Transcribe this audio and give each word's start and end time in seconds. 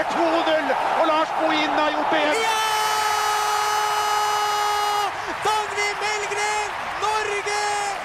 leder 0.00 0.12
2-0, 0.16 0.70
og 1.00 1.06
Lars 1.08 1.30
Bohin 1.38 1.72
har 1.76 1.90
gjort 1.92 2.12
det 2.12 2.20
igjen. 2.20 2.38
Ja! 2.40 2.60
Dagny 5.44 5.88
Melgren, 6.00 6.70
Norge! 7.04 7.58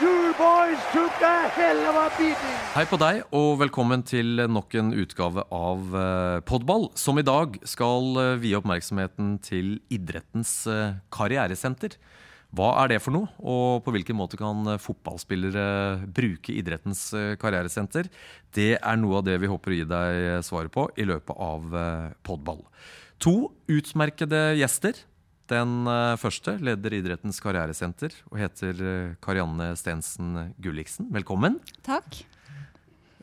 You 0.03 0.33
boys 0.39 0.81
took 0.91 1.23
a 1.23 1.47
hell 1.55 1.79
of 1.87 1.95
a 1.95 2.09
beating. 2.17 2.57
Hei 2.75 2.83
på 2.89 2.99
deg, 2.99 3.21
og 3.31 3.61
velkommen 3.61 4.03
til 4.03 4.43
nok 4.51 4.75
en 4.75 4.91
utgave 4.91 5.45
av 5.55 5.95
eh, 5.95 6.39
Podball, 6.49 6.89
som 6.99 7.19
i 7.21 7.25
dag 7.25 7.55
skal 7.63 8.19
eh, 8.19 8.35
vie 8.43 8.59
oppmerksomheten 8.59 9.37
til 9.45 9.77
idrettens 9.87 10.65
eh, 10.67 10.97
karrieresenter. 11.15 11.95
Hva 12.55 12.69
er 12.83 12.93
det 12.93 13.01
for 13.03 13.11
noe, 13.11 13.27
og 13.43 13.83
på 13.83 13.91
hvilken 13.91 14.15
måte 14.15 14.37
kan 14.39 14.77
fotballspillere 14.79 16.05
bruke 16.15 16.53
idrettens 16.55 17.09
eh, 17.17 17.33
karrieresenter? 17.41 18.07
Det 18.55 18.77
er 18.77 19.01
noe 19.01 19.19
av 19.19 19.25
det 19.27 19.35
vi 19.41 19.49
håper 19.51 19.73
å 19.73 19.79
gi 19.79 19.87
deg 19.89 20.19
eh, 20.21 20.43
svaret 20.45 20.71
på 20.71 20.85
i 20.95 21.07
løpet 21.09 21.35
av 21.35 21.75
eh, 21.75 22.13
Podball. 22.23 22.61
To 23.25 23.35
utmerkede 23.71 24.55
gjester. 24.61 25.03
Den 25.51 25.85
første 26.17 26.55
leder 26.57 26.95
idrettens 26.97 27.37
karrieresenter 27.37 28.15
og 28.31 28.39
heter 28.41 28.79
Karianne 29.21 29.75
Stensen 29.77 30.55
Gulliksen. 30.57 31.11
Velkommen. 31.13 31.59
Takk. 31.85 32.23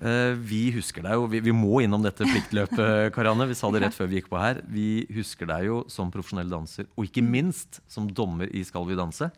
Eh, 0.02 0.34
Vi 0.34 0.65
husker 0.74 1.05
deg 1.06 1.15
jo, 1.15 1.29
vi, 1.30 1.41
vi 1.47 1.55
må 1.55 1.79
innom 1.84 2.02
dette 2.02 2.27
pliktløpet, 2.27 3.12
Karianne. 3.15 3.47
Vi 3.51 3.56
sa 3.59 3.70
det 3.70 3.84
rett 3.84 3.95
før 3.97 4.11
vi 4.11 4.19
gikk 4.19 4.30
på 4.33 4.41
her. 4.41 4.59
Vi 4.66 5.06
husker 5.15 5.47
deg 5.51 5.69
jo 5.69 5.83
som 5.92 6.11
profesjonell 6.15 6.51
danser, 6.51 6.88
og 6.97 7.06
ikke 7.06 7.23
minst 7.25 7.80
som 7.91 8.11
dommer 8.11 8.51
i 8.51 8.65
Skal 8.66 8.87
vi 8.88 8.98
danse. 8.98 9.30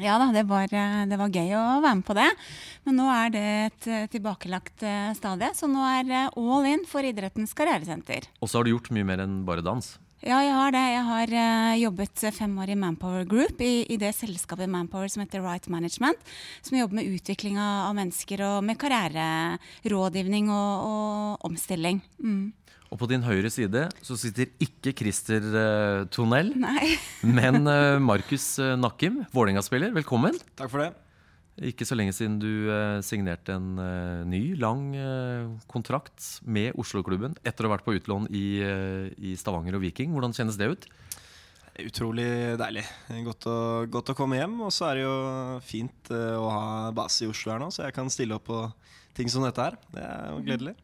Ja 0.00 0.14
da, 0.16 0.30
det 0.32 0.46
var, 0.48 0.70
eh, 0.72 1.00
det 1.06 1.18
var 1.20 1.30
gøy 1.30 1.54
å 1.54 1.64
være 1.84 1.96
med 2.00 2.06
på 2.08 2.18
det. 2.18 2.28
Men 2.88 2.98
nå 2.98 3.08
er 3.14 3.34
det 3.34 3.46
et 3.70 3.88
eh, 3.90 4.06
tilbakelagt 4.10 4.86
stadie, 5.18 5.54
så 5.54 5.70
nå 5.70 5.86
er 5.86 6.14
all 6.34 6.66
in 6.66 6.86
for 6.88 7.06
idrettens 7.06 7.54
karrieresenter. 7.54 8.26
Og 8.40 8.50
så 8.50 8.58
har 8.58 8.66
du 8.66 8.74
gjort 8.74 8.90
mye 8.96 9.06
mer 9.06 9.22
enn 9.26 9.42
bare 9.46 9.62
dans. 9.62 9.94
Ja, 10.20 10.36
jeg 10.44 10.52
har 10.52 10.74
det. 10.74 10.80
Jeg 10.84 11.04
har 11.08 11.30
uh, 11.32 11.74
jobbet 11.80 12.22
fem 12.36 12.58
år 12.60 12.74
i 12.74 12.76
Manpower 12.76 13.24
Group, 13.24 13.62
i, 13.64 13.86
i 13.88 13.96
det 13.96 14.10
selskapet 14.12 14.68
Manpower 14.68 15.08
som 15.08 15.22
heter 15.24 15.40
Right 15.40 15.64
Management, 15.72 16.20
som 16.60 16.76
jobber 16.76 16.98
med 16.98 17.08
utvikling 17.08 17.56
av, 17.56 17.86
av 17.86 17.96
mennesker 17.96 18.42
og 18.44 18.58
med 18.68 18.76
karriererådgivning 18.82 20.52
og, 20.52 20.84
og 20.90 21.48
omstilling. 21.48 22.02
Mm. 22.20 22.50
Og 22.90 23.00
på 23.00 23.08
din 23.08 23.24
høyre 23.24 23.48
side 23.54 23.86
så 24.04 24.18
sitter 24.20 24.52
ikke 24.60 24.92
Christer 25.00 25.46
uh, 25.56 26.04
Tonell, 26.12 26.52
men 27.24 27.62
uh, 27.64 27.96
Markus 27.96 28.58
Nakkim, 28.76 29.22
Vålerenga-spiller. 29.32 29.96
Velkommen. 29.96 30.36
Takk 30.60 30.68
for 30.68 30.84
det. 30.84 31.09
Ikke 31.60 31.84
så 31.84 31.96
lenge 31.98 32.14
siden 32.16 32.38
du 32.40 32.70
eh, 32.72 33.02
signerte 33.04 33.52
en 33.52 33.74
eh, 33.82 34.22
ny, 34.24 34.40
lang 34.56 34.94
eh, 34.96 35.50
kontrakt 35.68 36.40
med 36.48 36.72
Oslo-klubben 36.80 37.34
etter 37.44 37.66
å 37.66 37.68
ha 37.68 37.74
vært 37.74 37.84
på 37.84 37.98
utlån 37.98 38.30
i, 38.32 38.44
i 39.20 39.34
Stavanger 39.36 39.76
og 39.76 39.84
Viking. 39.84 40.14
Hvordan 40.16 40.32
kjennes 40.36 40.56
det 40.56 40.70
ut? 40.72 40.88
Utrolig 41.80 42.56
deilig. 42.60 42.86
Godt 43.26 43.48
å, 43.48 43.58
godt 43.92 44.12
å 44.12 44.16
komme 44.16 44.40
hjem. 44.40 44.56
Og 44.64 44.72
så 44.72 44.88
er 44.88 45.00
det 45.00 45.04
jo 45.04 45.16
fint 45.64 46.12
å 46.12 46.48
ha 46.48 46.64
base 46.96 47.26
i 47.26 47.30
Oslo 47.30 47.52
her 47.52 47.60
nå, 47.60 47.68
så 47.72 47.86
jeg 47.86 47.96
kan 47.96 48.08
stille 48.12 48.40
opp 48.40 48.48
på 48.48 48.64
ting 49.16 49.28
som 49.32 49.44
dette 49.44 49.68
her. 49.68 49.76
Det 49.92 50.04
er 50.04 50.32
jo 50.32 50.42
gledelig. 50.48 50.76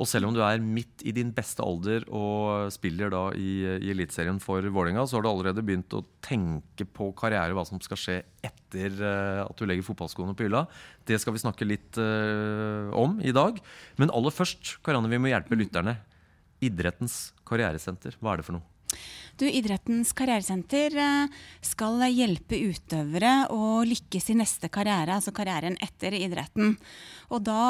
Og 0.00 0.08
selv 0.08 0.30
om 0.30 0.32
du 0.32 0.40
er 0.40 0.62
midt 0.64 1.02
i 1.04 1.12
din 1.12 1.28
beste 1.36 1.60
alder 1.60 2.06
og 2.08 2.70
spiller 2.72 3.12
da 3.12 3.26
i, 3.36 3.50
i 3.84 3.90
Eliteserien 3.92 4.38
for 4.40 4.64
Vålerenga, 4.64 5.04
så 5.04 5.18
har 5.18 5.26
du 5.26 5.28
allerede 5.28 5.64
begynt 5.66 5.92
å 5.92 6.00
tenke 6.24 6.86
på 6.88 7.10
karriere, 7.18 7.52
hva 7.56 7.66
som 7.68 7.82
skal 7.84 8.00
skje 8.00 8.16
etter 8.46 8.96
eh, 8.96 9.42
at 9.44 9.60
du 9.60 9.66
legger 9.68 9.84
fotballskoene 9.84 10.32
på 10.38 10.46
hylla. 10.46 10.64
Det 11.04 11.20
skal 11.20 11.36
vi 11.36 11.42
snakke 11.42 11.68
litt 11.68 12.00
uh, 12.00 12.88
om 12.96 13.18
i 13.20 13.34
dag. 13.36 13.60
Men 14.00 14.12
aller 14.16 14.32
først, 14.32 14.78
Karianne, 14.86 15.10
vi 15.12 15.20
må 15.20 15.32
hjelpe 15.32 15.58
lytterne. 15.58 15.98
Idrettens 16.64 17.34
karrieresenter, 17.48 18.16
hva 18.20 18.32
er 18.32 18.40
det 18.40 18.48
for 18.48 18.56
noe? 18.56 18.64
Du, 19.40 19.46
Idrettens 19.48 20.10
karrieresenter 20.12 20.92
eh, 21.00 21.38
skal 21.64 22.02
hjelpe 22.12 22.58
utøvere 22.60 23.46
å 23.48 23.80
lykkes 23.88 24.26
i 24.34 24.36
neste 24.36 24.68
karriere, 24.68 25.14
altså 25.16 25.32
karrieren 25.32 25.78
etter 25.80 26.12
idretten. 26.18 26.74
Og 27.32 27.40
da 27.46 27.62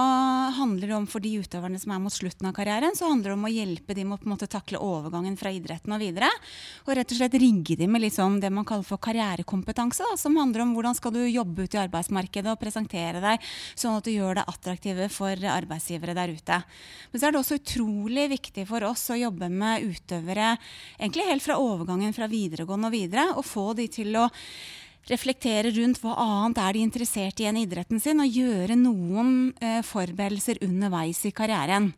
handler 0.57 0.91
det 0.91 0.97
om 0.97 1.07
for 1.07 1.23
de 1.23 1.31
utøverne 1.39 1.79
som 1.79 1.93
er 1.95 2.01
mot 2.03 2.15
slutten 2.15 2.49
av 2.49 2.57
karrieren, 2.57 2.97
så 2.99 3.13
handler 3.13 3.31
det 3.31 3.37
om 3.37 3.47
å 3.47 3.53
hjelpe 3.53 3.95
dem 3.95 4.11
å 4.11 4.19
på 4.19 4.27
en 4.27 4.33
måte 4.33 4.49
takle 4.51 4.81
overgangen 4.83 5.37
fra 5.39 5.53
idretten 5.55 5.95
og 5.95 6.03
videre. 6.03 6.31
Og 6.89 6.95
rett 6.99 7.15
og 7.15 7.21
slett 7.21 7.37
rigge 7.39 7.77
dem 7.79 7.95
med 7.95 8.03
liksom 8.03 8.41
det 8.43 8.51
man 8.51 8.67
kaller 8.67 8.89
for 8.89 8.99
karrierekompetanse, 9.07 10.09
da, 10.11 10.19
som 10.19 10.41
handler 10.41 10.65
om 10.65 10.75
hvordan 10.75 10.99
skal 10.99 11.15
du 11.15 11.21
jobbe 11.29 11.69
ute 11.69 11.79
i 11.79 11.83
arbeidsmarkedet 11.85 12.51
og 12.51 12.59
presentere 12.65 13.23
deg 13.23 13.47
sånn 13.79 14.01
at 14.01 14.09
du 14.09 14.15
gjør 14.17 14.41
deg 14.41 14.51
attraktive 14.57 15.11
for 15.13 15.47
arbeidsgivere 15.55 16.19
der 16.19 16.35
ute. 16.35 16.61
Men 17.13 17.23
så 17.23 17.29
er 17.29 17.37
det 17.37 17.43
også 17.45 17.61
utrolig 17.61 18.27
viktig 18.35 18.67
for 18.67 18.91
oss 18.91 19.07
å 19.15 19.21
jobbe 19.21 19.53
med 19.53 19.87
utøvere 19.87 20.57
egentlig 20.99 21.29
helt 21.31 21.45
fra 21.45 21.60
overgangen 21.61 22.15
fra 22.17 22.29
videregående 22.31 22.91
og 22.91 22.97
videre, 22.97 23.27
og 23.37 23.47
få 23.47 23.71
de 23.79 23.87
til 23.93 24.17
å 24.19 24.29
reflektere 25.11 25.73
rundt 25.75 26.01
hva 26.03 26.17
annet 26.23 26.61
er 26.63 26.77
de 26.77 26.83
interessert 26.85 27.41
i 27.41 27.47
enn 27.49 27.61
idretten 27.63 28.03
sin, 28.03 28.21
og 28.23 28.41
gjøre 28.41 28.77
noen 28.79 29.53
eh, 29.61 29.81
forberedelser 29.87 30.63
underveis 30.67 31.25
i 31.29 31.35
karrieren. 31.35 31.93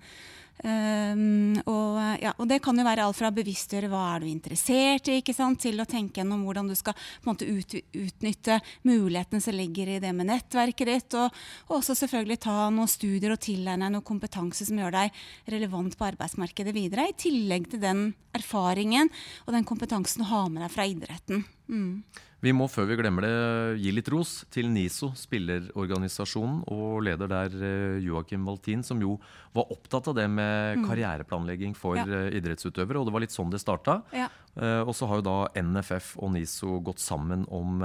Um, 0.62 1.56
og, 1.66 1.96
ja, 2.22 2.30
og 2.38 2.46
det 2.46 2.60
kan 2.62 2.76
jo 2.78 2.84
være 2.86 3.02
alt 3.02 3.18
fra 3.18 3.32
å 3.32 3.34
bevisstgjøre 3.34 3.88
hva 3.90 4.02
er 4.12 4.22
du 4.22 4.28
interessert 4.30 5.08
i, 5.10 5.16
til 5.26 5.82
å 5.82 5.86
tenke 5.90 6.20
gjennom 6.20 6.44
hvordan 6.46 6.70
du 6.70 6.76
skal 6.78 6.94
måte 7.26 7.48
ut, 7.48 7.74
utnytte 7.74 8.60
mulighetene 8.86 9.42
som 9.42 9.56
ligger 9.58 9.90
i 9.90 9.98
det 10.02 10.12
med 10.14 10.30
nettverket 10.30 10.92
ditt, 10.92 11.18
og, 11.18 11.34
og 11.66 11.80
også 11.80 11.96
selvfølgelig 12.04 12.38
ta 12.46 12.56
noen 12.70 12.90
studier 12.90 13.34
og 13.34 13.42
tilegne 13.42 13.88
deg 13.88 13.96
noe 13.96 14.06
kompetanse 14.06 14.68
som 14.68 14.78
gjør 14.78 14.94
deg 14.94 15.22
relevant 15.50 15.98
på 15.98 16.10
arbeidsmarkedet 16.12 16.76
videre, 16.76 17.08
i 17.10 17.18
tillegg 17.18 17.66
til 17.72 17.82
den 17.82 18.12
erfaringen 18.36 19.10
og 19.46 19.56
den 19.56 19.66
kompetansen 19.66 20.22
du 20.22 20.30
har 20.30 20.46
med 20.46 20.62
deg 20.62 20.74
fra 20.76 20.86
idretten. 20.86 21.42
Mm. 21.66 22.04
Vi 22.42 22.50
må 22.50 22.66
før 22.66 22.88
vi 22.90 22.96
glemmer 22.98 23.22
det 23.22 23.34
gi 23.78 23.90
litt 23.94 24.08
ros 24.10 24.30
til 24.50 24.66
NISO, 24.66 25.12
spillerorganisasjonen, 25.14 26.64
og 26.74 26.96
leder 27.06 27.28
der 27.30 27.52
eh, 27.54 27.98
Joakim 28.02 28.42
Valtin, 28.48 28.80
som 28.82 28.98
jo 28.98 29.12
var 29.54 29.68
opptatt 29.70 30.08
av 30.10 30.16
det 30.18 30.24
med 30.32 30.80
karriereplanlegging 30.88 31.76
for 31.78 31.94
Ja. 32.00 32.02
eh, 32.02 32.32
idrettsutøvere. 32.40 32.98
Og 32.98 33.06
det 33.06 33.12
var 33.14 33.22
litt 33.22 33.30
sånn 33.34 33.52
det 33.52 33.60
starta. 33.62 34.00
Ja. 34.12 34.26
Eh, 34.56 34.82
Og 34.82 34.90
så 34.98 35.06
har 35.06 35.20
jo 35.20 35.22
da 35.22 35.36
NFF 35.62 36.16
og 36.18 36.32
NISO 36.34 36.80
gått 36.82 36.98
sammen 36.98 37.46
om 37.48 37.78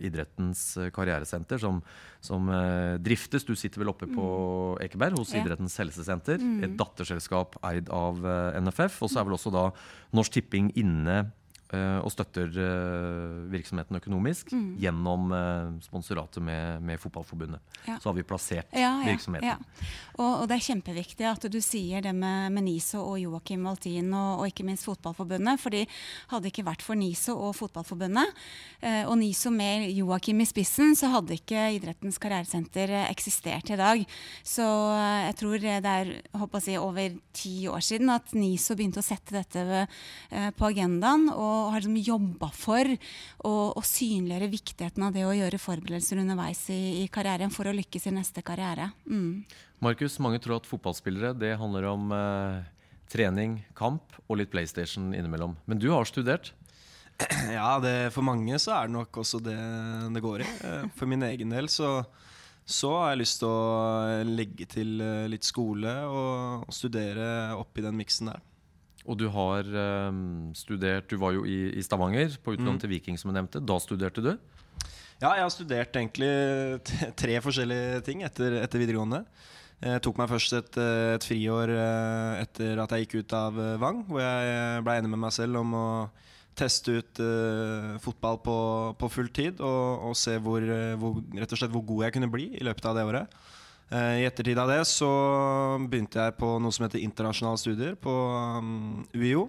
idrettens 0.00 0.76
karrieresenter, 0.94 1.58
som, 1.58 1.82
som 2.22 2.46
driftes. 3.02 3.44
Du 3.44 3.56
sitter 3.56 3.82
vel 3.82 3.90
oppe 3.90 4.06
på 4.06 4.78
Ekeberg 4.86 5.18
hos 5.18 5.34
Ja. 5.34 5.42
Idrettens 5.42 5.76
helsesenter. 5.82 6.38
Et 6.62 6.76
datterselskap 6.78 7.58
eid 7.64 7.90
av 7.90 8.22
NFF. 8.62 9.02
Og 9.02 9.10
så 9.10 9.18
er 9.20 9.24
vel 9.24 9.34
også 9.34 9.50
da 9.50 9.72
Norsk 10.14 10.30
Tipping 10.38 10.70
inne 10.76 11.32
og 11.74 12.12
støtter 12.14 12.46
eh, 12.62 13.50
virksomheten 13.50 13.98
økonomisk 13.98 14.52
gjennom 14.78 15.32
eh, 15.34 15.72
sponsoratet 15.82 16.44
med, 16.46 16.82
med 16.86 17.00
Fotballforbundet. 17.02 17.58
Ja. 17.88 17.96
Så 17.98 18.10
har 18.10 18.14
vi 18.14 18.22
plassert 18.26 18.70
Ja, 18.76 19.00
ja, 19.02 19.10
virksomheten. 19.10 19.48
ja. 19.48 19.56
Og, 20.16 20.42
og 20.42 20.44
det 20.48 20.56
er 20.56 20.66
kjempeviktig 20.68 21.26
at 21.28 21.46
du 21.52 21.58
sier 21.60 22.04
det 22.06 22.12
med, 22.16 22.52
med 22.54 22.64
NISO 22.68 23.02
og 23.02 23.18
Joakim 23.20 23.66
Valtin 23.66 24.12
og, 24.14 24.40
og 24.40 24.50
ikke 24.52 24.64
minst 24.68 24.86
Fotballforbundet. 24.86 25.60
For 25.60 25.74
de 25.74 25.82
hadde 26.30 26.52
ikke 26.52 26.64
vært 26.68 26.84
for 26.86 26.98
NISO 26.98 27.34
og 27.48 27.56
Fotballforbundet, 27.58 28.30
eh, 28.80 29.02
og 29.08 29.18
NISO 29.20 29.50
med 29.54 29.88
Joakim 29.96 30.40
i 30.44 30.48
spissen, 30.48 30.94
så 30.96 31.10
hadde 31.16 31.36
ikke 31.36 31.66
Idrettens 31.76 32.20
karrieresenter 32.22 32.94
eh, 33.02 33.10
eksistert 33.10 33.74
i 33.74 33.80
dag. 33.80 34.06
Så 34.46 34.64
eh, 34.94 35.26
jeg 35.26 35.38
tror 35.42 35.66
det 35.66 35.76
er 35.82 36.14
håper 36.36 36.64
jeg 36.70 36.80
over 36.80 37.18
ti 37.36 37.56
år 37.68 37.82
siden 37.84 38.14
at 38.14 38.32
NISO 38.36 38.78
begynte 38.78 39.02
å 39.02 39.06
sette 39.06 39.34
dette 39.36 39.66
eh, 39.82 40.48
på 40.56 40.70
agendaen, 40.70 41.28
og 41.34 41.55
har 41.70 41.80
liksom 41.80 41.96
jobba 42.00 42.50
for 42.54 42.92
å, 43.46 43.82
synliggjøre 43.86 44.50
viktigheten 44.52 45.06
av 45.06 45.14
det 45.16 45.24
å 45.26 45.34
gjøre 45.36 45.60
forberedelser 45.60 46.20
underveis 46.22 46.64
i, 46.74 46.80
i 47.02 47.08
karrieren 47.12 47.52
for 47.54 47.68
å 47.68 47.74
lykkes 47.76 48.08
i 48.10 48.14
neste 48.16 48.44
karriere. 48.46 48.90
Mm. 49.08 49.44
Markus, 49.84 50.18
mange 50.22 50.40
tror 50.42 50.60
at 50.60 50.68
fotballspillere 50.68 51.34
det 51.36 51.54
handler 51.60 51.88
om 51.90 52.12
eh, 52.16 52.62
trening, 53.12 53.60
kamp 53.78 54.16
og 54.26 54.40
litt 54.40 54.52
PlayStation 54.52 55.12
innimellom. 55.14 55.56
Men 55.66 55.82
du 55.82 55.90
har 55.94 56.08
studert. 56.08 56.52
Ja, 57.56 57.78
det, 57.80 58.12
for 58.12 58.26
mange 58.26 58.58
så 58.60 58.74
er 58.76 58.88
det 58.88 58.96
nok 58.96 59.22
også 59.22 59.40
det 59.40 59.56
det 60.12 60.20
går 60.24 60.44
i. 60.44 60.48
Eh, 60.68 60.88
For 60.98 61.08
min 61.08 61.24
egen 61.24 61.54
del 61.54 61.70
så, 61.72 62.02
så 62.66 62.92
har 62.98 63.14
jeg 63.14 63.22
lyst 63.22 63.40
til 63.40 63.48
å 63.48 64.24
legge 64.28 64.68
til 64.68 65.00
eh, 65.00 65.24
litt 65.32 65.46
skole 65.46 65.94
og, 66.10 66.66
og 66.66 66.76
studere 66.76 67.56
oppi 67.56 67.84
den 67.86 67.96
miksen 67.96 68.32
der. 68.32 68.44
Og 69.06 69.18
du 69.20 69.28
har 69.32 69.66
eh, 69.66 70.20
studert 70.58 71.08
Du 71.10 71.16
var 71.22 71.32
jo 71.36 71.44
i, 71.46 71.72
i 71.78 71.82
Stavanger, 71.86 72.36
på 72.42 72.56
utlån 72.56 72.76
Mm. 72.76 72.80
til 72.82 72.90
Viking, 72.90 73.18
som 73.18 73.30
du 73.32 73.36
nevnte. 73.38 73.62
Da 73.64 73.78
studerte 73.82 74.22
du. 74.24 74.32
Ja, 75.22 75.30
jeg 75.32 75.46
har 75.46 75.50
studert 75.54 75.96
egentlig 75.96 76.30
tre 77.16 77.38
forskjellige 77.40 78.02
ting 78.04 78.22
etter, 78.26 78.58
etter 78.62 78.82
videregående. 78.82 79.22
Jeg 79.80 80.00
tok 80.04 80.16
meg 80.18 80.28
først 80.32 80.52
et, 80.56 80.76
eh, 80.80 81.14
et 81.16 81.24
friår 81.24 81.72
eh, 81.72 82.42
etter 82.42 82.78
at 82.80 82.90
jeg 82.96 83.06
gikk 83.06 83.18
ut 83.22 83.32
av 83.36 83.58
eh, 83.60 83.74
Vang, 83.80 84.04
hvor 84.08 84.20
jeg 84.24 84.84
ble 84.84 84.94
enig 85.00 85.10
med 85.12 85.20
meg 85.26 85.32
selv 85.36 85.60
om 85.60 85.74
å 85.76 85.88
teste 86.56 86.94
ut 87.02 87.18
uh, 87.20 87.98
fotball 88.00 88.38
på, 88.40 88.54
på 88.96 89.08
full 89.12 89.26
tid 89.28 89.58
og, 89.60 90.06
og 90.08 90.14
se 90.16 90.38
hvor, 90.40 90.64
eh, 90.64 90.94
hvor, 90.96 91.18
rett 91.36 91.52
og 91.52 91.60
slett 91.60 91.74
hvor 91.74 91.84
god 91.84 92.06
jeg 92.06 92.14
kunne 92.14 92.30
bli 92.32 92.46
i 92.56 92.64
løpet 92.64 92.88
av 92.88 92.96
det 92.96 93.04
året. 93.04 93.34
I 93.86 94.24
ettertid 94.26 94.58
av 94.58 94.70
det 94.72 94.80
så 94.90 95.08
begynte 95.86 96.18
jeg 96.18 96.34
på 96.40 96.56
noe 96.58 96.74
som 96.74 96.88
heter 96.88 97.04
internasjonale 97.06 97.60
studier 97.60 97.94
på 97.94 98.14
um, 98.58 99.04
UiO. 99.14 99.46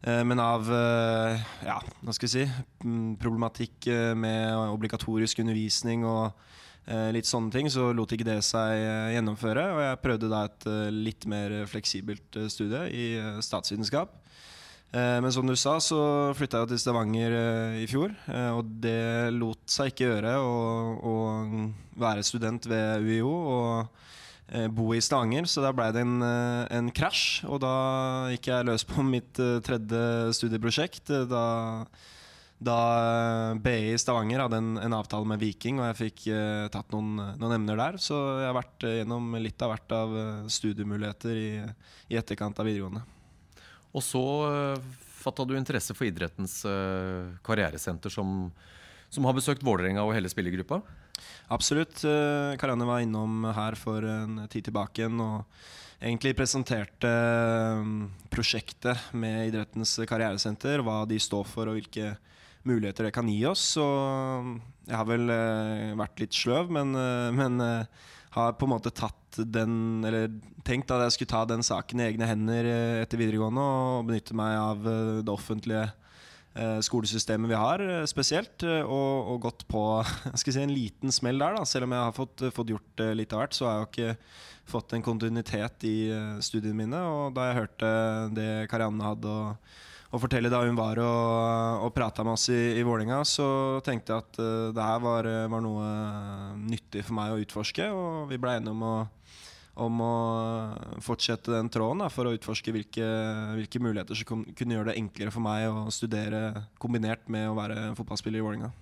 Men 0.00 0.40
av 0.40 0.64
ja, 0.68 1.74
hva 2.00 2.12
skal 2.16 2.24
jeg 2.24 2.32
si, 2.32 2.44
mm, 2.86 3.18
problematikk 3.20 3.84
med 4.16 4.56
obligatorisk 4.72 5.42
undervisning 5.42 6.06
og 6.08 6.30
litt 7.12 7.28
sånne 7.28 7.52
ting, 7.52 7.68
så 7.68 7.90
lot 7.92 8.14
ikke 8.16 8.24
det 8.24 8.38
seg 8.46 8.80
gjennomføre. 9.12 9.66
Og 9.74 9.82
jeg 9.84 10.00
prøvde 10.00 10.30
da 10.32 10.46
et 10.48 10.68
litt 10.96 11.28
mer 11.28 11.52
fleksibelt 11.68 12.40
studie 12.48 12.86
i 12.96 13.04
statsvitenskap. 13.44 14.16
Eh, 14.90 15.20
men 15.22 15.30
som 15.32 15.46
du 15.46 15.54
sa, 15.54 15.76
så 15.78 16.00
flytta 16.34 16.64
jeg 16.64 16.72
til 16.72 16.80
Stavanger 16.82 17.34
eh, 17.36 17.80
i 17.84 17.86
fjor. 17.90 18.10
Eh, 18.26 18.50
og 18.56 18.72
det 18.82 19.30
lot 19.36 19.62
seg 19.70 19.92
ikke 19.92 20.08
gjøre 20.08 20.34
å, 20.42 21.16
være 22.00 22.24
student 22.26 22.64
ved 22.70 23.04
UiO 23.04 23.30
og 23.30 23.98
bo 24.74 24.88
i 24.96 25.02
Stavanger, 25.04 25.44
så 25.46 25.62
da 25.62 25.70
blei 25.70 25.92
det 25.94 26.00
en, 26.02 26.24
en 26.24 26.88
krasj. 26.90 27.44
Og 27.46 27.60
da 27.62 27.74
gikk 28.32 28.48
jeg 28.50 28.66
løs 28.66 28.84
på 28.88 29.04
mitt 29.06 29.38
tredje 29.62 30.00
studieprosjekt. 30.34 31.12
Da, 31.30 31.44
da 32.58 32.78
BI 33.62 33.92
Stavanger 34.00 34.42
hadde 34.42 34.58
en, 34.58 34.72
en, 34.80 34.96
avtale 34.96 35.28
med 35.30 35.44
Viking, 35.44 35.78
og 35.78 35.92
jeg 35.92 36.00
fikk 36.00 36.24
tatt 36.74 36.90
noen, 36.96 37.14
noen, 37.38 37.56
emner 37.60 37.78
der. 37.78 38.00
Så 38.02 38.18
jeg 38.40 38.48
har 38.48 38.58
vært 38.58 38.88
gjennom 38.88 39.38
litt 39.38 39.62
av 39.62 39.76
hvert 39.76 39.96
av 40.00 40.18
studiemuligheter 40.50 41.44
i, 41.44 41.48
i 42.10 42.18
etterkant 42.18 42.58
av 42.58 42.66
videregående. 42.66 43.06
Og 43.96 44.04
så 44.04 44.22
uh, 44.46 44.90
fatta 45.20 45.46
du 45.46 45.56
interesse 45.58 45.94
for 45.96 46.06
idrettens 46.06 46.60
uh, 46.68 47.30
karrieresenter, 47.46 48.12
som, 48.12 48.48
som, 49.10 49.26
har 49.26 49.36
besøkt 49.36 49.66
Vålerenga 49.66 50.04
og 50.06 50.14
hele 50.14 50.30
spillergruppa? 50.30 50.80
Absolutt. 51.52 52.02
Uh, 52.06 52.56
Karianne 52.60 52.88
var 52.88 53.04
innom 53.04 53.44
her 53.56 53.76
for 53.78 54.06
en 54.06 54.44
tid 54.52 54.68
tilbake 54.70 55.10
og 55.10 55.42
egentlig 56.00 56.36
presenterte 56.38 57.10
prosjektet 58.32 59.10
med 59.12 59.50
idrettens 59.50 59.98
karrieresenter. 60.08 60.84
Hva 60.86 61.02
de 61.10 61.18
står 61.20 61.48
for 61.50 61.68
og 61.68 61.76
hvilke 61.76 62.14
muligheter 62.68 63.08
det 63.08 63.14
kan 63.16 63.28
gi 63.28 63.42
oss. 63.48 63.74
Så 63.74 63.84
jeg 64.86 64.96
har 64.96 65.06
vel 65.08 65.28
vært 65.96 66.22
litt 66.22 66.36
sløv, 66.36 66.72
men, 66.72 66.92
men 67.36 67.60
har 68.36 68.54
på 68.58 68.66
en 68.66 68.74
måte 68.74 68.92
tatt 68.94 69.16
den 69.30 70.04
Eller 70.06 70.30
tenkt 70.66 70.90
at 70.90 71.04
jeg 71.06 71.14
skulle 71.14 71.32
ta 71.32 71.44
den 71.48 71.64
saken 71.66 72.02
i 72.02 72.06
egne 72.08 72.28
hender 72.28 72.66
eh, 72.66 73.00
etter 73.04 73.20
videregående 73.20 73.62
og 73.62 74.08
benytte 74.08 74.36
meg 74.36 74.56
av 74.58 74.86
eh, 74.90 75.20
det 75.24 75.32
offentlige 75.32 75.84
eh, 75.86 76.78
skolesystemet 76.84 77.50
vi 77.50 77.58
har, 77.58 77.84
spesielt. 78.10 78.66
Og, 78.66 79.30
og 79.34 79.42
gått 79.46 79.66
på 79.70 79.84
si, 80.40 80.54
en 80.60 80.74
liten 80.74 81.14
smell 81.14 81.38
der. 81.42 81.58
Da. 81.58 81.66
Selv 81.66 81.86
om 81.86 81.94
jeg 81.96 82.06
har 82.08 82.16
fått, 82.16 82.46
fått 82.54 82.74
gjort 82.74 83.04
litt 83.18 83.34
av 83.34 83.44
hvert, 83.44 83.56
så 83.56 83.68
har 83.68 83.76
jeg 83.76 83.84
jo 83.84 83.90
ikke 83.90 84.70
fått 84.70 84.92
en 84.94 85.06
kontinuitet 85.06 85.86
i 85.88 85.96
studiene 86.44 86.76
mine. 86.82 87.04
Og 87.06 87.38
da 87.38 87.48
jeg 87.48 87.60
hørte 87.62 87.94
det 88.36 88.50
Karianne 88.70 89.14
hadde 89.14 89.30
og 89.30 89.78
å 90.10 90.18
fortelle 90.18 90.50
da 90.50 90.64
hun 90.64 90.78
var 90.78 90.98
og, 91.04 91.86
og 91.86 91.92
prata 91.94 92.24
med 92.26 92.34
oss 92.34 92.48
i, 92.50 92.58
i 92.80 92.82
Vålinga, 92.86 93.20
så 93.28 93.46
tenkte 93.86 94.12
jeg 94.14 94.24
at 94.24 94.40
uh, 94.42 94.72
det 94.74 94.86
her 94.88 94.98
var, 95.04 95.28
var, 95.52 95.62
noe 95.62 95.86
nyttig 96.58 97.04
for 97.06 97.16
meg 97.20 97.34
å 97.34 97.40
utforske. 97.44 97.86
Og 97.94 98.26
vi 98.30 98.40
ble 98.42 98.56
enige 98.58 98.74
om 98.74 98.82
å, 98.88 98.94
om 99.86 100.02
å 100.02 100.14
fortsette 101.06 101.54
den 101.54 101.70
tråden 101.70 102.02
da, 102.02 102.10
for 102.10 102.26
å 102.26 102.34
utforske 102.34 102.74
hvilke, 102.74 103.06
hvilke 103.60 103.82
muligheter 103.82 104.18
som 104.18 104.42
kunne 104.50 104.78
gjøre 104.78 104.90
det 104.90 104.98
enklere 104.98 105.34
for 105.34 105.46
meg 105.46 105.70
å 105.70 105.86
studere 105.94 106.66
kombinert 106.82 107.30
med 107.30 107.46
å 107.52 107.58
være 107.58 107.92
fotballspiller 107.98 108.42
i 108.42 108.48
Vålinga. 108.48 108.72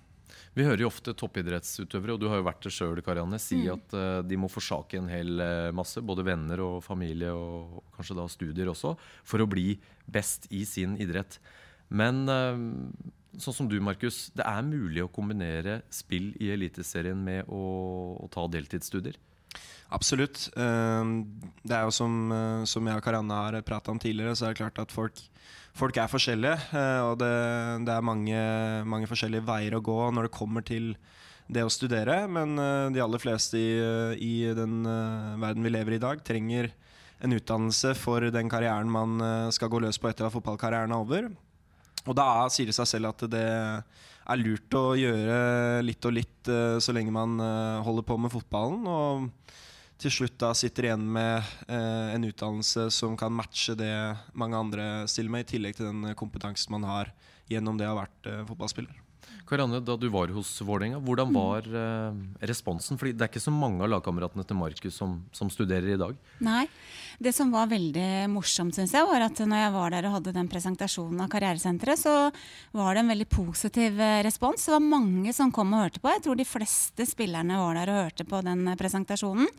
Vi 0.57 0.65
hører 0.65 0.83
jo 0.83 0.89
ofte 0.89 1.13
toppidrettsutøvere, 1.17 2.15
og 2.15 2.21
du 2.21 2.27
har 2.31 2.39
jo 2.39 2.47
vært 2.47 2.65
det 2.65 2.73
sjøl, 2.73 3.01
Karianne, 3.05 3.39
si 3.41 3.61
mm. 3.63 3.69
at 3.75 3.95
uh, 3.97 4.01
de 4.25 4.39
må 4.39 4.49
forsake 4.51 4.99
en 4.99 5.09
hel 5.11 5.39
uh, 5.39 5.69
masse, 5.75 6.01
både 6.05 6.25
venner 6.27 6.63
og 6.65 6.81
familie 6.85 7.31
og 7.35 7.79
kanskje 7.95 8.17
da 8.17 8.27
studier 8.31 8.71
også, 8.71 8.95
for 9.27 9.43
å 9.43 9.49
bli 9.49 9.73
best 10.09 10.49
i 10.55 10.65
sin 10.67 10.97
idrett. 11.01 11.39
Men 11.89 12.25
uh, 12.29 12.59
sånn 13.39 13.57
som 13.61 13.71
du, 13.71 13.77
Markus, 13.83 14.27
det 14.37 14.45
er 14.47 14.67
mulig 14.67 15.05
å 15.05 15.11
kombinere 15.13 15.81
spill 15.93 16.31
i 16.41 16.51
Eliteserien 16.55 17.19
med 17.23 17.47
å, 17.47 17.63
å 18.19 18.29
ta 18.33 18.45
deltidsstudier? 18.51 19.17
Absolutt. 19.89 20.43
Det 20.53 21.73
er 21.73 21.87
jo 21.87 21.93
som, 21.95 22.29
som 22.69 22.85
jeg 22.85 22.99
og 22.99 23.01
Karianne 23.01 23.37
har 23.39 23.55
prata 23.65 23.89
om 23.89 23.97
tidligere, 23.97 24.35
så 24.37 24.45
er 24.45 24.53
det 24.53 24.59
klart 24.59 24.81
at 24.83 24.93
folk 24.93 25.17
folk 25.77 25.97
er 25.99 26.11
forskjellige, 26.11 26.57
eh, 26.75 26.99
og 27.05 27.17
det, 27.21 27.31
det 27.87 27.93
er 27.93 28.05
mange, 28.05 28.43
mange, 28.89 29.09
forskjellige 29.09 29.45
veier 29.47 29.77
å 29.77 29.83
gå 29.83 29.97
når 30.15 30.27
det 30.27 30.35
kommer 30.35 30.65
til 30.65 30.93
det 31.49 31.63
å 31.65 31.71
studere. 31.73 32.21
Men 32.31 32.57
eh, 32.59 32.89
de 32.95 33.03
aller 33.03 33.21
fleste 33.21 33.59
i, 33.59 33.69
i 34.19 34.33
den 34.57 34.81
eh, 34.87 35.35
verden 35.41 35.65
vi 35.65 35.73
lever 35.73 35.95
i 35.95 35.99
i 35.99 36.03
dag, 36.03 36.23
trenger 36.25 36.71
en 37.19 37.35
utdannelse 37.35 37.93
for 37.99 38.23
den 38.31 38.47
karrieren 38.47 38.87
man 38.87 39.19
skal 39.51 39.67
gå 39.67 39.81
løs 39.83 39.97
på 39.99 40.07
etter 40.07 40.23
at 40.23 40.31
fotballkarrieren 40.31 40.93
er 40.95 41.01
over. 41.03 41.25
Og 42.07 42.15
da 42.15 42.47
sier 42.47 42.69
det 42.69 42.77
seg 42.77 42.87
selv 42.87 43.09
at 43.09 43.25
det 43.27 43.41
er 43.43 44.39
lurt 44.39 44.77
å 44.79 44.93
gjøre 44.95 45.81
litt 45.83 46.07
og 46.07 46.15
litt 46.15 46.51
så 46.79 46.95
lenge 46.95 47.11
man 47.11 47.35
holder 47.83 48.05
på 48.07 48.15
med 48.23 48.31
fotballen. 48.31 48.87
Og 48.87 49.27
til 49.99 50.13
slutt 50.13 50.37
da 50.39 50.53
sitter 50.55 50.87
igjen 50.89 51.03
med 51.11 51.43
eh, 51.67 52.13
en 52.15 52.27
utdannelse 52.27 52.87
som 52.93 53.17
kan 53.19 53.35
matche 53.35 53.75
det 53.79 53.91
mange 54.33 54.57
andre 54.57 54.87
stiller 55.11 55.33
med, 55.33 55.43
i 55.43 55.51
tillegg 55.55 55.75
til 55.77 55.89
den 55.89 56.15
kompetansen 56.19 56.71
man 56.77 56.87
har 56.87 57.11
gjennom 57.51 57.79
det 57.79 57.87
å 57.89 57.93
ha 57.93 58.01
vært 58.03 58.29
eh, 58.31 58.43
fotballspiller. 58.47 59.08
Karianne, 59.49 59.79
da 59.81 59.95
du 59.97 60.05
var 60.13 60.29
hos 60.35 60.51
Vålerenga, 60.61 60.99
hvordan 61.01 61.31
var 61.33 61.65
eh, 61.65 62.17
responsen? 62.45 62.99
Fordi 63.01 63.15
det 63.17 63.25
er 63.25 63.31
ikke 63.31 63.41
så 63.41 63.53
mange 63.53 63.81
av 63.81 63.89
lagkameratene 63.95 64.45
til 64.45 64.59
Markus 64.59 64.99
som, 64.99 65.15
som, 65.33 65.49
studerer 65.49 65.95
i 65.95 65.99
dag. 65.99 66.17
Nei. 66.45 66.67
Det 67.19 67.33
som 67.35 67.49
var 67.51 67.71
veldig 67.71 68.29
morsomt, 68.31 68.77
syns 68.77 68.93
jeg, 68.95 69.07
var 69.09 69.25
at 69.25 69.41
når 69.41 69.63
jeg 69.63 69.73
var 69.73 69.95
der 69.95 70.07
og 70.07 70.13
hadde 70.19 70.35
den 70.37 70.51
presentasjonen 70.51 71.25
av 71.25 71.31
Karrieresenteret, 71.33 71.99
så 71.99 72.13
var 72.77 72.93
det 72.93 73.03
en 73.03 73.11
veldig 73.15 73.29
positiv 73.33 73.97
eh, 73.99 74.19
respons. 74.27 74.69
Det 74.69 74.75
var 74.75 74.85
mange 74.85 75.33
som 75.35 75.51
kom 75.55 75.73
og 75.73 75.87
hørte 75.87 76.03
på. 76.03 76.13
Jeg 76.13 76.27
tror 76.27 76.39
de 76.39 76.47
fleste 76.47 77.09
spillerne 77.09 77.57
var 77.59 77.81
der 77.81 77.93
og 77.95 77.99
hørte 78.03 78.29
på 78.29 78.43
den 78.45 78.69
presentasjonen. 78.79 79.49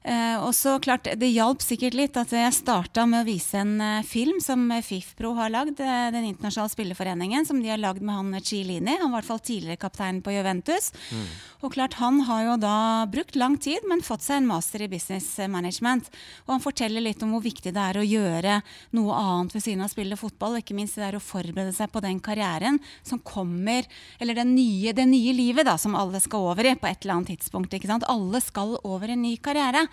Eh, 0.00 0.36
og 0.40 0.54
så 0.56 0.78
klart, 0.80 1.04
Det 1.04 1.28
hjalp 1.28 1.60
sikkert 1.60 1.92
litt 1.92 2.16
at 2.16 2.30
jeg 2.32 2.54
starta 2.56 3.04
med 3.04 3.20
å 3.20 3.28
vise 3.28 3.58
en 3.60 3.74
eh, 3.84 4.06
film 4.06 4.38
som 4.40 4.62
FIFPro 4.72 5.34
har 5.36 5.52
lagd. 5.52 5.76
Eh, 5.76 6.08
den 6.14 6.24
internasjonale 6.24 6.72
spilleforeningen 6.72 7.44
som 7.44 7.60
de 7.60 7.68
har 7.68 7.80
lagd 7.80 8.00
med 8.00 8.16
han 8.16 8.40
Chilini. 8.40 8.96
Han 8.96 9.12
var 9.12 9.20
i 9.20 9.20
hvert 9.20 9.28
fall 9.28 9.42
tidligere 9.44 9.80
kaptein 9.82 10.22
på 10.24 10.32
Juventus. 10.32 10.88
Mm. 11.12 11.26
Og 11.60 11.74
klart, 11.74 11.98
Han 12.00 12.22
har 12.24 12.44
jo 12.44 12.56
da 12.56 13.06
brukt 13.12 13.36
lang 13.36 13.58
tid, 13.58 13.84
men 13.84 14.00
fått 14.00 14.24
seg 14.24 14.40
en 14.40 14.48
master 14.48 14.80
i 14.80 14.88
business 14.88 15.36
management. 15.36 16.08
Og 16.46 16.54
han 16.54 16.64
forteller 16.64 17.04
litt 17.04 17.22
om 17.22 17.34
hvor 17.34 17.44
viktig 17.44 17.74
det 17.74 17.84
er 17.84 18.00
å 18.00 18.06
gjøre 18.06 18.62
noe 18.96 19.12
annet 19.20 19.52
ved 19.52 19.62
siden 19.62 19.84
av 19.84 19.90
å 19.90 19.92
spille 19.92 20.16
fotball. 20.16 20.56
Ikke 20.56 20.74
minst 20.78 20.96
det 20.96 21.10
er 21.10 21.18
å 21.18 21.20
forberede 21.20 21.74
seg 21.76 21.92
på 21.92 22.00
den 22.00 22.22
karrieren 22.24 22.80
som 23.04 23.20
kommer, 23.20 23.84
eller 24.18 24.40
nye, 24.48 24.94
det 24.96 25.04
nye 25.04 25.36
livet 25.36 25.68
da, 25.68 25.76
som 25.76 25.94
alle 25.94 26.22
skal 26.24 26.54
over 26.54 26.64
i 26.64 26.74
på 26.74 26.88
et 26.88 27.04
eller 27.04 27.18
annet 27.18 27.36
tidspunkt. 27.36 27.74
ikke 27.76 27.92
sant? 27.92 28.08
Alle 28.08 28.40
skal 28.40 28.78
over 28.80 29.12
en 29.12 29.20
ny 29.20 29.36
karriere. 29.36 29.89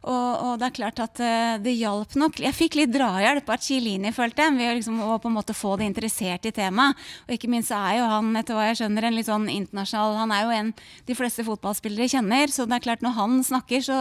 Og, 0.00 0.28
og, 0.40 0.52
det 0.60 0.70
er 0.70 0.76
klart 0.78 1.00
at 1.02 1.20
uh, 1.20 1.58
det 1.60 1.74
hjalp 1.76 2.14
nok. 2.16 2.40
Jeg 2.40 2.56
fikk 2.56 2.78
litt 2.78 2.92
drahjelp 2.94 3.50
av 3.52 3.60
Chilini, 3.60 4.12
følte 4.16 4.46
jeg, 4.46 4.56
ved 4.56 4.78
liksom, 4.78 4.96
å 5.04 5.18
på 5.20 5.28
en 5.28 5.36
måte 5.36 5.56
få 5.56 5.74
det 5.76 5.90
interessert 5.90 6.48
i 6.48 6.54
temaet. 6.56 6.96
Og 7.26 7.36
ikke 7.36 7.50
minst 7.52 7.74
er 7.76 7.98
jo 7.98 8.08
han 8.08 8.32
etter 8.40 8.56
hva 8.56 8.70
jeg 8.70 8.80
skjønner, 8.80 9.08
en 9.08 9.18
litt 9.18 9.28
sånn 9.28 9.46
internasjonal 9.52 10.16
Han 10.22 10.34
er 10.36 10.46
jo 10.46 10.56
en 10.56 10.72
de 11.10 11.18
fleste 11.18 11.44
fotballspillere 11.44 12.08
kjenner. 12.16 12.48
Så 12.52 12.64
det 12.64 12.78
er 12.78 12.86
klart 12.88 13.04
når 13.04 13.16
han 13.18 13.38
snakker, 13.44 13.84
så 13.84 14.00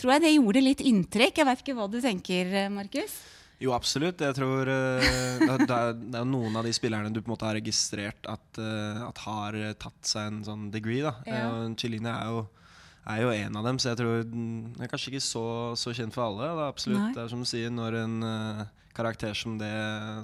tror 0.00 0.16
jeg 0.16 0.24
det 0.24 0.34
gjorde 0.38 0.64
litt 0.64 0.84
inntrykk. 0.88 1.42
Jeg 1.42 1.50
vet 1.50 1.64
ikke 1.64 1.78
hva 1.82 1.90
du 1.92 2.00
tenker, 2.00 2.56
eh, 2.64 2.72
Markus? 2.72 3.20
Jo, 3.60 3.76
absolutt. 3.76 4.24
Jeg 4.24 4.36
tror 4.40 4.72
uh, 4.72 5.04
det, 5.04 5.68
er, 5.68 5.96
det, 6.00 6.16
er, 6.16 6.28
noen 6.28 6.56
av 6.56 6.64
de 6.64 6.72
spillerne 6.76 7.12
du 7.12 7.20
på 7.20 7.28
en 7.28 7.36
måte 7.36 7.48
har 7.48 7.60
registrert 7.60 8.24
at, 8.24 8.64
at 9.04 9.24
har 9.28 9.64
tatt 9.76 10.00
seg 10.08 10.32
en 10.32 10.44
sånn 10.48 10.68
degree. 10.72 11.04
da. 11.04 11.18
Ja. 11.28 11.48
Chilini 11.76 12.08
er 12.08 12.32
jo 12.32 12.46
er 13.06 13.22
jo 13.22 13.30
en 13.30 13.58
av 13.58 13.66
dem, 13.68 13.78
så 13.78 13.92
jeg 13.92 14.00
tror 14.00 14.24
den 14.26 14.48
er 14.82 14.90
kanskje 14.90 15.14
ikke 15.14 15.24
så, 15.24 15.46
så 15.78 15.94
kjent 15.94 16.14
for 16.14 16.26
alle. 16.26 16.48
Det 16.48 16.64
er 16.64 16.74
absolutt, 16.74 17.14
det 17.14 17.22
er 17.22 17.32
som 17.32 17.44
du 17.44 17.48
sier, 17.48 17.72
Når 17.72 17.98
en 18.02 18.16
uh, 18.26 18.62
karakter 18.96 19.34
som 19.38 19.56
det 19.60 19.72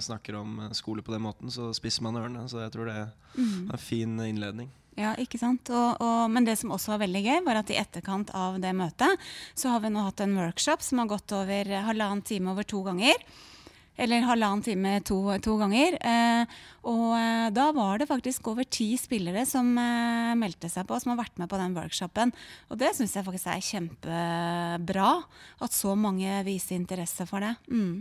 snakker 0.02 0.38
om 0.40 0.58
uh, 0.64 0.70
skole 0.76 1.04
på 1.04 1.14
den 1.14 1.24
måten, 1.24 1.52
så 1.52 1.70
spisser 1.76 2.04
man 2.06 2.18
ørene. 2.18 2.48
Så 2.50 2.62
jeg 2.62 2.74
tror 2.74 2.90
det 2.90 2.98
mm. 3.36 3.68
er 3.70 3.76
en 3.78 3.84
fin 3.86 4.16
innledning. 4.26 4.72
Ja, 4.98 5.14
ikke 5.16 5.40
sant. 5.40 5.70
Og, 5.72 6.02
og, 6.04 6.26
men 6.32 6.44
det 6.44 6.58
som 6.60 6.74
også 6.74 6.94
var 6.94 7.04
veldig 7.06 7.22
gøy, 7.24 7.38
var 7.46 7.62
at 7.62 7.70
i 7.72 7.78
etterkant 7.80 8.34
av 8.36 8.58
det 8.60 8.74
møtet, 8.76 9.30
så 9.56 9.72
har 9.72 9.84
vi 9.84 9.92
nå 9.92 10.02
hatt 10.04 10.20
en 10.20 10.36
workshop 10.36 10.84
som 10.84 11.00
har 11.00 11.08
gått 11.14 11.32
over 11.36 11.72
halvannen 11.86 12.24
time 12.26 12.52
over 12.52 12.66
to 12.68 12.82
ganger. 12.84 13.22
Eller 14.00 14.24
halvannen 14.24 14.62
time 14.64 14.94
to, 15.04 15.18
to 15.44 15.56
ganger. 15.60 15.98
Eh, 16.00 16.60
og 16.88 17.08
eh, 17.18 17.48
da 17.52 17.68
var 17.76 18.00
det 18.00 18.08
faktisk 18.08 18.48
over 18.52 18.64
ti 18.64 18.94
spillere 19.00 19.44
som 19.48 19.68
eh, 19.76 20.32
meldte 20.38 20.70
seg 20.72 20.88
på, 20.88 20.96
som 21.02 21.12
har 21.12 21.20
vært 21.20 21.36
med 21.42 21.50
på 21.52 21.60
den 21.60 21.76
workshopen. 21.76 22.32
Og 22.72 22.80
det 22.80 22.94
syns 22.96 23.18
jeg 23.18 23.26
faktisk 23.26 23.52
er 23.52 23.66
kjempebra. 23.68 25.10
At 25.62 25.76
så 25.76 25.92
mange 25.98 26.40
viser 26.48 26.78
interesse 26.80 27.28
for 27.28 27.44
det. 27.44 27.52
Mm. 27.68 28.00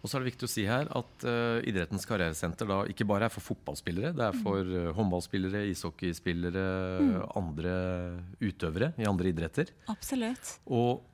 Og 0.00 0.08
så 0.08 0.16
er 0.16 0.22
det 0.22 0.30
viktig 0.30 0.46
å 0.46 0.50
si 0.50 0.62
her 0.64 0.88
at 0.96 1.24
uh, 1.28 1.60
Idrettens 1.68 2.06
karrieresenter 2.08 2.68
da 2.68 2.78
ikke 2.88 3.04
bare 3.08 3.28
er 3.28 3.34
for 3.34 3.44
fotballspillere. 3.44 4.14
Det 4.16 4.24
er 4.30 4.38
for 4.40 4.64
uh, 4.64 4.92
håndballspillere, 4.96 5.66
ishockeyspillere, 5.74 6.64
mm. 7.04 7.12
andre 7.36 7.74
utøvere 8.40 8.94
i 8.96 9.08
andre 9.10 9.34
idretter. 9.34 9.74
Absolutt. 9.92 10.54
Og 10.72 11.04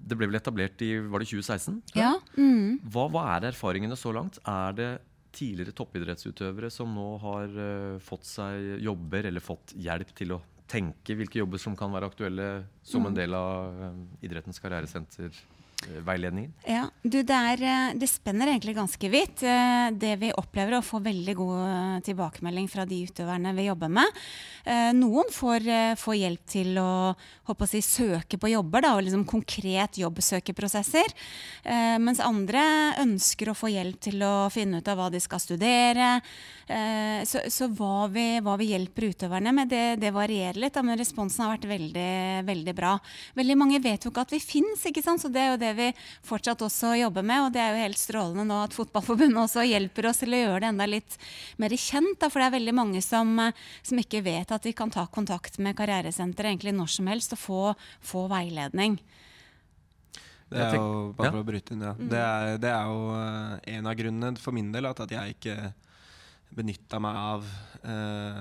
det 0.00 0.16
ble 0.18 0.28
vel 0.30 0.38
etablert 0.40 0.82
i 0.84 0.94
var 1.10 1.22
det 1.22 1.30
2016? 1.30 1.80
Ja. 1.98 2.14
Mm. 2.36 2.80
Hva, 2.90 3.06
hva, 3.12 3.26
er 3.36 3.50
erfaringene 3.50 3.98
så 3.98 4.14
langt? 4.16 4.40
Er 4.48 4.76
det 4.76 4.90
tidligere 5.36 5.74
toppidrettsutøvere 5.78 6.72
som 6.74 6.90
nå 6.96 7.10
har 7.22 7.52
uh, 7.54 8.00
fått 8.02 8.26
seg 8.26 8.82
jobber 8.82 9.28
eller 9.30 9.44
fått 9.44 9.76
hjelp 9.78 10.10
til 10.18 10.34
å 10.34 10.40
tenke 10.70 11.14
hvilke 11.18 11.40
jobber 11.40 11.58
som 11.62 11.76
kan 11.78 11.90
være 11.94 12.10
aktuelle 12.10 12.50
som 12.86 13.04
en 13.06 13.14
mm. 13.14 13.18
del 13.18 13.34
av 13.34 14.22
idrettens 14.22 14.62
karrieresenter? 14.62 15.34
Veiledningen? 15.88 16.52
Ja, 16.68 16.88
du, 17.02 17.22
det, 17.22 17.36
er, 17.36 17.62
eh, 17.64 17.94
det, 17.98 18.08
spenner 18.10 18.50
egentlig 18.50 18.74
ganske 18.76 19.10
vidt. 19.12 19.42
Eh, 19.46 19.88
det 19.96 20.12
vi 20.20 20.32
opplever 20.36 20.76
å 20.76 20.84
få 20.84 21.00
veldig 21.04 21.34
god 21.38 21.56
eh, 21.64 21.96
tilbakemelding 22.10 22.68
fra 22.70 22.84
de 22.88 23.00
utøverne 23.08 23.54
vi 23.56 23.68
jobber 23.68 23.92
med. 24.00 24.20
Noen 24.94 25.30
får, 25.32 25.64
får 25.98 26.14
hjelp 26.14 26.42
til 26.52 26.76
å, 26.78 27.14
å 27.48 27.66
si, 27.66 27.80
søke 27.82 28.36
på 28.38 28.50
jobber, 28.52 28.84
da, 28.84 28.90
og 28.94 29.06
liksom 29.06 29.22
konkret 29.26 29.96
jobbsøkeprosesser. 29.98 31.14
Mens 31.98 32.20
andre 32.22 32.62
ønsker 33.00 33.50
å 33.50 33.56
få 33.56 33.70
hjelp 33.72 33.98
til 34.04 34.20
å 34.22 34.50
finne 34.52 34.82
ut 34.82 34.90
av 34.92 35.00
hva 35.00 35.08
de 35.10 35.22
skal 35.24 35.40
studere. 35.42 36.10
Så, 37.26 37.40
så 37.50 37.70
hva, 37.72 38.04
vi, 38.12 38.26
hva, 38.44 38.58
vi, 38.60 38.68
hjelper 38.74 39.08
utøverne 39.10 39.54
med, 39.56 39.72
det, 39.72 39.96
det 40.04 40.12
varierer 40.14 40.60
litt, 40.60 40.76
men 40.84 41.00
responsen 41.00 41.46
har 41.46 41.56
vært 41.56 41.66
veldig, 41.72 42.12
veldig 42.46 42.76
bra. 42.76 42.92
Veldig 43.40 43.58
mange 43.58 43.80
vet 43.82 44.04
jo 44.04 44.12
ikke 44.12 44.28
at 44.28 44.36
vi 44.36 44.42
fins, 44.44 44.84
så 44.84 45.32
det 45.32 45.40
er 45.40 45.54
jo 45.54 45.60
det 45.64 45.69
vi 45.78 45.88
fortsatt 46.26 46.62
også 46.66 46.92
jobber 47.00 47.26
med. 47.26 47.46
Og 47.46 47.54
det 47.54 47.62
er 47.62 47.74
jo 47.74 47.84
helt 47.84 48.00
strålende 48.00 48.46
nå 48.48 48.58
at 48.64 48.76
Fotballforbundet 48.76 49.42
også 49.44 49.66
hjelper 49.68 50.10
oss 50.10 50.22
til 50.22 50.36
å 50.36 50.42
gjøre 50.42 50.60
det 50.64 50.72
enda 50.72 50.88
litt 50.90 51.16
mer 51.60 51.74
kjent. 51.76 52.18
Da, 52.20 52.30
for 52.30 52.42
det 52.42 52.50
er 52.50 52.56
veldig 52.58 52.76
mange 52.76 53.02
som, 53.04 53.34
som, 53.82 54.02
ikke 54.02 54.24
vet 54.26 54.52
at 54.54 54.66
de 54.66 54.74
kan 54.76 54.92
ta 54.92 55.06
kontakt 55.12 55.60
med 55.62 55.76
Karrieresenteret 55.78 56.54
egentlig 56.54 56.76
når 56.76 56.94
som 56.96 57.10
helst 57.10 57.36
og 57.36 57.42
få, 57.42 57.62
få 58.12 58.26
veiledning. 58.30 58.98
Det 60.50 60.64
er 60.64 60.74
jo, 60.74 61.12
bare 61.14 61.30
for 61.30 61.44
å 61.44 61.46
bryte 61.46 61.76
inn, 61.76 61.84
ja. 61.86 61.92
Mm. 61.94 62.08
Det, 62.10 62.20
er, 62.20 62.56
det, 62.58 62.70
er, 62.74 62.88
jo 62.90 63.12
eh, 63.14 63.76
en 63.76 63.86
av 63.86 63.94
grunnene 64.00 64.42
for 64.42 64.56
min 64.56 64.72
del 64.74 64.88
at, 64.88 65.02
at 65.04 65.12
jeg 65.14 65.36
ikke 65.36 65.56
benytta 66.58 66.98
meg 67.02 67.18
av 67.20 67.46
eh, 67.86 68.40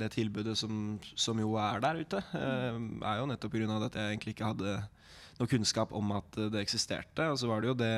det 0.00 0.10
tilbudet 0.16 0.56
som, 0.58 0.98
som, 1.14 1.38
jo 1.38 1.54
er 1.60 1.82
der 1.84 2.00
ute. 2.02 2.22
Eh, 2.34 2.80
er 3.06 3.20
jo 3.20 3.28
nettopp 3.30 3.54
pga. 3.54 3.78
at 3.86 4.00
jeg 4.00 4.16
egentlig 4.16 4.34
ikke 4.34 4.50
hadde 4.50 4.74
noe 5.38 5.50
kunnskap 5.50 5.92
om 5.96 6.12
at 6.14 6.36
det 6.52 6.60
eksisterte. 6.62 7.26
Og 7.32 7.38
så 7.40 7.48
var 7.50 7.62
det 7.62 7.70
jo 7.70 7.76
det, 7.78 7.94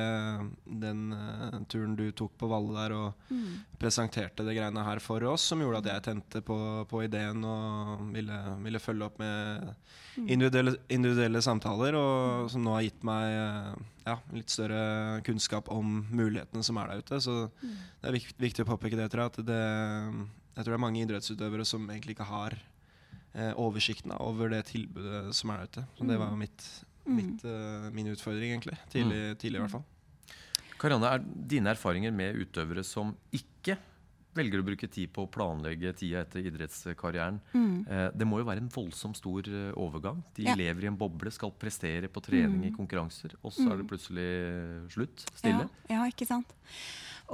den 0.85 1.03
uh, 1.13 1.59
turen 1.71 1.97
du 1.99 2.07
tok 2.17 2.37
på 2.41 2.49
Valle 2.51 2.73
der 2.77 2.95
og 2.97 3.29
mm. 3.29 3.77
presenterte 3.81 4.47
det 4.47 4.57
greiene 4.57 4.85
her 4.87 5.03
for 5.05 5.25
oss, 5.29 5.45
som 5.51 5.61
gjorde 5.61 5.83
at 5.83 5.91
jeg 5.91 6.07
tente 6.09 6.43
på, 6.47 6.59
på 6.89 7.03
ideen 7.05 7.45
og 7.47 8.07
ville, 8.15 8.39
ville, 8.65 8.81
følge 8.83 9.09
opp 9.09 9.21
med 9.21 9.67
mm. 9.67 10.25
individuelle, 10.25 10.77
individuelle, 10.93 11.45
samtaler, 11.45 11.99
og 12.01 12.49
som 12.53 12.65
nå 12.65 12.79
har 12.79 12.87
gitt 12.89 13.05
meg 13.07 13.37
uh, 13.37 13.85
ja, 14.07 14.17
litt 14.33 14.53
større 14.53 15.21
kunnskap 15.27 15.69
om 15.75 16.01
mulighetene 16.09 16.65
som 16.65 16.81
er 16.81 16.93
der 16.95 17.05
ute. 17.05 17.21
Så 17.21 17.37
mm. 17.53 17.77
det 18.01 18.11
er 18.11 18.19
viktig, 18.21 18.39
viktig 18.49 18.65
å 18.65 18.73
påpeke 18.73 18.99
det, 18.99 19.11
tror 19.13 19.27
jeg. 19.27 19.35
At 19.35 19.53
det, 19.53 19.61
jeg 20.57 20.65
tror 20.65 20.73
det 20.73 20.81
er 20.81 20.87
mange 20.87 21.05
idrettsutøvere 21.05 21.69
som 21.69 21.85
egentlig 21.91 22.17
ikke 22.17 22.31
har 22.31 22.57
eh, 23.37 23.53
oversikten 23.61 24.15
over 24.17 24.49
det 24.55 24.63
tilbudet 24.71 25.35
som 25.37 25.53
er 25.53 25.65
der 25.65 25.73
ute. 25.73 25.89
Så 25.99 26.07
det 26.07 26.17
mm. 26.17 26.23
var 26.23 26.39
mitt, 26.41 26.69
Mm. 26.81 26.86
Mitt, 27.09 27.45
uh, 27.47 27.91
min 27.95 28.13
utfordring, 28.13 28.55
egentlig. 28.57 28.79
Tidlig, 28.93 29.21
mm. 29.33 29.37
tidlig, 29.43 29.61
i 29.61 29.65
hvert 29.65 29.77
fall. 29.79 29.87
Karianne, 30.77 31.13
er 31.17 31.29
dine 31.55 31.73
erfaringer 31.73 32.13
med 32.13 32.37
utøvere 32.43 32.85
som 32.85 33.15
ikke 33.35 33.79
velger 34.37 34.61
å 34.61 34.67
bruke 34.67 34.89
tid 34.93 35.13
på 35.15 35.25
å 35.25 35.31
planlegge 35.33 35.95
tida 35.97 36.23
etter 36.25 36.45
idrettskarrieren. 36.51 37.39
Mm. 37.55 37.77
Eh, 37.89 38.07
det 38.13 38.29
må 38.29 38.41
jo 38.43 38.49
være 38.49 38.63
en 38.65 38.71
voldsomt 38.73 39.19
stor 39.19 39.49
eh, 39.49 39.71
overgang. 39.81 40.21
De 40.37 40.45
ja. 40.49 40.57
lever 40.59 40.87
i 40.87 40.91
en 40.91 40.99
boble, 41.01 41.33
skal 41.35 41.55
prestere 41.57 42.11
på 42.13 42.23
trening 42.25 42.61
mm. 42.61 42.69
i 42.69 42.75
konkurranser, 42.77 43.37
og 43.43 43.55
så 43.55 43.67
er 43.71 43.81
det 43.81 43.87
mm. 43.87 43.91
plutselig 43.93 44.31
slutt. 44.93 45.27
Stille. 45.33 45.67
Ja, 45.89 45.97
ja 45.97 46.09
ikke 46.13 46.29
sant. 46.29 46.53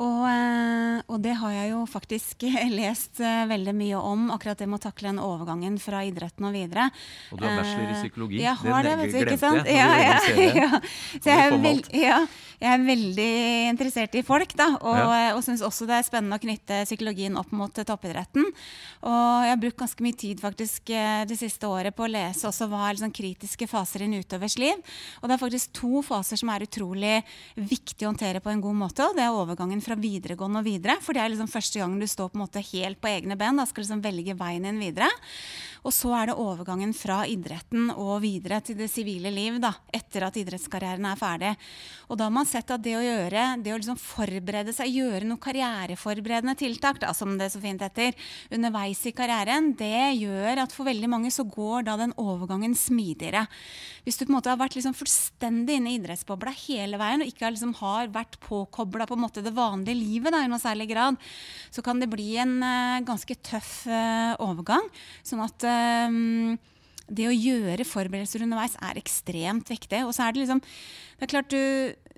Og, 0.00 0.22
eh, 0.24 1.00
og, 1.04 1.18
det 1.20 1.34
har 1.36 1.52
jeg 1.52 1.72
jo 1.74 1.82
faktisk 1.90 2.46
lest 2.80 3.20
eh, 3.20 3.42
veldig 3.50 3.74
mye 3.76 3.98
om, 4.00 4.30
akkurat 4.32 4.62
det 4.62 4.68
med 4.70 4.80
å 4.80 4.84
takle 4.86 5.10
den 5.10 5.20
overgangen 5.20 5.76
fra 5.82 6.00
idretten 6.08 6.46
og 6.48 6.54
videre. 6.56 6.88
Og 7.32 7.42
du 7.42 7.44
har 7.44 7.58
bachelor 7.60 7.90
i 7.90 7.98
psykologi. 7.98 8.40
Jeg 8.40 8.56
har 8.62 8.86
det, 8.88 8.94
vet 9.02 9.12
du, 9.12 9.18
ikke 9.26 9.40
sant? 9.42 9.68
Ja, 9.68 9.90
ja, 10.00 10.16
ja. 10.62 10.70
Så 11.18 11.28
jeg 11.28 11.42
er, 11.44 11.56
veld, 11.60 11.90
jeg 11.92 12.70
er, 12.72 12.86
veldig 12.86 13.34
interessert 13.68 14.16
i 14.16 14.24
folk, 14.24 14.54
da. 14.56 14.70
Og, 14.80 14.96
ja. 14.96 15.34
og 15.36 15.44
syns 15.44 15.64
også 15.66 15.88
det 15.90 15.98
er 15.98 16.08
spennende 16.08 16.40
å 16.40 16.44
knytte 16.46 16.80
psykologien 16.88 17.36
opp 17.40 17.52
mot 17.52 17.82
toppidretten. 17.92 18.48
Og 19.04 19.44
jeg 19.44 19.52
har 19.52 19.60
brukt 19.60 19.80
ganske 19.84 20.06
mye 20.08 20.18
tid 20.24 20.40
faktisk 20.40 20.94
eh, 20.96 21.26
det 21.28 21.36
siste 21.36 21.68
året 21.68 21.92
på 21.96 22.06
å 22.06 22.10
lese 22.10 22.48
også 22.48 22.70
hva 22.70 22.86
er 22.86 22.96
liksom 22.96 23.12
kritiske 23.12 23.68
faser 23.68 24.06
i 24.06 24.08
en 24.08 24.16
utøvers 24.22 24.56
liv. 24.62 24.96
Og 25.20 25.28
det 25.28 25.36
er 25.36 25.44
faktisk 25.44 25.76
to 25.76 26.00
faser 26.06 26.40
som 26.40 26.48
er 26.54 26.64
utrolig 26.64 27.18
viktig 27.60 28.06
å 28.06 28.14
håndtere 28.14 28.40
på 28.40 28.52
en 28.54 28.64
god 28.64 28.80
måte. 28.86 29.04
og 29.04 29.20
det 29.20 29.26
er 29.26 29.36
overgangen 29.36 29.81
fra 29.82 29.98
videregående 29.98 30.62
og 30.62 30.68
videre. 30.68 30.98
For 31.02 31.16
det 31.16 31.24
er 31.24 31.32
liksom 31.34 31.50
første 31.50 31.82
gangen 31.82 32.00
du 32.02 32.08
står 32.08 32.32
på 32.32 32.38
en 32.38 32.44
måte 32.44 32.64
helt 32.72 33.00
på 33.02 33.10
egne 33.10 33.36
ben. 33.38 33.58
Da 33.60 33.66
skal 33.68 33.82
du 33.82 33.86
liksom 33.86 34.04
velge 34.04 34.36
veien 34.38 34.68
din 34.68 34.80
videre. 34.82 35.10
Og 35.82 35.90
så 35.94 36.12
er 36.14 36.30
det 36.30 36.38
overgangen 36.38 36.92
fra 36.94 37.22
idretten 37.26 37.90
og 37.90 38.20
videre 38.22 38.60
til 38.62 38.76
det 38.78 38.86
sivile 38.90 39.32
liv 39.34 39.58
da, 39.62 39.72
etter 39.90 40.28
at 40.28 40.36
idrettskarrieren 40.38 41.08
er 41.10 41.18
ferdig. 41.18 41.52
Og 42.06 42.18
da 42.18 42.28
har 42.28 42.34
man 42.34 42.46
sett 42.46 42.70
at 42.70 42.84
det 42.84 42.94
å 42.98 43.02
gjøre, 43.02 43.46
det 43.64 43.74
å 43.74 43.78
liksom 43.80 43.98
forberede 43.98 44.74
seg, 44.76 44.92
gjøre 44.94 45.26
noen 45.26 45.42
karriereforberedende 45.42 46.54
tiltak, 46.60 47.00
da, 47.02 47.10
som 47.16 47.34
det 47.38 47.48
er 47.48 47.54
så 47.56 47.62
fint 47.62 47.82
heter, 47.82 48.14
underveis 48.54 49.02
i 49.10 49.14
karrieren, 49.16 49.72
det 49.78 50.12
gjør 50.20 50.62
at 50.62 50.76
for 50.76 50.86
veldig 50.86 51.10
mange 51.10 51.32
så 51.34 51.46
går 51.48 51.88
da 51.88 51.98
den 51.98 52.14
overgangen 52.20 52.76
smidigere. 52.78 53.48
Hvis 54.06 54.20
du 54.20 54.24
på 54.24 54.30
en 54.30 54.36
måte 54.38 54.52
har 54.52 54.60
vært 54.60 54.78
liksom 54.78 54.94
fullstendig 54.98 55.80
inne 55.80 55.92
i 55.92 55.98
idrettsbobla 55.98 56.54
hele 56.64 56.98
veien 57.00 57.22
og 57.24 57.30
ikke 57.30 57.50
liksom 57.50 57.74
har 57.80 58.10
vært 58.14 58.38
påkobla 58.42 59.06
på 59.08 59.18
en 59.18 59.24
måte 59.24 59.42
det 59.42 59.54
vanlige 59.54 59.71
livet 59.96 60.34
da, 60.34 60.42
i 60.44 60.50
noe 60.50 60.60
særlig 60.60 60.90
grad, 60.92 61.16
så 61.72 61.84
kan 61.84 62.00
det 62.02 62.10
bli 62.12 62.36
en 62.42 62.58
uh, 62.60 63.00
ganske 63.08 63.36
tøff 63.40 63.86
uh, 63.88 64.36
overgang. 64.44 64.84
sånn 65.24 65.42
at 65.44 65.66
um, 66.08 66.58
det 67.12 67.28
å 67.28 67.34
gjøre 67.34 67.88
forberedelser 67.88 68.44
underveis 68.44 68.76
er 68.80 69.00
ekstremt 69.00 69.72
viktig. 69.72 70.04
Og 70.06 70.14
så 70.14 70.26
er 70.26 70.34
det 70.34 70.44
liksom 70.44 70.62
Det 70.62 71.26
er 71.26 71.32
klart 71.32 71.50
du, 71.52 71.62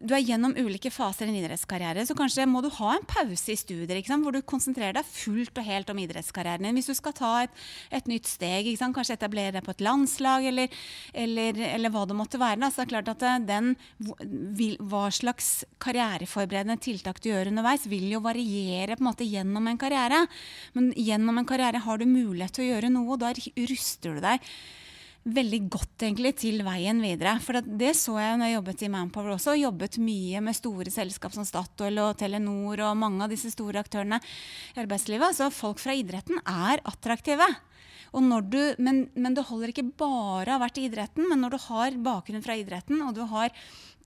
du 0.04 0.12
er 0.14 0.24
gjennom 0.24 0.52
ulike 0.56 0.90
faser 0.92 1.28
i 1.28 1.32
en 1.32 1.38
idrettskarriere, 1.38 2.04
så 2.06 2.16
kanskje 2.16 2.44
må 2.48 2.60
du 2.64 2.68
ha 2.76 2.90
en 2.94 3.06
pause 3.08 3.52
i 3.52 3.56
studier 3.58 4.02
hvor 4.04 4.34
du 4.34 4.42
konsentrerer 4.44 4.96
deg 4.98 5.08
fullt 5.08 5.56
og 5.58 5.66
helt 5.66 5.90
om 5.90 6.00
idrettskarrieren 6.02 6.66
din. 6.66 6.76
Hvis 6.76 6.90
du 6.92 6.94
skal 6.98 7.16
ta 7.16 7.32
et, 7.44 7.64
et 7.94 8.10
nytt 8.10 8.28
steg, 8.28 8.68
kanskje 8.94 9.16
etablere 9.16 9.56
deg 9.56 9.64
på 9.64 9.72
et 9.72 9.84
landslag, 9.84 10.46
eller, 10.50 10.84
eller, 11.24 11.58
eller 11.70 11.94
hva 11.94 12.04
det 12.08 12.18
måtte 12.18 12.40
være. 12.40 12.60
Da. 12.60 12.70
Så 12.70 12.84
det 12.84 12.92
klart 12.92 13.10
at 13.14 13.24
eh, 13.24 13.40
den, 13.48 13.72
hva 14.84 15.06
slags 15.14 15.50
karriereforberedende 15.82 16.78
tiltak 16.84 17.22
du 17.24 17.30
gjør 17.30 17.52
underveis, 17.52 17.88
vil 17.90 18.06
jo 18.12 18.22
variere 18.24 18.98
på 18.98 19.04
en 19.04 19.10
måte 19.10 19.28
gjennom 19.28 19.72
en 19.72 19.80
karriere. 19.80 20.24
Men 20.76 20.92
gjennom 21.00 21.40
en 21.40 21.48
karriere 21.48 21.82
har 21.84 22.00
du 22.00 22.08
mulighet 22.08 22.58
til 22.58 22.66
å 22.66 22.72
gjøre 22.74 22.92
noe, 22.92 23.16
og 23.16 23.22
da 23.24 23.32
ruster 23.34 24.18
du 24.18 24.24
deg 24.24 24.54
veldig 25.24 25.60
godt 25.72 26.04
egentlig 26.04 26.34
til 26.42 26.60
veien 26.66 27.00
videre. 27.02 27.36
For 27.42 27.60
det, 27.64 27.94
så 27.96 28.18
jeg 28.20 28.38
når 28.38 28.50
jeg 28.50 28.56
jobbet 28.58 28.84
i 28.84 28.90
Manpower 28.92 29.34
også. 29.36 29.56
Jobbet 29.56 29.98
mye 30.02 30.42
med 30.44 30.56
store 30.56 30.92
selskap 30.92 31.34
som 31.36 31.46
Statoil 31.48 32.00
og 32.02 32.18
Telenor 32.20 32.84
og 32.90 32.98
mange 33.00 33.24
av 33.24 33.32
disse 33.32 33.52
store 33.54 33.80
aktørene 33.84 34.20
i 34.74 34.82
arbeidslivet. 34.84 35.36
Så 35.36 35.48
folk 35.54 35.80
fra 35.82 35.96
idretten 35.96 36.42
er 36.44 36.84
attraktive. 36.84 37.48
Du, 38.14 38.60
men, 38.78 39.08
men, 39.14 39.34
det 39.34 39.42
holder 39.48 39.72
ikke 39.72 39.88
bare 39.98 40.52
å 40.52 40.54
ha 40.54 40.62
vært 40.62 40.78
i 40.78 40.84
idretten, 40.86 41.26
men 41.26 41.40
når 41.42 41.56
du 41.56 41.62
har 41.66 41.96
bakgrunn 41.98 42.44
fra 42.44 42.54
idretten, 42.54 43.00
og 43.02 43.16
du 43.16 43.24
har 43.26 43.50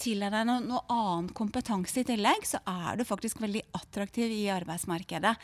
tillært 0.00 0.32
deg 0.32 0.46
noe, 0.48 0.62
noe 0.64 0.80
annen 0.94 1.28
kompetanse 1.36 2.00
i 2.00 2.06
tillegg, 2.08 2.46
så 2.46 2.60
er 2.70 2.96
du 2.96 3.04
faktisk 3.04 3.42
veldig 3.42 3.66
attraktiv 3.76 4.32
i 4.32 4.46
arbeidsmarkedet. 4.54 5.34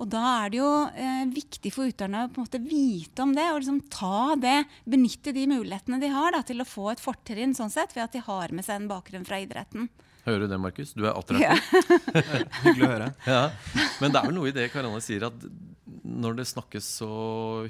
Og 0.00 0.10
da 0.10 0.24
er 0.40 0.50
det 0.50 0.58
jo 0.58 0.70
eh, 0.90 1.22
viktig 1.30 1.70
for 1.74 1.86
utøverne 1.86 2.24
å 2.26 2.32
på 2.32 2.40
en 2.40 2.48
måte 2.48 2.62
vite 2.64 3.22
om 3.22 3.34
det, 3.36 3.46
og 3.52 3.60
liksom 3.60 3.82
ta 3.92 4.34
det, 4.40 4.58
benytte 4.90 5.36
de 5.36 5.46
mulighetene 5.52 6.00
de 6.02 6.10
har 6.10 6.34
da, 6.34 6.42
til 6.46 6.64
å 6.64 6.68
få 6.68 6.90
et 6.94 7.02
fortrinn 7.04 7.54
sånn 7.54 7.70
sett, 7.70 7.94
ved 7.94 8.08
at 8.08 8.16
de 8.16 8.24
har 8.26 8.56
med 8.56 8.66
seg 8.66 8.80
en 8.80 8.90
bakgrunn 8.90 9.28
fra 9.28 9.38
idretten. 9.44 9.90
Hører 10.24 10.44
du 10.44 10.50
det, 10.52 10.58
Markus? 10.60 10.92
Du 10.92 11.06
er 11.06 11.14
attraktiv. 11.14 11.46
Ja. 11.46 12.42
Hyggelig 12.64 12.88
å 12.88 12.94
høre. 12.94 13.12
Ja. 13.30 13.42
Men 14.00 14.12
det 14.12 14.20
er 14.20 14.28
vel 14.28 14.36
noe 14.36 14.50
i 14.50 14.56
det 14.56 14.66
Karianne 14.72 15.00
sier, 15.04 15.28
at 15.30 15.44
når 16.04 16.38
det 16.38 16.46
snakkes 16.48 16.86
så 17.00 17.10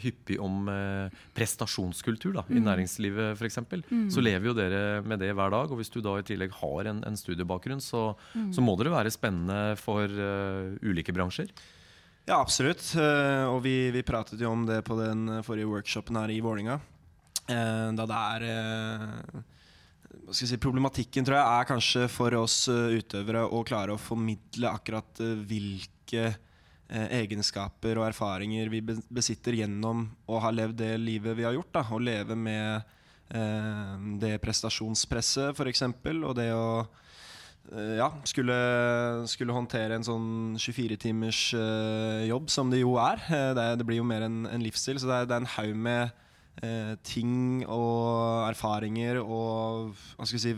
hyppig 0.03 0.37
om 0.43 0.69
eh, 0.71 1.17
prestasjonskultur 1.37 2.35
da, 2.37 2.45
mm. 2.47 2.55
i 2.57 2.63
næringslivet 2.67 3.35
f.eks., 3.35 3.59
mm. 3.91 4.07
så 4.15 4.23
lever 4.25 4.51
jo 4.51 4.55
dere 4.57 4.83
med 5.03 5.23
det 5.23 5.33
hver 5.35 5.53
dag. 5.55 5.71
Og 5.71 5.81
hvis 5.81 5.93
du 5.93 6.01
da 6.05 6.17
i 6.19 6.27
tillegg 6.27 6.55
har 6.61 6.91
en, 6.93 7.03
en 7.07 7.19
studiebakgrunn, 7.19 7.83
så, 7.85 8.11
mm. 8.35 8.51
så, 8.57 8.65
må 8.65 8.77
det 8.81 8.95
være 8.95 9.13
spennende 9.15 9.77
for 9.81 10.07
uh, 10.07 10.77
ulike 10.87 11.15
bransjer. 11.17 11.51
Ja, 12.29 12.39
absolutt. 12.39 12.85
Uh, 12.95 13.51
og 13.51 13.63
vi, 13.67 13.77
vi, 13.95 14.07
pratet 14.07 14.43
jo 14.43 14.53
om 14.53 14.67
det 14.69 14.83
på 14.87 14.99
den 15.01 15.41
forrige 15.47 15.71
workshopen 15.71 16.21
her 16.21 16.31
i 16.31 16.43
Vålinga. 16.45 16.81
Uh, 17.51 17.91
da 17.99 18.07
det 18.07 18.21
er 18.21 19.47
hva 20.11 20.35
skal 20.35 20.47
jeg 20.47 20.53
si, 20.53 20.63
Problematikken 20.63 21.27
tror 21.27 21.39
jeg 21.41 21.59
er 21.59 21.67
kanskje 21.67 22.05
for 22.11 22.35
oss 22.39 22.61
eh, 22.71 23.01
utøvere 23.01 23.43
å 23.51 23.65
klare 23.67 23.97
å 23.97 24.01
formidle 24.01 24.71
akkurat 24.71 25.23
eh, 25.23 25.41
hvilke 25.51 26.25
eh, 26.29 26.39
egenskaper 26.91 28.01
og 28.01 28.09
erfaringer 28.09 28.71
vi 28.73 28.81
besitter 28.83 29.55
gjennom 29.61 30.09
å 30.27 30.41
ha 30.43 30.51
levd 30.51 30.81
det 30.81 30.95
livet 30.99 31.37
vi 31.39 31.47
har 31.47 31.55
gjort. 31.55 31.71
Da. 31.77 31.85
Å 31.87 32.01
leve 32.03 32.37
med 32.39 32.83
eh, 33.35 33.93
det 34.23 34.35
prestasjonspresset, 34.43 35.55
f.eks., 35.55 35.85
og 35.87 36.35
det 36.39 36.49
å 36.55 36.65
eh, 36.83 37.95
ja, 38.01 38.11
skulle, 38.29 38.57
skulle 39.31 39.57
håndtere 39.57 39.99
en 39.99 40.07
sånn 40.07 40.33
24-timers 40.59 41.45
eh, 41.59 42.25
jobb, 42.31 42.51
som 42.51 42.73
det 42.73 42.83
jo 42.83 42.97
er. 43.03 43.23
Eh, 43.29 43.53
det, 43.59 43.69
det 43.81 43.87
blir 43.89 44.03
jo 44.03 44.09
mer 44.09 44.27
en, 44.27 44.43
en 44.51 44.67
livsstil, 44.67 45.01
så 45.01 45.11
det 45.11 45.21
er, 45.21 45.31
det 45.31 45.39
er 45.39 45.45
en 45.45 45.55
haug 45.55 45.79
med 45.87 46.27
eh, 46.67 46.93
ting 47.07 47.65
og 47.69 48.49
erfaringer 48.51 49.23
og 49.23 49.95
hva 50.17 50.27
skal 50.27 50.39
vi 50.39 50.45
si 50.45 50.55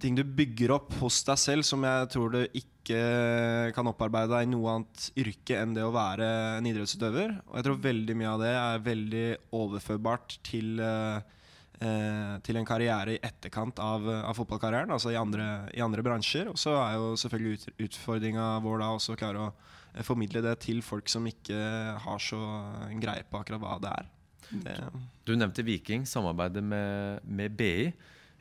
Ting 0.00 0.16
du 0.16 0.24
bygger 0.24 0.72
opp 0.78 0.94
hos 1.02 1.20
deg 1.26 1.38
selv 1.40 1.66
som 1.68 1.84
jeg 1.84 2.08
tror 2.12 2.32
du 2.32 2.40
ikke 2.46 3.72
kan 3.76 3.88
opparbeide 3.88 4.32
deg 4.32 4.46
i 4.46 4.50
noe 4.52 4.72
annet 4.74 5.06
yrke 5.20 5.58
enn 5.60 5.74
det 5.76 5.84
å 5.84 5.92
være 5.94 6.26
en 6.58 6.68
idrettsutøver. 6.68 7.36
Og 7.48 7.58
jeg 7.58 7.66
tror 7.68 7.84
veldig 7.84 8.16
mye 8.20 8.32
av 8.32 8.42
det 8.42 8.52
er 8.56 8.84
veldig 8.88 9.26
overførbart 9.60 10.38
til 10.44 10.80
eh, 10.84 11.20
eh, 11.80 12.34
til 12.44 12.58
en 12.60 12.68
karriere 12.68 13.14
i 13.14 13.20
etterkant 13.22 13.80
av, 13.82 14.08
av 14.08 14.36
fotballkarrieren, 14.38 14.92
altså 14.94 15.12
i 15.12 15.20
andre, 15.20 15.68
i 15.74 15.84
andre 15.84 16.04
bransjer. 16.06 16.50
Og 16.52 16.58
så 16.60 16.74
er 16.80 16.98
jo 16.98 17.14
selvfølgelig 17.20 17.54
ut, 17.54 17.68
utfordringa 17.88 18.48
vår 18.64 18.82
da 18.82 18.90
også 18.94 19.14
å 19.14 19.20
klare 19.20 19.46
å 19.46 19.52
eh, 19.52 20.02
formidle 20.06 20.44
det 20.44 20.58
til 20.64 20.82
folk 20.86 21.10
som 21.12 21.26
ikke 21.30 21.60
har 22.04 22.22
så 22.22 22.40
greie 23.00 23.26
på 23.28 23.40
akkurat 23.40 23.62
hva 23.62 23.78
det 23.82 23.94
er. 23.94 24.10
Det, 24.64 24.74
Du 25.24 25.32
nevnte 25.36 25.64
Viking, 25.66 26.04
samarbeidet 26.06 26.62
med, 26.64 27.24
med 27.24 27.56
BI. 27.56 27.92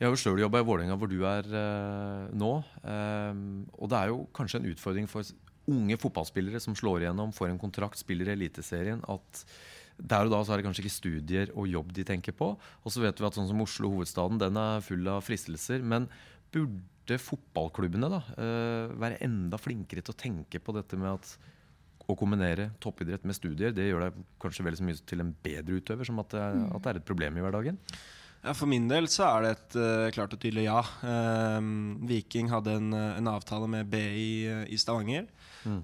Jeg 0.04 0.10
har 0.10 0.18
jo 0.18 0.20
sjøl 0.20 0.42
jobba 0.42 0.60
i 0.60 0.66
Vålerenga, 0.68 0.98
hvor 1.00 1.08
du 1.08 1.22
er 1.24 1.46
eh, 1.48 2.32
nå. 2.36 2.50
Eh, 2.84 3.38
og 3.80 3.88
det 3.88 4.00
er 4.02 4.10
jo 4.12 4.18
kanskje 4.36 4.60
en 4.60 4.66
utfordring 4.68 5.06
for 5.08 5.24
unge 5.72 5.96
fotballspillere 5.96 6.60
som 6.60 6.76
slår 6.76 7.06
igjennom, 7.06 7.32
får 7.32 7.54
en 7.54 7.60
kontrakt, 7.62 8.02
spiller 8.02 8.28
i 8.28 8.34
Eliteserien, 8.34 9.00
at 9.08 9.44
der 9.96 10.26
og 10.28 10.34
da 10.34 10.42
så 10.44 10.52
er 10.52 10.60
det 10.60 10.66
kanskje 10.66 10.84
ikke 10.84 10.92
studier 10.98 11.54
og 11.54 11.70
jobb 11.72 11.94
de 11.96 12.04
tenker 12.04 12.36
på. 12.36 12.50
Og 12.84 12.92
så 12.92 13.00
vet 13.00 13.16
vi 13.16 13.30
at 13.30 13.38
sånn 13.38 13.48
som 13.48 13.64
Oslo, 13.64 13.94
hovedstaden, 13.94 14.42
den 14.42 14.60
er 14.60 14.84
full 14.84 15.08
av 15.08 15.24
fristelser. 15.24 15.86
Men 15.88 16.10
burde 16.52 17.20
fotballklubbene 17.24 18.10
da 18.12 18.20
eh, 18.34 18.92
være 19.06 19.22
enda 19.24 19.62
flinkere 19.62 20.04
til 20.04 20.18
å 20.18 20.20
tenke 20.20 20.60
på 20.60 20.76
dette 20.76 21.00
med 21.00 21.14
at 21.14 21.32
å 22.12 22.18
kombinere 22.20 22.74
toppidrett 22.84 23.24
med 23.24 23.38
studier, 23.38 23.72
det 23.72 23.88
gjør 23.88 24.10
deg 24.10 24.20
kanskje 24.44 24.68
vel 24.68 24.76
så 24.76 24.84
mye 24.84 25.00
til 25.08 25.24
en 25.24 25.32
bedre 25.48 25.80
utøver 25.80 26.12
som 26.12 26.20
at 26.20 26.36
det, 26.36 26.44
er, 26.44 26.60
at 26.76 26.84
det 26.84 26.92
er 26.92 27.00
et 27.00 27.08
problem 27.08 27.40
i 27.40 27.46
hverdagen? 27.46 27.80
Ja, 28.44 28.52
For 28.52 28.68
min 28.68 28.90
del 28.92 29.08
så 29.12 29.24
er 29.30 29.46
det 29.46 29.52
et 29.54 29.76
uh, 29.80 30.10
klart 30.12 30.34
og 30.36 30.42
tydelig 30.44 30.66
ja. 30.66 30.82
Ehm, 31.08 31.96
Viking 32.10 32.50
hadde 32.52 32.76
en, 32.76 32.90
eh, 32.92 33.18
en 33.20 33.30
avtale 33.32 33.70
med 33.72 33.88
BI 33.88 34.26
eh, 34.52 34.66
i 34.68 34.80
Stavanger. 34.80 35.30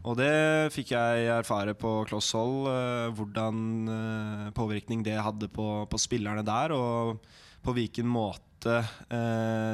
Og 0.03 0.17
det 0.19 0.73
fikk 0.75 0.91
jeg 0.91 1.29
erfare 1.31 1.71
på 1.71 2.01
kloss 2.09 2.33
hold, 2.35 2.67
uh, 2.67 3.13
hvordan 3.15 4.51
påvirkning 4.57 5.05
det 5.07 5.15
hadde 5.15 5.47
på, 5.47 5.69
på 5.87 6.01
spillerne 6.01 6.43
der, 6.43 6.75
og 6.75 7.23
på 7.63 7.75
hvilken 7.75 8.07
måte 8.07 8.81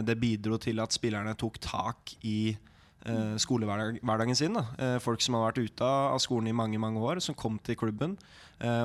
det 0.06 0.14
bidro 0.22 0.60
til 0.62 0.78
at 0.78 0.94
spillerne 0.94 1.32
tok 1.42 1.56
tak 1.58 2.12
i 2.22 2.54
eh, 2.54 3.34
skolehverdagen 3.42 4.38
sin. 4.38 4.54
Da. 4.54 5.00
Folk 5.02 5.26
som 5.26 5.40
har 5.40 5.48
vært 5.48 5.72
ute 5.72 5.90
av 5.90 6.22
skolen 6.22 6.52
i 6.52 6.54
mange 6.54 6.78
mange 6.78 7.02
år, 7.02 7.18
som 7.18 7.34
kom 7.34 7.58
til 7.66 7.80
klubben 7.82 8.14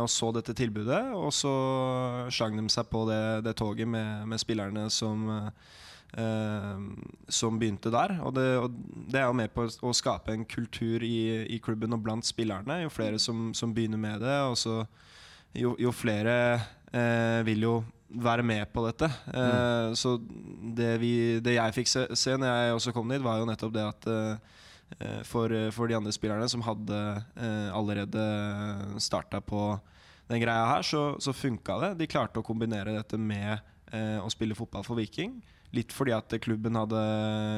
og 0.00 0.08
så 0.10 0.32
dette 0.34 0.54
tilbudet. 0.58 1.02
Og 1.14 1.30
så 1.34 1.52
slang 2.32 2.56
de 2.58 2.66
seg 2.72 2.88
på 2.90 3.04
det, 3.10 3.22
det 3.46 3.56
toget 3.60 3.88
med, 3.88 4.26
med 4.30 4.42
spillerne 4.42 4.88
som, 4.90 5.28
eh, 6.18 6.80
som 7.28 7.60
begynte 7.60 7.92
der. 7.94 8.16
Og 8.24 8.34
det, 8.34 8.48
og 8.58 8.74
det 9.10 9.20
er 9.22 9.28
jo 9.28 9.38
med 9.38 9.54
på 9.54 9.68
å 9.68 9.94
skape 9.96 10.34
en 10.34 10.44
kultur 10.48 11.04
i, 11.06 11.46
i 11.54 11.60
klubben 11.62 11.94
og 11.94 12.02
blant 12.02 12.26
spillerne. 12.26 12.82
Jo 12.84 12.90
flere 12.92 13.18
som, 13.22 13.50
som 13.54 13.74
begynner 13.76 14.00
med 14.00 14.20
det, 14.24 14.36
og 14.48 14.58
så 14.58 14.82
jo, 15.54 15.74
jo 15.78 15.90
flere 15.94 16.36
eh, 16.92 17.40
vil 17.46 17.66
jo 17.66 17.78
være 18.10 18.42
med 18.42 18.66
på 18.74 18.82
dette. 18.88 19.06
Eh, 19.30 19.92
Så 19.94 20.16
det, 20.76 20.96
vi, 21.02 21.12
det 21.42 21.54
jeg 21.56 21.76
fikk 21.78 21.90
se, 21.90 22.06
se 22.18 22.34
når 22.36 22.50
jeg 22.50 22.74
også 22.74 22.94
kom 22.94 23.10
dit, 23.10 23.22
var 23.22 23.38
jo 23.38 23.46
nettopp 23.46 23.74
det 23.74 23.86
at 23.86 24.10
eh, 24.10 24.32
eh, 24.34 24.58
for, 25.24 25.52
for 25.72 25.88
de 25.88 25.96
andre 25.96 26.12
spillerne 26.12 26.48
som 26.50 26.64
hadde 26.66 26.96
eh, 27.38 27.68
allerede 27.76 28.24
starta 29.00 29.40
på 29.40 29.78
den 30.30 30.42
greia 30.42 30.66
her, 30.70 30.82
så, 30.86 31.14
så 31.22 31.34
funka 31.34 31.78
det. 31.84 31.94
De 32.00 32.10
klarte 32.10 32.40
å 32.40 32.46
kombinere 32.46 32.94
dette 32.94 33.18
med 33.18 33.58
eh, 33.92 34.18
å 34.22 34.30
spille 34.30 34.56
fotball 34.58 34.86
for 34.86 34.98
Viking. 35.00 35.40
Litt 35.74 35.94
fordi 35.94 36.14
at 36.14 36.34
klubben 36.42 36.78
hadde 36.78 37.00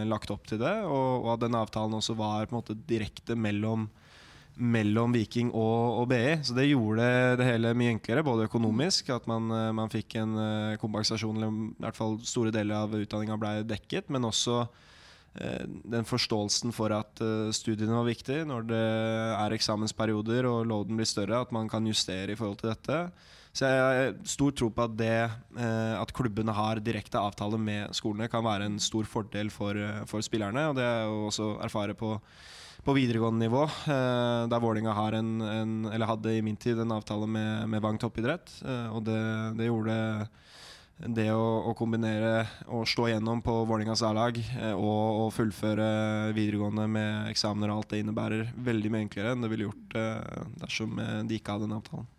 lagt 0.08 0.32
opp 0.32 0.46
til 0.48 0.60
det, 0.60 0.74
og, 0.84 1.24
og 1.24 1.34
at 1.34 1.44
den 1.46 1.56
avtalen 1.56 1.96
også 1.96 2.16
var 2.18 2.46
på 2.46 2.54
en 2.54 2.60
måte 2.60 2.78
direkte 2.88 3.36
mellom 3.38 3.88
mellom 4.52 5.14
Viking 5.16 5.48
og, 5.56 6.02
og 6.02 6.08
BI. 6.10 6.34
Så 6.44 6.52
det 6.56 6.66
gjorde 6.68 7.06
det 7.40 7.46
hele 7.48 7.72
mye 7.78 7.94
enklere, 7.94 8.24
både 8.26 8.44
økonomisk, 8.50 9.08
at 9.14 9.24
man, 9.30 9.48
eh, 9.48 9.70
man 9.76 9.92
fikk 9.92 10.18
en 10.20 10.34
eh, 10.36 10.78
kompensasjon, 10.80 11.38
eller 11.38 11.52
i 11.52 11.84
hvert 11.86 11.98
fall 11.98 12.18
store 12.26 12.52
deler 12.54 12.84
av 12.84 12.96
utdanninga 12.98 13.38
ble 13.40 13.54
dekket, 13.70 14.10
men 14.12 14.28
også 14.28 14.58
eh, 14.66 14.90
den 15.32 16.04
forståelsen 16.04 16.74
for 16.76 16.92
at 16.92 17.20
eh, 17.24 17.52
studiene 17.56 17.96
var 17.96 18.08
viktig 18.08 18.42
når 18.48 18.66
det 18.68 18.82
er 19.38 19.54
eksamensperioder 19.56 20.48
og 20.50 20.66
loaden 20.68 20.98
blir 20.98 21.08
større, 21.08 21.40
at 21.40 21.54
man 21.56 21.70
kan 21.72 21.86
justere 21.88 22.34
i 22.34 22.38
forhold 22.38 22.60
til 22.60 22.72
dette. 22.72 22.98
Så 23.52 23.68
jeg 23.68 23.80
har 23.80 24.14
stor 24.28 24.52
tro 24.56 24.70
på 24.72 24.84
at 24.84 24.94
det 24.96 25.16
eh, 25.24 25.94
at 25.96 26.12
klubbene 26.16 26.52
har 26.56 26.80
direkte 26.84 27.20
avtale 27.20 27.60
med 27.60 27.92
skolene, 27.96 28.30
kan 28.32 28.44
være 28.44 28.68
en 28.68 28.80
stor 28.80 29.08
fordel 29.08 29.52
for, 29.52 29.76
eh, 29.76 30.04
for 30.08 30.24
spillerne. 30.24 30.68
Og 30.70 30.76
det 30.76 30.84
er 30.88 31.04
jo 31.08 31.28
også 31.28 31.54
erfare 31.64 31.96
på 31.96 32.16
på 32.82 32.94
videregående 32.96 33.46
nivå, 33.46 33.62
eh, 33.62 34.48
der 34.50 34.62
Vålinga 34.62 34.92
har 34.96 35.14
en, 35.14 35.36
en, 35.40 35.74
eller 35.86 36.08
hadde 36.08 36.32
i 36.34 36.42
min 36.42 36.56
tid 36.58 36.80
en 36.82 36.94
avtale 36.96 37.28
med, 37.30 37.68
med 37.70 37.82
Vang 37.82 37.98
toppidrett. 38.00 38.50
Eh, 38.66 38.88
og 38.90 39.04
det, 39.06 39.20
det 39.58 39.68
gjorde 39.68 39.94
det 41.06 41.28
å, 41.34 41.46
å 41.70 41.74
kombinere 41.78 42.44
og 42.70 42.86
slå 42.88 43.08
igjennom 43.10 43.42
på 43.44 43.54
Vålerengas 43.66 44.04
A-lag 44.06 44.38
eh, 44.38 44.74
og, 44.74 45.24
og 45.24 45.32
fullføre 45.34 45.86
videregående 46.36 46.86
med 46.90 47.30
eksamener 47.32 47.72
og 47.72 47.82
alt 47.82 47.94
det 47.94 48.02
innebærer, 48.02 48.52
veldig 48.54 48.92
mye 48.92 49.06
enklere 49.06 49.34
enn 49.34 49.44
det 49.44 49.50
ville 49.52 49.68
gjort 49.68 49.96
eh, 49.98 50.42
dersom 50.62 51.00
eh, 51.02 51.20
de 51.28 51.38
ikke 51.38 51.56
hadde 51.56 51.68
den 51.68 51.78
avtalen. 51.80 52.11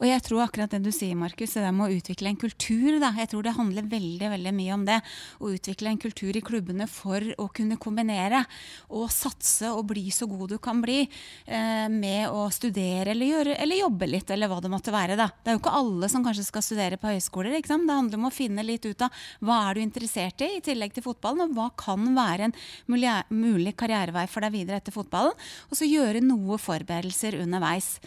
Og 0.00 0.06
jeg 0.08 0.22
tror 0.24 0.44
akkurat 0.46 0.72
det 0.72 0.80
du 0.84 0.90
sier, 0.94 1.16
Markus, 1.18 1.54
det 1.54 1.62
der 1.64 1.74
med 1.76 1.90
å 1.90 1.98
utvikle 1.98 2.30
en 2.30 2.38
kultur, 2.40 2.96
da. 3.02 3.10
Jeg 3.20 3.30
tror 3.32 3.44
det 3.44 3.56
handler 3.56 3.88
veldig 3.90 4.30
veldig 4.32 4.52
mye 4.56 4.76
om 4.76 4.86
det. 4.88 4.96
Å 5.40 5.50
utvikle 5.52 5.92
en 5.92 6.00
kultur 6.00 6.36
i 6.36 6.42
klubbene 6.44 6.86
for 6.90 7.24
å 7.40 7.48
kunne 7.54 7.78
kombinere 7.80 8.42
og 8.88 9.10
satse 9.12 9.70
og 9.70 9.90
bli 9.92 10.08
så 10.14 10.28
god 10.30 10.54
du 10.54 10.58
kan 10.62 10.80
bli 10.82 11.02
eh, 11.04 11.86
med 11.92 12.32
å 12.32 12.46
studere 12.54 13.12
eller, 13.12 13.28
gjøre, 13.28 13.58
eller 13.60 13.82
jobbe 13.82 14.08
litt, 14.08 14.32
eller 14.32 14.50
hva 14.50 14.62
det 14.64 14.72
måtte 14.72 14.94
være. 14.94 15.18
da. 15.20 15.28
Det 15.30 15.52
er 15.52 15.58
jo 15.58 15.62
ikke 15.62 15.76
alle 15.82 16.10
som 16.12 16.24
kanskje 16.26 16.48
skal 16.48 16.64
studere 16.64 17.00
på 17.00 17.12
høyskoler. 17.12 17.54
Det 17.60 17.76
handler 17.76 18.18
om 18.18 18.28
å 18.30 18.34
finne 18.34 18.64
litt 18.66 18.88
ut 18.88 19.06
av 19.06 19.22
hva 19.44 19.62
er 19.68 19.76
du 19.76 19.84
interessert 19.84 20.42
i, 20.46 20.52
i 20.58 20.64
tillegg 20.64 20.96
til 20.96 21.06
fotballen, 21.06 21.46
og 21.46 21.56
hva 21.58 21.70
kan 21.78 22.10
være 22.16 22.48
en 22.48 22.58
mulig, 22.90 23.12
mulig 23.28 23.76
karrierevei 23.78 24.26
for 24.30 24.44
deg 24.44 24.56
videre 24.56 24.80
etter 24.80 24.94
fotballen. 24.94 25.36
Og 25.68 25.78
så 25.78 25.88
gjøre 25.88 26.24
noe 26.24 26.58
forberedelser 26.60 27.38
underveis. 27.44 27.98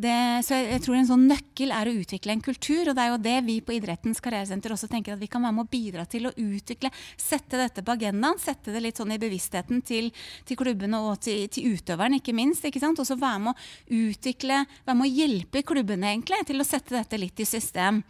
Det, 0.00 0.14
så 0.46 0.54
jeg, 0.56 0.68
jeg 0.70 0.82
tror 0.84 0.96
en 0.96 1.08
sånn 1.08 1.24
nøkkel 1.28 1.72
er 1.74 1.90
å 1.90 1.94
utvikle 2.00 2.32
en 2.32 2.44
kultur, 2.44 2.88
og 2.88 2.96
det 2.96 3.02
er 3.02 3.10
jo 3.10 3.18
det 3.24 3.34
vi 3.48 3.56
på 3.64 3.74
Idrettens 3.76 4.22
karrieresenter 4.22 4.72
også 4.72 4.88
tenker 4.90 5.16
at 5.16 5.20
vi 5.20 5.28
kan 5.30 5.42
være 5.44 5.56
med 5.58 5.66
å 5.66 5.72
bidra 5.72 6.06
til 6.08 6.30
å 6.30 6.32
utvikle. 6.32 6.92
Sette 7.20 7.60
dette 7.60 7.84
på 7.84 7.96
agendaen, 7.96 8.40
sette 8.40 8.72
det 8.72 8.84
litt 8.84 9.00
sånn 9.00 9.12
i 9.12 9.20
bevisstheten 9.20 9.82
til, 9.86 10.08
til 10.48 10.60
klubbene 10.60 11.02
og 11.04 11.20
til, 11.26 11.44
til 11.52 11.74
utøveren, 11.74 12.16
ikke 12.20 12.36
minst. 12.36 12.64
ikke 12.64 12.82
sant? 12.82 13.02
Og 13.02 13.08
så 13.08 13.18
være 13.20 13.44
med 13.48 13.52
å 13.52 14.00
utvikle, 14.06 14.64
være 14.86 15.00
med 15.02 15.08
å 15.10 15.14
hjelpe 15.20 15.66
klubbene 15.66 16.14
egentlig 16.14 16.42
til 16.48 16.62
å 16.62 16.68
sette 16.68 16.96
dette 16.96 17.20
litt 17.20 17.42
i 17.42 17.48
system. 17.48 18.02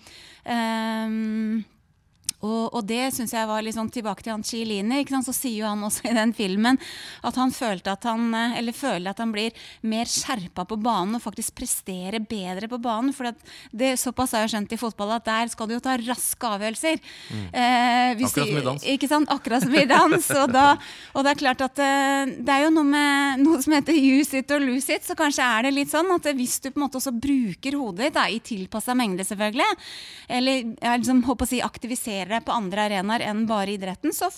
Um, 0.44 1.62
og, 2.40 2.72
og 2.72 2.84
det 2.88 3.10
syns 3.14 3.34
jeg 3.36 3.48
var 3.48 3.60
litt 3.64 3.76
sånn 3.76 3.90
tilbake 3.92 4.24
til 4.24 4.32
han 4.32 4.44
Chiellini. 4.46 5.02
Så 5.10 5.34
sier 5.36 5.60
jo 5.60 5.68
han 5.68 5.82
også 5.84 6.08
i 6.08 6.16
den 6.16 6.32
filmen 6.36 6.78
at 7.26 7.36
han 7.36 7.52
følte 7.52 7.92
at 7.92 8.06
han 8.08 8.32
eh, 8.36 8.56
eller 8.60 8.76
føler 8.76 9.12
at 9.12 9.20
han 9.20 9.34
blir 9.34 9.56
mer 9.84 10.08
skjerpa 10.08 10.64
på 10.68 10.78
banen 10.80 11.18
og 11.18 11.24
faktisk 11.24 11.58
presterer 11.60 12.22
bedre 12.24 12.70
på 12.70 12.80
banen. 12.80 13.12
For 13.16 13.28
det 13.76 13.92
såpass 14.00 14.32
har 14.36 14.46
jeg 14.46 14.54
skjønt 14.54 14.72
i 14.76 14.80
fotball 14.80 15.12
at 15.18 15.28
der 15.28 15.52
skal 15.52 15.68
du 15.68 15.76
jo 15.76 15.82
ta 15.84 15.98
raske 16.00 16.52
avgjørelser. 16.56 17.02
Mm. 17.28 17.44
Eh, 17.52 18.24
Akkurat 18.30 18.36
som 18.36 18.62
i 18.62 18.64
dans. 18.70 18.88
Ikke 18.94 19.10
sant? 19.10 19.32
Akkurat 19.32 19.66
som 19.66 19.76
i 19.76 19.84
dans. 19.90 20.30
og, 20.40 20.46
da, 20.54 20.66
og 21.12 21.26
det 21.26 21.34
er 21.34 21.42
klart 21.44 21.66
at 21.66 21.84
eh, 21.84 22.34
det 22.40 22.56
er 22.56 22.64
jo 22.66 22.72
noe 22.78 22.88
med 22.88 23.44
noe 23.44 23.60
som 23.60 23.76
heter 23.76 23.96
use 23.96 24.40
it 24.40 24.54
or 24.54 24.64
lose 24.64 24.88
it. 24.88 25.04
Så 25.04 25.18
kanskje 25.18 25.44
er 25.44 25.68
det 25.68 25.74
litt 25.76 25.92
sånn 25.92 26.08
at 26.16 26.32
hvis 26.36 26.56
du 26.64 26.70
på 26.70 26.80
en 26.80 26.86
måte 26.86 27.00
også 27.00 27.12
bruker 27.12 27.76
hodet 27.76 28.08
ditt 28.08 28.16
da, 28.16 28.26
i 28.32 28.40
tilpassa 28.40 28.94
mengde, 28.96 29.26
selvfølgelig, 29.28 29.68
eller 30.32 30.56
jeg 30.62 31.02
liksom, 31.02 31.22
håper 31.26 31.46
å 31.46 31.50
si, 31.50 31.60
aktiviserer 31.64 32.29
presterer 32.30 32.44
på 32.46 32.54
andre 32.54 32.86
arenaer 32.86 33.24
enn 33.26 33.46
bare 33.46 33.74
idretten, 33.74 34.12
så, 34.12 34.30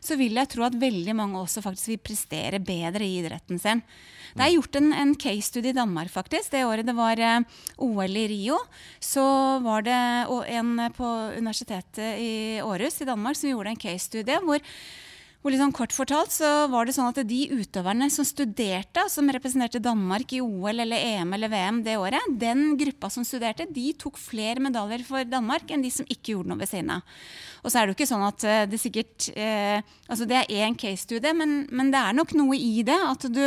så, 0.00 0.16
vil 0.16 0.36
jeg 0.36 0.48
tro 0.48 0.64
at 0.66 0.76
veldig 0.78 1.14
mange 1.14 1.40
også 1.40 1.62
faktisk 1.62 1.88
vil 1.88 1.98
prestere 1.98 2.60
bedre 2.60 3.04
i 3.04 3.18
idretten 3.20 3.58
sin. 3.58 3.82
Det 4.36 4.44
er 4.44 4.54
gjort 4.54 4.76
en, 4.76 4.92
en 4.92 5.14
case-studie 5.14 5.72
i 5.72 5.76
Danmark, 5.76 6.10
faktisk. 6.10 6.50
Det 6.52 6.64
året 6.64 6.86
det 6.86 6.94
var 6.94 7.18
eh, 7.18 7.40
OL 7.78 8.16
i 8.16 8.26
Rio, 8.28 8.58
så 9.00 9.24
var 9.64 9.82
det 9.82 9.96
en 10.52 10.76
på 10.92 11.08
Universitetet 11.38 12.20
i 12.20 12.60
Århus 12.62 13.00
i 13.00 13.08
Danmark 13.08 13.36
som 13.36 13.50
gjorde 13.50 13.72
en 13.72 13.80
case-studie 13.80 14.38
hvor 14.44 14.60
hvor 15.46 15.54
liksom 15.54 15.70
kort 15.70 15.92
fortalt 15.94 16.32
så 16.34 16.48
var 16.72 16.88
det 16.88 16.96
sånn 16.96 17.12
at 17.12 17.20
De 17.28 17.44
utøverne 17.54 18.08
som 18.10 18.26
studerte, 18.26 19.04
som 19.06 19.28
representerte 19.30 19.78
Danmark 19.78 20.32
i 20.34 20.40
OL 20.42 20.82
eller 20.82 20.98
EM 20.98 21.36
eller 21.36 21.52
VM 21.52 21.76
det 21.86 21.94
året, 22.02 22.32
den 22.34 22.72
gruppa 22.74 23.06
som 23.14 23.22
studerte, 23.22 23.68
de 23.70 23.92
tok 23.94 24.18
flere 24.18 24.58
medaljer 24.64 25.04
for 25.06 25.22
Danmark 25.22 25.70
enn 25.70 25.84
de 25.84 25.92
som 25.94 26.08
ikke 26.10 26.32
gjorde 26.32 26.50
noe 26.50 26.58
ved 26.64 26.72
siden 26.72 26.90
av. 26.96 27.20
Og 27.62 27.70
så 27.70 27.78
er 27.78 27.86
det 27.86 27.92
jo 27.92 27.96
ikke 28.00 28.08
sånn 28.10 28.24
at 28.26 28.46
eh, 28.46 28.64
det 28.66 28.80
sikkert 28.82 29.28
eh, 29.38 29.86
altså 30.10 30.26
Det 30.26 30.40
er 30.40 30.66
én 30.66 30.74
case-studie, 30.78 31.30
men, 31.38 31.52
men, 31.70 31.92
det 31.94 32.00
er 32.00 32.16
nok 32.18 32.34
noe 32.34 32.58
i 32.58 32.82
det. 32.86 32.96
at 32.98 33.26
du 33.30 33.44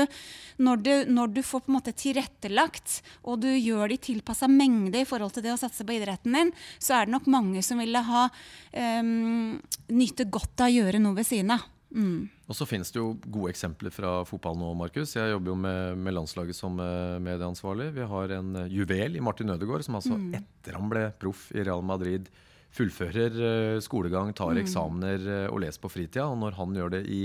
når, 0.63 0.83
du 0.85 0.93
når 1.11 1.33
du 1.35 1.41
får 1.43 1.65
på 1.65 1.71
en 1.71 1.77
måte 1.81 1.95
tilrettelagt, 1.99 3.01
og 3.27 3.41
du 3.43 3.49
gjør 3.51 3.91
det 3.91 3.97
i 3.99 4.05
tilpassa 4.13 4.47
mengde 4.47 5.01
i 5.03 5.07
forhold 5.07 5.35
til 5.35 5.43
det 5.43 5.51
å 5.51 5.59
satse 5.59 5.83
på 5.83 5.97
idretten 5.97 6.35
din, 6.35 6.53
så 6.79 6.95
er 6.95 7.09
det 7.09 7.15
nok 7.17 7.27
mange 7.27 7.63
som 7.63 7.83
ville 7.83 8.03
ha 8.07 8.23
eh, 8.71 9.03
nyte 9.03 10.29
godt 10.31 10.63
av 10.63 10.71
å 10.71 10.77
gjøre 10.77 11.03
noe 11.03 11.19
ved 11.19 11.27
siden 11.27 11.57
av. 11.57 11.67
Mm. 11.89 12.29
Og 12.49 12.57
så 12.57 12.67
finnes 12.69 12.91
det 12.93 12.99
jo 12.99 13.13
gode 13.25 13.51
eksempler 13.53 13.93
fra 13.93 14.19
fotball 14.27 14.57
nå, 14.59 14.73
Markus. 14.77 15.15
Jeg 15.17 15.33
jobber 15.33 15.53
jo 15.53 15.57
med, 15.63 15.97
med 15.97 16.15
landslaget 16.17 16.57
som 16.57 16.77
uh, 16.81 17.17
medieansvarlig. 17.23 17.89
Vi 17.95 18.05
har 18.11 18.35
en 18.37 18.51
uh, 18.61 18.67
juvel 18.69 19.17
i 19.17 19.23
Martin 19.25 19.49
Ødegaard, 19.53 19.85
som 19.87 19.97
altså 19.99 20.17
mm. 20.17 20.29
etter 20.37 20.77
han 20.77 20.91
ble 20.91 21.07
proff 21.21 21.47
i 21.55 21.63
Real 21.65 21.81
Madrid, 21.85 22.29
fullfører 22.75 23.39
uh, 23.39 23.79
skolegang, 23.81 24.33
tar 24.37 24.53
mm. 24.53 24.61
eksamener 24.63 25.31
og 25.49 25.63
leser 25.65 25.81
på 25.81 25.93
fritida. 25.93 26.27
Og 26.29 26.37
når 26.43 26.59
han 26.59 26.77
gjør 26.77 26.93
det 26.97 27.03
i, 27.09 27.23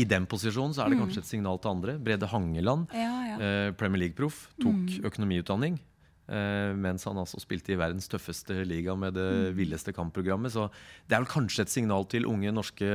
i 0.00 0.08
den 0.08 0.28
posisjonen, 0.30 0.76
så 0.76 0.84
er 0.84 0.92
det 0.92 1.00
mm. 1.00 1.04
kanskje 1.04 1.24
et 1.24 1.32
signal 1.34 1.60
til 1.60 1.74
andre. 1.76 1.98
Brede 2.00 2.32
Hangeland, 2.32 2.88
ja, 2.96 3.12
ja. 3.34 3.52
Premier 3.76 4.06
League-proff, 4.06 4.46
tok 4.56 4.88
mm. 4.88 5.04
økonomiutdanning. 5.10 5.80
Uh, 6.28 6.76
mens 6.76 7.06
han 7.08 7.16
altså 7.16 7.40
spilte 7.40 7.72
i 7.72 7.78
verdens 7.80 8.10
tøffeste 8.12 8.52
liga 8.68 8.92
med 9.00 9.14
det 9.16 9.28
mm. 9.28 9.52
villeste 9.56 9.94
kampprogrammet. 9.96 10.52
Så 10.52 10.66
det 11.08 11.16
er 11.16 11.22
vel 11.24 11.30
kanskje 11.30 11.64
et 11.64 11.72
signal 11.72 12.04
til 12.12 12.28
unge 12.28 12.52
norske 12.52 12.88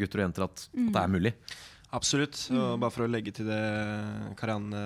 gutter 0.00 0.22
og 0.22 0.24
jenter 0.24 0.46
at, 0.46 0.68
mm. 0.72 0.86
at 0.86 0.94
det 0.94 1.02
er 1.02 1.12
mulig. 1.12 1.34
Absolutt. 1.98 2.40
Og 2.52 2.62
mm. 2.76 2.80
bare 2.84 2.94
for 2.94 3.04
å 3.04 3.10
legge 3.10 3.34
til 3.36 3.48
det 3.50 3.64
Karianne 4.40 4.84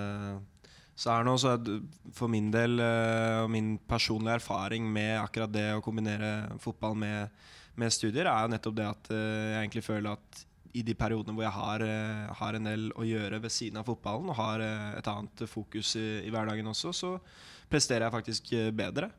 så 0.98 1.14
er 1.14 1.24
det 1.24 1.34
så 1.40 1.56
For 2.14 2.30
min 2.30 2.50
del 2.52 2.80
eh, 2.82 3.40
og 3.42 3.50
min 3.50 3.74
personlige 3.88 4.38
erfaring 4.42 4.86
med 4.92 5.16
akkurat 5.22 5.52
det 5.52 5.70
å 5.74 5.82
kombinere 5.84 6.58
fotball 6.60 6.96
med, 6.98 7.44
med 7.80 7.94
studier, 7.94 8.28
er 8.28 8.44
jo 8.44 8.52
nettopp 8.52 8.76
det 8.76 8.88
at 8.90 9.12
uh, 9.14 9.16
jeg 9.16 9.60
egentlig 9.62 9.84
føler 9.86 10.12
at 10.12 10.42
i 10.76 10.82
de 10.84 10.94
periodene 10.96 11.34
hvor 11.36 11.44
jeg 11.44 11.52
har, 11.52 11.82
har, 12.38 12.56
en 12.56 12.68
del 12.68 12.86
å 12.96 13.04
gjøre 13.04 13.42
ved 13.44 13.52
siden 13.52 13.76
av 13.76 13.84
fotballen, 13.84 14.30
og 14.32 14.38
har 14.38 14.62
et 14.96 15.08
annet 15.10 15.42
fokus 15.44 15.90
i, 16.00 16.22
i 16.24 16.30
hverdagen 16.32 16.70
også, 16.70 16.94
så 16.96 17.10
presterer 17.72 18.06
jeg 18.06 18.14
faktisk 18.14 18.52
eh, 18.56 18.70
bedre. 18.74 19.10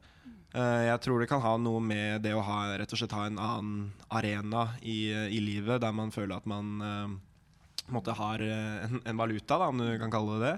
Uh, 0.53 0.85
jeg 0.85 1.01
tror 1.01 1.21
det 1.21 1.27
kan 1.31 1.41
ha 1.41 1.55
noe 1.57 1.81
med 1.81 2.21
det 2.21 2.35
å 2.37 2.43
ha, 2.45 2.57
rett 2.77 2.91
og 2.93 2.99
slett 2.99 3.15
ha 3.17 3.25
en 3.25 3.39
annen 3.41 3.87
arena 4.13 4.67
i, 4.85 5.09
i 5.09 5.39
livet, 5.41 5.81
der 5.81 5.95
man 5.97 6.13
føler 6.13 6.37
at 6.37 6.45
man 6.49 6.75
uh, 7.89 8.11
har 8.19 8.43
en, 8.45 8.99
en, 9.01 9.17
valuta, 9.17 9.57
da, 9.57 9.71
om 9.71 9.81
du 9.81 9.87
kan 9.97 10.13
kalle 10.13 10.37
det 10.37 10.51
det. 10.51 10.57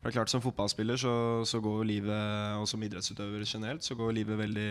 For 0.00 0.08
det 0.08 0.12
er 0.12 0.18
klart 0.18 0.32
Som 0.32 0.44
fotballspiller 0.44 1.00
så, 1.00 1.14
så 1.48 1.60
går 1.60 1.88
livet, 1.88 2.60
og 2.60 2.68
som 2.68 2.84
idrettsutøver 2.84 3.44
generelt, 3.48 3.84
så 3.84 3.96
går 3.96 4.14
livet 4.16 4.38
veldig 4.40 4.70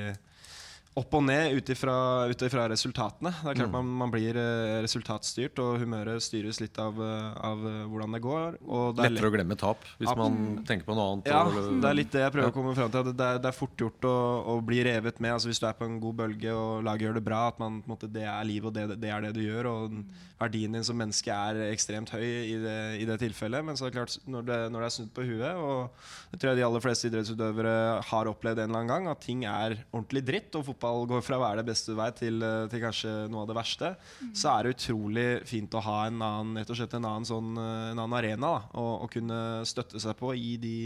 opp 0.97 1.13
og 1.15 1.21
ned 1.23 1.53
ut 1.59 1.69
ifra 1.71 2.65
resultatene. 2.71 3.31
Det 3.31 3.51
er 3.51 3.57
klart 3.59 3.69
mm. 3.69 3.75
man, 3.77 3.91
man, 4.01 4.13
blir 4.13 4.37
uh, 4.39 4.79
resultatstyrt, 4.83 5.59
og 5.61 5.83
humøret 5.83 6.23
styres 6.23 6.59
litt 6.63 6.79
av, 6.81 6.97
uh, 6.97 7.29
av 7.45 7.61
uh, 7.63 7.83
hvordan 7.91 8.17
det 8.17 8.21
går. 8.23 8.57
Det 8.97 9.05
Lettere 9.05 9.29
å 9.29 9.35
glemme 9.35 9.57
tap 9.59 9.85
hvis 10.01 10.15
man 10.19 10.63
tenker 10.67 10.87
på 10.87 10.97
noe 10.97 11.13
annet. 11.13 11.29
Ja, 11.29 11.43
og, 11.45 11.69
det 11.83 11.91
er 11.91 11.99
litt 11.99 12.11
det 12.15 12.25
jeg 12.25 12.33
prøver 12.35 12.49
ja. 12.49 12.53
å 12.53 12.57
komme 12.57 12.73
frem 12.77 12.91
til. 12.93 13.11
Det 13.11 13.27
er, 13.27 13.43
det 13.43 13.51
er 13.51 13.59
fort 13.59 13.85
gjort 13.85 14.09
å, 14.09 14.15
å, 14.55 14.57
bli 14.65 14.81
revet 14.87 15.21
med. 15.21 15.35
Altså 15.37 15.51
Hvis 15.51 15.61
du 15.61 15.69
er 15.69 15.77
på 15.77 15.87
en 15.87 15.99
god 16.03 16.19
bølge 16.23 16.55
og 16.55 16.83
laget 16.87 17.07
gjør 17.07 17.19
det 17.19 17.25
bra, 17.29 17.45
at 17.53 17.61
man, 17.61 17.79
måte, 17.89 18.09
det 18.11 18.25
er 18.27 18.49
livet 18.49 18.71
og 18.71 18.75
det, 18.75 18.99
det, 18.99 19.13
er 19.13 19.27
det 19.27 19.35
du 19.37 19.43
gjør. 19.45 19.71
Og 19.71 20.01
verdien 20.39 20.75
din 20.75 20.85
som 20.85 20.97
menneske 20.97 21.33
er 21.33 21.59
ekstremt 21.67 22.11
høy 22.13 22.23
i 22.23 22.55
det, 22.61 22.77
i 23.01 23.07
det 23.07 23.17
tilfellet. 23.21 23.65
Men 23.65 23.77
så 23.77 23.85
er 23.85 23.91
det 23.91 23.97
klart, 23.97 24.15
når 24.29 24.47
det, 24.47 24.59
når 24.71 24.83
det 24.83 24.87
er 24.87 24.95
snudd 24.95 25.11
på 25.15 25.25
huet, 25.27 25.59
og 25.59 26.31
det 26.31 26.39
tror 26.39 26.51
jeg 26.51 26.59
de 26.61 26.65
aller 26.67 26.83
fleste 26.83 27.09
idrettsutøvere 27.09 27.75
har 28.09 28.31
opplevd 28.31 28.63
en 28.63 28.69
eller 28.69 28.83
annen 28.83 28.93
gang, 28.93 29.09
at 29.11 29.23
ting 29.25 29.43
er 29.49 29.77
ordentlig 29.91 30.23
dritt. 30.29 30.55
og 30.55 30.65
fotball 30.69 31.05
går 31.11 31.25
fra 31.25 31.39
å 31.39 31.43
være 31.43 31.61
det 31.61 31.69
beste 31.71 31.91
du 31.91 31.99
vet, 31.99 32.17
til, 32.19 32.39
eh, 32.45 32.67
til, 32.71 32.83
kanskje 32.83 33.15
noe 33.31 33.43
av 33.43 33.51
det 33.51 33.59
verste, 33.59 33.93
mm. 34.23 34.33
så 34.41 34.53
er 34.53 34.63
det 34.63 34.75
utrolig 34.77 35.29
fint 35.49 35.75
å 35.75 35.83
ha 35.83 35.99
en 36.07 36.23
annen, 36.23 36.61
rett 36.61 36.71
og 36.71 36.79
slett 36.79 36.95
en 36.95 37.09
annen, 37.09 37.27
sånn, 37.27 37.51
eh, 37.59 37.91
en 37.91 37.99
annen 37.99 38.19
arena 38.19 38.55
å 38.79 39.07
kunne 39.11 39.65
støtte 39.67 39.99
seg 40.01 40.15
på 40.19 40.31
i 40.37 40.55
de, 40.61 40.77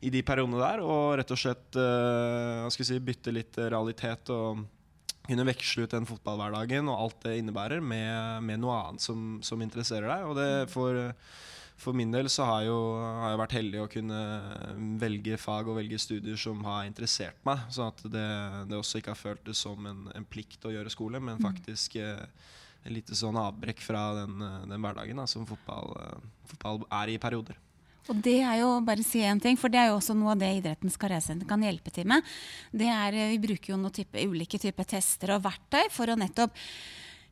i 0.00 0.12
de 0.12 0.24
periodene 0.24 0.60
der. 0.62 0.84
Og 0.84 1.18
rett 1.20 1.32
og 1.34 1.40
slett 1.40 1.76
uh, 1.76 2.68
si, 2.72 2.98
bytte 3.04 3.34
litt 3.34 3.58
realitet 3.60 4.32
og 4.32 4.64
kunne 5.30 5.46
veksle 5.48 5.86
ut 5.86 5.94
den 5.94 6.08
fotballhverdagen 6.08 6.90
og 6.90 7.06
alt 7.06 7.22
det 7.26 7.38
innebærer, 7.40 7.80
med, 7.80 8.42
med 8.46 8.60
noe 8.62 8.76
annet 8.80 9.04
som, 9.04 9.38
som, 9.46 9.62
interesserer 9.62 10.10
deg. 10.10 10.26
Og 10.28 10.36
det 10.38 10.50
for, 10.72 10.98
for 11.80 11.96
min 11.96 12.12
del 12.12 12.30
så 12.32 12.48
har 12.48 12.64
jeg, 12.64 12.72
jo, 12.72 12.80
har 13.22 13.34
jeg 13.34 13.42
vært 13.42 13.56
heldig 13.58 13.82
å 13.82 13.90
kunne 13.94 14.20
velge 15.02 15.40
fag 15.40 15.70
og 15.70 15.78
velge 15.80 16.00
studier 16.02 16.40
som 16.40 16.64
har 16.66 16.88
interessert 16.88 17.40
meg. 17.48 17.64
Sånn 17.72 17.92
at 17.92 18.04
det, 18.06 18.28
det 18.70 18.80
også 18.80 19.00
ikke 19.00 19.14
har 19.14 19.22
føltes 19.22 19.64
som 19.66 19.86
en, 19.90 20.06
en, 20.14 20.28
plikt 20.28 20.66
å 20.66 20.74
gjøre 20.74 20.92
skole, 20.92 21.22
men 21.22 21.40
mm. 21.40 21.46
faktisk 21.46 21.98
eh, 22.02 22.26
en 22.84 22.96
lite 22.96 23.16
sånn 23.18 23.38
avbrekk 23.40 23.82
fra 23.84 24.10
den, 24.22 24.38
den 24.70 24.78
hverdagen 24.80 25.20
da, 25.20 25.26
som 25.30 25.48
fotball, 25.48 25.94
eh, 26.00 26.30
fotball, 26.54 26.84
er 27.02 27.14
i 27.14 27.18
perioder. 27.22 27.58
Og 28.10 28.18
det 28.18 28.40
er 28.42 28.56
jo 28.58 28.70
bare 28.82 29.04
si 29.06 29.20
en 29.22 29.38
ting, 29.38 29.58
for 29.58 29.70
det 29.70 29.78
er 29.78 29.90
jo 29.92 29.98
også 30.00 30.16
noe 30.18 30.32
av 30.34 30.40
det 30.40 30.48
Idrettens 30.56 30.98
karrieresenter 30.98 31.46
kan 31.46 31.62
hjelpe 31.62 31.92
til 31.94 32.08
med. 32.10 32.26
Det 32.74 32.88
er, 32.90 33.14
eh, 33.14 33.30
Vi 33.30 33.38
bruker 33.38 33.72
jo 33.72 33.78
noen 33.78 33.94
type, 33.94 34.18
ulike 34.18 34.58
typer 34.58 34.84
tester 34.84 35.36
og 35.36 35.44
verktøy 35.44 35.86
for 35.90 36.10
å 36.10 36.18
nettopp 36.18 36.50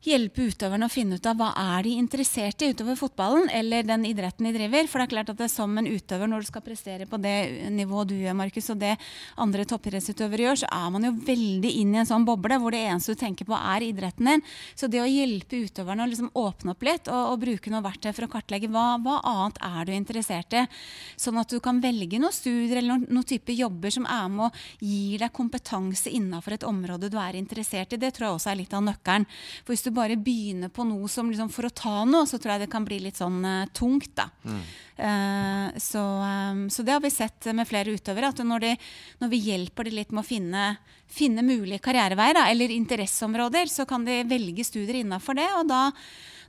hjelpe 0.05 0.45
utøverne 0.47 0.87
å 0.87 0.91
finne 0.91 1.17
ut 1.19 1.27
av 1.27 1.35
hva 1.39 1.49
er 1.59 1.83
de 1.83 1.95
interessert 1.99 2.63
i 2.63 2.69
utover 2.71 2.95
fotballen 2.99 3.49
eller 3.51 3.83
den 3.83 4.05
idretten 4.07 4.47
de 4.47 4.53
driver. 4.55 4.87
For 4.87 5.01
det 5.01 5.07
er 5.07 5.13
klart 5.13 5.31
at 5.33 5.39
det 5.39 5.47
er 5.49 5.51
som 5.51 5.75
en 5.77 5.89
utøver, 5.89 6.29
når 6.31 6.45
du 6.45 6.49
skal 6.49 6.63
prestere 6.63 7.07
på 7.09 7.19
det 7.19 7.35
nivået 7.75 8.11
du 8.11 8.15
gjør, 8.15 8.37
Markus, 8.39 8.69
og 8.71 8.79
det 8.79 8.93
andre 9.39 9.65
toppidrettsutøvere 9.67 10.45
gjør, 10.47 10.61
så 10.63 10.69
er 10.71 10.93
man 10.95 11.07
jo 11.07 11.11
veldig 11.27 11.73
inn 11.81 11.95
i 11.95 12.01
en 12.01 12.09
sånn 12.09 12.27
boble 12.27 12.59
hvor 12.61 12.75
det 12.75 12.83
eneste 12.87 13.15
du 13.15 13.19
tenker 13.19 13.49
på, 13.49 13.57
er 13.57 13.87
idretten 13.89 14.31
din. 14.31 14.45
Så 14.79 14.87
det 14.87 15.03
å 15.03 15.09
hjelpe 15.09 15.59
utøverne 15.65 16.05
å 16.05 16.11
liksom 16.13 16.31
åpne 16.39 16.75
opp 16.75 16.87
litt 16.87 17.11
og, 17.11 17.33
og 17.33 17.43
bruke 17.43 17.73
noe 17.73 17.83
verktøy 17.83 18.11
for 18.13 18.27
å 18.27 18.31
kartlegge 18.31 18.71
hva, 18.71 18.85
hva, 19.03 19.19
annet 19.29 19.59
er 19.67 19.89
du 19.89 19.93
interessert 19.97 20.55
i, 20.55 20.63
sånn 21.19 21.41
at 21.41 21.51
du 21.51 21.59
kan 21.63 21.83
velge 21.83 22.21
noen 22.21 22.35
studier 22.35 22.79
eller 22.79 22.95
noen, 22.95 23.07
noen 23.09 23.27
type 23.27 23.53
jobber 23.55 23.93
som 23.93 24.07
er 24.09 24.31
med 24.31 24.47
å 24.47 24.51
gi 24.79 25.19
deg 25.19 25.35
kompetanse 25.35 26.11
innenfor 26.15 26.55
et 26.55 26.67
område 26.67 27.11
du 27.11 27.19
er 27.19 27.37
interessert 27.39 27.93
i, 27.93 27.99
det 27.99 28.13
tror 28.15 28.29
jeg 28.29 28.39
også 28.39 28.53
er 28.53 28.61
litt 28.61 28.75
av 28.77 28.85
nøkkelen. 28.85 29.27
For 29.65 29.75
hvis 29.75 29.85
du 29.85 29.88
du 29.89 29.95
bare 29.95 30.17
begynner 30.19 30.69
på 30.71 30.85
noe 30.87 31.09
som 31.11 31.29
liksom, 31.31 31.49
for 31.53 31.67
å 31.67 31.73
ta 31.73 32.03
noe, 32.07 32.27
så 32.29 32.37
tror 32.37 32.55
jeg 32.55 32.65
det 32.65 32.71
kan 32.73 32.85
bli 32.85 33.01
litt 33.03 33.19
sånn 33.19 33.41
uh, 33.45 33.65
tungt. 33.75 34.11
da. 34.17 34.29
Mm. 34.45 34.61
Uh, 34.99 35.77
så, 35.81 36.03
um, 36.21 36.63
så, 36.71 36.85
det 36.85 36.95
har 36.95 37.03
vi 37.03 37.11
sett 37.13 37.49
med 37.57 37.67
flere 37.69 37.93
utøvere. 37.95 38.31
At 38.31 38.41
når, 38.45 38.65
de, 38.65 38.73
når 39.23 39.33
vi 39.33 39.43
hjelper 39.49 39.89
dem 39.89 39.99
litt 39.99 40.13
med 40.13 40.23
å 40.23 40.29
finne, 40.29 40.65
finne 41.09 41.45
mulige 41.45 41.81
karriereveier 41.85 42.43
eller 42.45 42.75
interesseområder, 42.75 43.71
så 43.71 43.87
kan 43.89 44.05
de 44.07 44.21
velge 44.29 44.65
studier 44.67 45.01
innafor 45.01 45.39
det. 45.39 45.49
og 45.59 45.69
da 45.71 45.87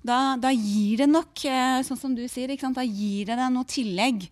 da, 0.01 0.33
da, 0.41 0.49
gir 0.49 1.03
det 1.03 1.11
nok, 1.11 1.43
sånn 1.85 1.99
som 2.01 2.15
du 2.17 2.23
sier, 2.25 2.49
da 2.49 2.85
gir 2.89 3.27
det 3.29 3.35
deg 3.37 3.51
noe 3.53 3.69
tillegg. 3.69 4.23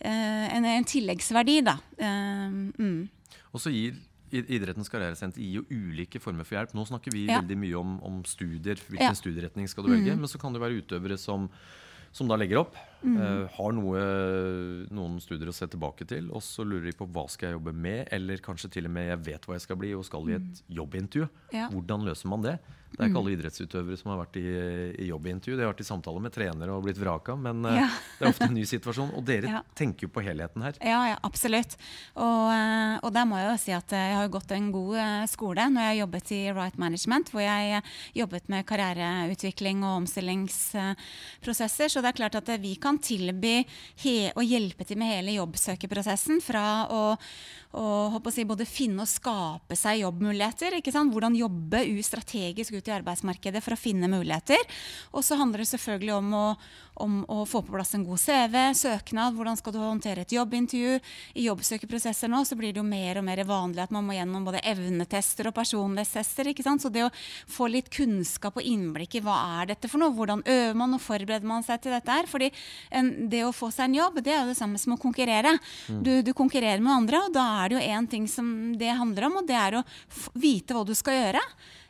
En, 0.00 0.64
en 0.64 0.86
tilleggsverdi, 0.88 1.58
da. 1.66 1.74
Mm. 2.00 3.02
Og 3.52 3.60
så 3.60 3.68
gir 3.74 3.98
Idrettens 4.30 4.90
karrieresenter 4.92 5.42
gir 5.42 5.60
jo 5.60 5.64
ulike 5.70 6.20
former 6.22 6.46
for 6.46 6.58
hjelp. 6.58 6.74
Nå 6.76 6.84
snakker 6.88 7.14
vi 7.14 7.26
ja. 7.28 7.40
veldig 7.40 7.58
mye 7.60 7.76
om, 7.80 7.98
om 8.04 8.22
studier. 8.28 8.80
Hvilken 8.88 9.12
ja. 9.12 9.16
studieretning 9.16 9.68
skal 9.70 9.86
du 9.86 9.92
velge? 9.94 10.14
Mm. 10.14 10.24
Men 10.24 10.30
så 10.30 10.40
kan 10.40 10.54
det 10.54 10.62
være 10.62 10.80
utøvere 10.82 11.18
som, 11.20 11.48
som 12.14 12.30
da 12.30 12.38
legger 12.40 12.62
opp. 12.62 12.78
Mm. 13.02 13.16
Uh, 13.18 13.44
har 13.56 13.76
noe, 13.76 14.02
noen 14.94 15.18
studier 15.24 15.50
å 15.52 15.56
se 15.56 15.68
tilbake 15.70 16.08
til, 16.10 16.32
og 16.34 16.42
så 16.44 16.66
lurer 16.66 16.90
de 16.90 16.96
på 16.98 17.08
hva 17.14 17.28
skal 17.30 17.50
jeg 17.50 17.58
jobbe 17.58 17.74
med. 17.76 18.04
Eller 18.14 18.42
kanskje 18.44 18.72
til 18.78 18.90
og 18.90 18.94
med 18.96 19.12
jeg 19.12 19.22
vet 19.30 19.48
hva 19.48 19.58
jeg 19.58 19.66
skal 19.68 19.80
bli 19.80 19.94
og 19.98 20.06
skal 20.08 20.28
i 20.30 20.36
et 20.38 20.50
mm. 20.50 20.66
jobbintervju. 20.80 21.30
Ja. 21.56 21.70
Hvordan 21.74 22.06
løser 22.08 22.32
man 22.34 22.44
det? 22.46 22.58
Det 22.88 23.04
er 23.04 23.10
ikke 23.10 23.14
mm. 23.14 23.20
alle 23.20 23.32
idrettsutøvere 23.36 23.96
som 24.00 24.10
har 24.10 24.18
vært 24.22 24.36
i, 24.40 24.46
i 25.04 25.08
jobbintervju. 25.10 25.56
De 25.58 25.62
har 25.64 25.70
vært 25.70 25.82
i 25.84 25.86
samtale 25.86 26.22
med 26.24 26.32
trenere 26.34 26.74
og 26.74 26.82
blitt 26.86 26.98
vraka, 26.98 27.36
men 27.38 27.60
uh, 27.68 27.76
ja. 27.76 27.88
det 28.18 28.24
er 28.24 28.30
ofte 28.32 28.48
en 28.48 28.56
ny 28.56 28.64
situasjon. 28.66 29.12
Og 29.18 29.22
dere 29.28 29.52
ja. 29.54 29.60
tenker 29.78 30.08
jo 30.08 30.12
på 30.14 30.24
helheten 30.24 30.64
her. 30.64 30.78
Ja, 30.82 31.02
ja 31.12 31.18
absolutt. 31.26 31.76
Og, 32.16 32.48
eh, 32.54 32.96
og, 33.02 33.10
der 33.14 33.28
må 33.28 33.38
jeg 33.38 33.50
jo 33.50 33.58
si 33.62 33.74
at 33.76 33.94
jeg 33.94 34.16
har 34.16 34.32
gått 34.32 34.50
en 34.56 34.70
god 34.74 34.96
eh, 35.04 35.26
skole 35.30 35.68
når 35.68 35.84
jeg 35.84 35.92
har 35.92 36.00
jobbet 36.00 36.32
i 36.34 36.40
Right 36.56 36.78
Management, 36.80 37.32
hvor 37.34 37.44
jeg 37.44 37.82
jobbet 38.18 38.50
med 38.52 38.66
karriereutvikling 38.68 39.84
og 39.84 40.00
omstillingsprosesser. 40.02 41.92
Så 41.92 42.02
det 42.02 42.12
er 42.12 42.18
klart 42.22 42.40
at 42.40 42.50
vi 42.62 42.74
kan 42.80 42.98
tilby 43.02 43.60
he 44.02 44.16
å 44.34 44.42
hjelpe 44.44 44.88
til 44.88 44.98
med 45.00 45.12
hele 45.12 45.36
jobbsøkerprosessen. 45.38 46.42
Fra 46.44 46.66
å, 46.90 47.02
å 47.76 48.32
si, 48.32 48.46
både 48.48 48.64
finne 48.68 49.04
og 49.04 49.10
skape 49.10 49.76
seg 49.76 50.02
jobbmuligheter. 50.02 50.78
ikke 50.78 50.92
sant? 50.94 51.12
Hvordan 51.12 51.36
jobbe 51.36 51.84
strategisk 52.02 52.72
ut 52.72 52.88
i 52.88 52.94
arbeidsmarkedet 52.96 53.62
for 53.64 53.74
å 53.74 53.80
finne 53.80 54.08
muligheter. 54.08 54.60
Og 55.12 55.24
så 55.24 55.36
handler 55.36 55.62
det 55.62 55.70
selvfølgelig 55.72 56.14
om 56.16 56.34
å, 56.34 56.44
om 57.04 57.18
å 57.28 57.44
få 57.48 57.62
på 57.62 57.74
plass 57.74 57.94
en 57.94 58.06
god 58.06 58.20
CV, 58.20 58.56
søknad, 58.74 59.36
hvordan 59.36 59.58
skal 59.58 59.74
du 59.74 59.80
håndtere 59.82 60.24
et 60.24 60.34
jobbintervju. 60.34 60.98
I 61.38 61.46
jobbsøkerprosesser 61.48 62.30
nå 62.32 62.42
så 62.48 62.56
blir 62.58 62.72
det 62.72 62.82
jo 62.82 62.86
mer 62.86 63.20
og 63.20 63.26
mer 63.28 63.42
vanlig 63.48 63.84
at 63.84 63.94
man 63.94 64.06
må 64.06 64.16
gjennom 64.16 64.46
både 64.48 64.62
evnetester 64.66 65.50
og 65.50 65.56
personlighetstester. 65.58 66.52
Så 66.78 66.90
det 66.92 67.04
å 67.06 67.12
få 67.50 67.68
litt 67.70 67.90
kunnskap 67.92 68.58
og 68.58 68.66
innblikk 68.66 69.18
i 69.18 69.22
hva 69.24 69.36
er 69.60 69.72
dette 69.72 69.90
for 69.90 70.00
noe, 70.02 70.14
hvordan 70.14 70.44
øver 70.46 70.76
man 70.78 70.96
og 70.96 71.02
forbereder 71.02 71.48
man 71.48 71.66
seg 71.66 71.82
til 71.84 71.94
dette 71.94 72.14
her. 72.14 72.28
Fordi 72.30 72.50
en, 72.94 73.12
det 73.30 73.44
å 73.46 73.54
få 73.54 73.70
seg 73.74 73.88
en 73.88 73.98
jobb, 74.00 74.20
det 74.24 74.34
er 74.34 74.42
jo 74.42 74.52
det 74.52 74.58
samme 74.58 74.80
som 74.80 74.94
å 74.94 75.00
konkurrere. 75.00 75.56
Mm. 75.88 76.02
Du, 76.06 76.12
du, 76.26 76.32
konkurrerer 76.38 76.82
med 76.82 76.94
andre, 76.94 77.22
og 77.26 77.34
da 77.34 77.44
er 77.57 77.57
det 77.66 77.78
jo 77.78 77.96
én 77.96 78.06
ting 78.06 78.28
som 78.30 78.48
det 78.78 78.94
handler 78.94 79.26
om, 79.26 79.40
og 79.40 79.48
det 79.48 79.58
er 79.58 79.80
å 79.80 79.84
vite 80.38 80.76
hva 80.76 80.84
du 80.86 80.94
skal 80.94 81.18
gjøre. 81.18 81.42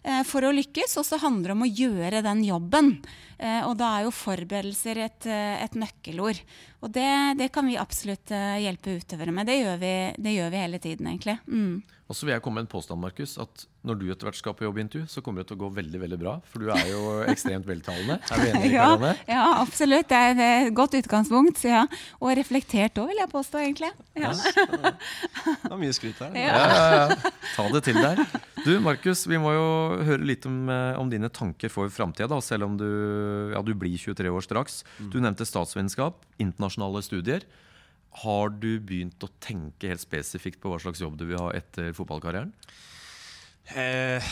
Eh, 0.08 0.22
for 0.24 0.46
å 0.46 0.54
lykkes, 0.56 0.96
og 0.96 1.04
så 1.04 1.20
handler 1.20 1.52
det 1.52 1.56
om 1.58 1.66
å 1.66 1.72
gjøre 1.84 2.24
den 2.24 2.44
jobben. 2.46 2.94
Eh, 3.38 3.60
og 3.62 3.76
da 3.78 3.92
er 3.94 4.06
jo 4.06 4.14
forberedelser 4.14 4.98
et, 5.04 5.28
eh, 5.30 5.62
et 5.62 5.76
nøkkelord. 5.78 6.40
Og 6.82 6.90
det, 6.94 7.10
det, 7.38 7.50
kan 7.54 7.66
vi 7.66 7.78
absolutt 7.78 8.30
hjelpe 8.30 8.98
utøvere 9.00 9.34
med. 9.34 9.48
Det 9.50 9.60
gjør 9.60 9.78
vi, 9.80 9.94
det 10.18 10.34
gjør 10.36 10.52
vi 10.54 10.62
hele 10.62 10.82
tiden, 10.82 11.08
egentlig. 11.10 11.38
Mm. 11.46 11.80
Og 12.08 12.16
så 12.16 12.24
vil 12.24 12.32
jeg 12.32 12.40
komme 12.40 12.56
med 12.56 12.64
en 12.64 12.70
påstand, 12.72 13.02
Markus, 13.02 13.34
at 13.36 13.66
når 13.84 13.98
du 14.00 14.04
etter 14.08 14.26
hvert 14.26 14.38
skal 14.38 14.54
på 14.56 14.64
jobbintervju, 14.64 15.04
så 15.12 15.20
kommer 15.24 15.42
det 15.42 15.50
til 15.50 15.58
å 15.58 15.60
gå 15.60 15.68
veldig 15.76 15.98
veldig 16.00 16.18
bra. 16.20 16.32
For 16.48 16.64
du 16.64 16.70
er 16.72 16.86
jo 16.88 17.02
ekstremt 17.34 17.68
veltalende. 17.68 18.16
Er 18.32 18.40
vi 18.40 18.48
enige, 18.48 18.70
ja, 18.78 19.12
ja, 19.28 19.42
absolutt. 19.60 20.08
Det 20.08 20.16
er 20.16 20.40
et 20.40 20.72
godt 20.76 20.96
utgangspunkt. 20.96 21.60
Ja. 21.68 21.82
Og 22.22 22.32
reflektert 22.38 22.96
òg, 23.02 23.12
vil 23.12 23.20
jeg 23.20 23.30
påstå, 23.34 23.60
egentlig. 23.60 23.92
Ja. 24.16 24.32
det 24.32 25.68
var 25.68 25.82
mye 25.82 25.96
skryt 25.96 26.22
her. 26.24 26.38
Ja. 26.40 26.62
ja. 26.64 27.34
Ta 27.52 27.68
det 27.76 27.84
til 27.90 28.00
deg. 28.00 28.24
Du, 28.64 28.72
Markus, 28.84 29.26
vi 29.28 29.40
må 29.40 29.52
jo 29.52 29.68
høre 30.08 30.30
litt 30.32 30.48
om, 30.48 30.62
eh, 30.72 30.96
om 30.96 31.12
dine 31.12 31.28
tanker 31.28 31.68
for 31.72 31.92
framtida, 31.92 32.40
selv 32.44 32.70
om 32.70 32.80
du, 32.80 32.88
du 33.64 33.72
blir 33.78 33.96
23 33.98 34.30
år 34.32 34.44
straks. 34.46 34.82
Mm. 34.98 35.10
Du 35.12 35.18
nevnte 35.22 35.48
statsvitenskap, 35.48 36.22
internasjonale 36.40 37.02
studier. 37.06 37.46
Har 38.24 38.50
du 38.50 38.78
begynt 38.80 39.22
å 39.22 39.30
tenke 39.42 39.90
helt 39.92 40.02
spesifikt 40.02 40.62
på 40.62 40.72
hva 40.72 40.80
slags 40.82 41.02
jobb 41.02 41.18
du 41.20 41.26
vil 41.28 41.40
ha 41.40 41.52
etter 41.56 41.92
fotballkarrieren? 41.96 42.54
Eh, 43.76 44.24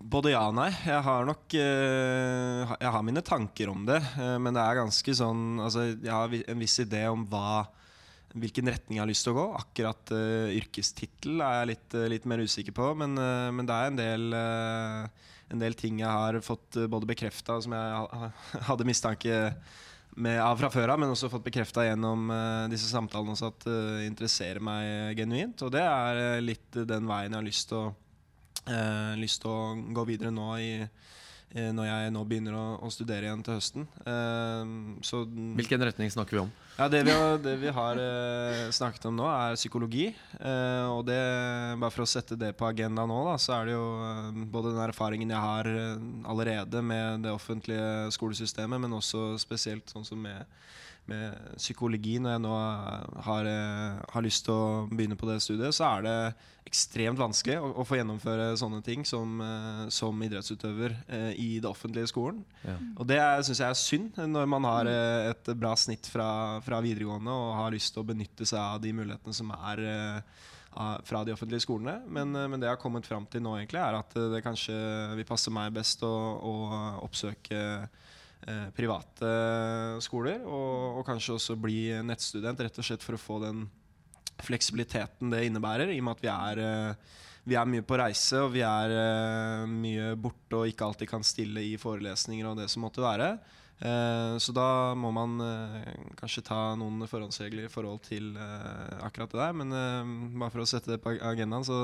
både 0.00 0.32
ja 0.32 0.46
og 0.48 0.56
nei. 0.56 0.70
Jeg 0.72 1.02
har 1.06 1.26
nok 1.28 1.54
eh, 1.58 2.72
Jeg 2.80 2.92
har 2.96 3.04
mine 3.06 3.22
tanker 3.24 3.70
om 3.72 3.84
det. 3.88 4.00
Eh, 4.18 4.36
men 4.42 4.56
det 4.56 4.64
er 4.64 4.80
ganske 4.80 5.16
sånn 5.16 5.60
altså, 5.62 5.90
Jeg 5.92 6.14
har 6.14 6.34
en 6.40 6.64
viss 6.64 6.78
idé 6.82 7.04
om 7.12 7.26
hva, 7.30 7.66
hvilken 8.34 8.72
retning 8.72 8.98
jeg 8.98 9.04
har 9.04 9.10
lyst 9.12 9.28
til 9.28 9.34
å 9.34 9.40
gå. 9.40 9.46
Akkurat 9.60 10.14
eh, 10.16 10.56
yrkestittel 10.58 11.44
er 11.44 11.60
jeg 11.60 11.72
litt, 11.74 11.98
litt, 12.16 12.28
mer 12.30 12.42
usikker 12.42 12.76
på. 12.76 12.92
Men, 13.00 13.18
uh, 13.20 13.50
men 13.54 13.68
det 13.68 13.76
er 13.76 13.90
en 13.92 14.00
del, 14.00 14.26
uh, 14.34 15.30
en 15.50 15.62
del 15.62 15.76
ting 15.78 16.00
jeg 16.02 16.10
har 16.10 16.38
fått 16.44 16.78
både 16.90 17.08
bekrefta, 17.10 17.58
som 17.62 17.74
jeg 17.74 18.20
hadde 18.68 18.88
mistanke 18.88 19.38
med, 20.16 20.40
av 20.42 20.58
fra 20.58 20.70
før 20.72 20.94
av, 20.94 21.00
men 21.02 21.12
også 21.12 21.30
fått 21.30 21.46
bekrefta 21.46 21.84
gjennom 21.86 22.30
uh, 22.32 22.66
disse 22.70 22.88
samtalene 22.90 23.36
også 23.36 23.50
at 23.52 23.66
uh, 23.70 24.00
interesserer 24.06 24.62
meg 24.62 25.18
genuint. 25.18 25.62
Og 25.66 25.72
det 25.74 25.84
er 25.86 26.42
litt 26.42 26.74
den 26.74 27.06
veien 27.10 27.30
jeg 27.30 27.38
har 27.38 27.46
lyst 27.46 27.70
til 27.70 27.82
å, 27.82 27.88
lyst 29.18 29.42
til 29.42 29.50
å 29.50 29.94
gå 29.96 30.06
videre 30.10 30.34
nå 30.34 30.48
i, 30.60 30.72
Eh, 30.82 30.88
når 31.50 31.86
jeg 31.88 32.10
nå 32.14 32.20
begynner 32.30 32.54
å, 32.54 32.64
å 32.86 32.88
studere 32.94 33.26
igjen 33.26 33.40
til 33.42 33.56
høsten. 33.56 33.86
Uh, 34.04 34.98
så, 35.02 35.24
Hvilken 35.58 35.82
retning 35.82 36.12
snakker 36.12 36.36
vi 36.36 36.42
om? 36.44 36.52
Ja, 36.76 36.86
det, 36.92 37.02
vi 37.08 37.14
har, 37.16 37.40
det 37.42 37.54
vi 37.58 37.72
har 37.74 37.98
uh, 37.98 38.68
snakket 38.72 39.08
om 39.10 39.16
nå, 39.18 39.26
er 39.26 39.58
psykologi. 39.58 40.06
Uh, 40.38 40.86
og 40.94 41.02
det, 41.08 41.18
bare 41.80 41.90
for 41.90 42.06
å 42.06 42.10
sette 42.10 42.38
det 42.38 42.52
på 42.58 42.68
agenda 42.68 43.02
nå, 43.08 43.18
da, 43.26 43.34
så 43.42 43.56
er 43.58 43.70
det 43.70 43.74
jo 43.74 43.88
både 44.52 44.76
den 44.76 44.84
erfaringen 44.86 45.34
jeg 45.34 45.42
har 45.42 45.70
allerede 46.30 46.84
med 46.86 47.26
det 47.26 47.34
offentlige 47.34 48.10
skolesystemet, 48.14 48.86
men 48.86 49.00
også 49.00 49.32
spesielt 49.42 49.90
sånn 49.90 50.06
som 50.06 50.22
med 50.22 50.46
med 51.08 51.56
psykologi 51.58 52.18
når 52.22 52.34
jeg 52.34 52.42
nå 52.44 52.54
har, 53.26 53.48
eh, 53.48 54.00
har, 54.12 54.24
lyst 54.24 54.44
til 54.46 54.54
å 54.54 54.86
begynne 54.90 55.18
på 55.18 55.28
det 55.28 55.40
studiet, 55.42 55.74
så 55.74 55.88
er 55.88 56.06
det 56.06 56.16
ekstremt 56.68 57.18
vanskelig 57.18 57.56
å, 57.58 57.70
å 57.82 57.86
få 57.86 57.98
gjennomføre 57.98 58.52
sånne 58.60 58.82
ting 58.86 59.04
som, 59.08 59.40
eh, 59.42 59.82
som 59.94 60.22
idrettsutøver 60.26 60.94
eh, 61.08 61.32
i 61.40 61.48
det 61.62 61.70
offentlige 61.70 62.10
skolen. 62.12 62.44
Ja. 62.62 62.76
Og 62.96 63.08
det 63.10 63.20
syns 63.46 63.62
jeg 63.62 63.68
er 63.70 63.80
synd 63.80 64.22
når 64.36 64.50
man 64.50 64.68
har 64.68 64.90
eh, 64.90 65.32
et 65.32 65.52
bra 65.58 65.74
snitt 65.78 66.08
fra, 66.10 66.60
fra, 66.66 66.82
videregående 66.84 67.34
og 67.34 67.58
har 67.58 67.74
lyst 67.74 67.94
til 67.94 68.04
å 68.04 68.08
benytte 68.12 68.46
seg 68.48 68.60
av 68.60 68.80
de 68.84 68.94
mulighetene 68.96 69.36
som 69.36 69.52
er 69.56 69.84
eh, 69.88 70.46
fra 70.70 71.24
de 71.26 71.34
offentlige 71.34 71.64
skolene. 71.66 71.98
Men, 72.06 72.36
eh, 72.36 72.46
men, 72.46 72.60
det 72.60 72.70
jeg 72.70 72.76
har 72.76 72.82
kommet 72.82 73.08
fram 73.08 73.26
til 73.30 73.42
nå, 73.44 73.56
egentlig, 73.58 73.82
er 73.82 73.98
at 73.98 74.14
det 74.36 74.44
kanskje 74.46 74.76
vil 75.18 75.28
passe 75.28 75.52
meg 75.54 75.74
best 75.74 76.06
å, 76.06 76.14
å 76.38 76.54
oppsøke 77.08 77.58
Eh, 77.60 77.86
private 78.76 79.28
skoler, 80.00 80.40
og, 80.48 80.98
og, 80.98 81.02
kanskje 81.06 81.34
også 81.36 81.58
bli 81.60 81.90
nettstudent, 82.06 82.62
rett 82.64 82.78
og 82.80 82.86
slett 82.86 83.04
for 83.04 83.18
å 83.18 83.20
få 83.20 83.36
den 83.42 83.66
fleksibiliteten 84.44 85.32
det 85.32 85.44
innebærer, 85.46 85.92
i 85.92 86.00
og 86.00 86.08
med 86.08 86.18
at 86.18 86.24
vi 86.24 86.30
er, 86.32 86.62
eh, 86.64 87.16
vi 87.50 87.56
er 87.58 87.70
mye 87.70 87.86
på 87.86 87.98
reise 88.00 88.42
og 88.44 88.52
vi 88.54 88.64
er 88.66 88.94
eh, 88.96 89.64
mye 89.70 90.12
borte 90.20 90.60
og 90.60 90.70
ikke 90.70 90.86
alltid 90.86 91.10
kan 91.10 91.26
stille 91.26 91.64
i 91.64 91.76
forelesninger 91.80 92.48
og 92.48 92.60
det 92.60 92.68
som 92.72 92.84
måtte 92.86 93.04
være. 93.04 93.34
Eh, 93.80 94.34
så 94.36 94.52
da 94.52 94.92
må 94.98 95.08
man 95.14 95.40
eh, 95.40 95.92
kanskje 96.18 96.44
ta 96.44 96.58
noen 96.76 97.06
forhåndsregler 97.08 97.64
i 97.64 97.72
forhold 97.72 98.02
til 98.04 98.34
eh, 98.36 98.96
akkurat 99.06 99.32
det 99.32 99.40
der. 99.40 99.54
Men 99.56 99.72
bare 100.36 100.52
for 100.52 100.64
å 100.64 100.68
sette 100.68 100.92
det 100.92 101.00
på 101.00 101.14
agendaen 101.16 101.64
så, 101.66 101.78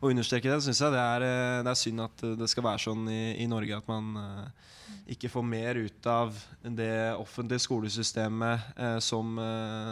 og 0.00 0.10
understreke 0.10 0.50
det, 0.50 0.60
syns 0.66 0.82
jeg 0.84 0.94
det 0.94 1.04
er, 1.04 1.28
det 1.64 1.72
er, 1.72 1.80
synd 1.80 2.04
at 2.04 2.26
det 2.42 2.50
skal 2.52 2.68
være 2.68 2.84
sånn 2.84 3.08
i, 3.12 3.22
i 3.44 3.48
Norge 3.48 3.80
at 3.80 3.88
man 3.88 4.12
ikke 5.08 5.30
får 5.32 5.44
mer 5.44 5.80
ut 5.80 6.06
av 6.10 6.36
det 6.60 7.14
offentlige 7.16 7.64
skolesystemet 7.64 9.00
som, 9.04 9.40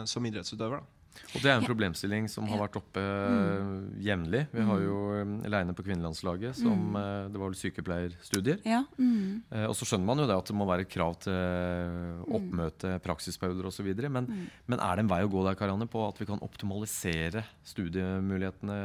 som 0.09 0.29
idrettsutøver. 0.29 0.77
Da. 0.77 0.96
Og 1.33 1.43
Det 1.43 1.49
er 1.51 1.57
en 1.57 1.67
problemstilling 1.67 2.27
som 2.31 2.47
har 2.49 2.61
vært 2.63 2.77
oppe 2.79 3.01
mm. 3.01 3.71
jevnlig. 4.03 4.43
Vi 4.53 4.65
har 4.69 4.83
jo 4.83 4.97
um, 5.21 5.33
Leine 5.47 5.75
på 5.77 5.85
kvinnelandslaget, 5.85 6.57
som 6.59 6.75
mm. 6.75 6.97
Eh, 6.97 7.25
det 7.31 7.41
var 7.41 7.51
vel 7.51 7.57
sykepleierstudier. 7.59 8.61
Ja. 8.67 8.81
Mm. 8.97 9.43
Eh, 9.51 9.65
og 9.67 9.75
så 9.77 9.87
skjønner 9.87 10.07
man 10.07 10.21
jo 10.21 10.27
det 10.29 10.37
at 10.37 10.49
det 10.49 10.55
må 10.57 10.67
være 10.69 10.87
krav 10.89 11.17
til 11.25 11.35
mm. 11.35 12.23
oppmøte, 12.39 12.93
praksisperioder 13.03 13.69
osv. 13.69 13.89
Men, 14.07 14.27
mm. 14.27 14.45
men 14.71 14.83
er 14.83 14.97
det 14.97 15.05
en 15.05 15.11
vei 15.11 15.21
å 15.25 15.31
gå 15.31 15.43
der, 15.45 15.57
Karianne, 15.59 15.89
på 15.91 16.03
at 16.07 16.21
vi 16.21 16.29
kan 16.29 16.41
optimalisere 16.45 17.43
studiemulighetene 17.67 18.79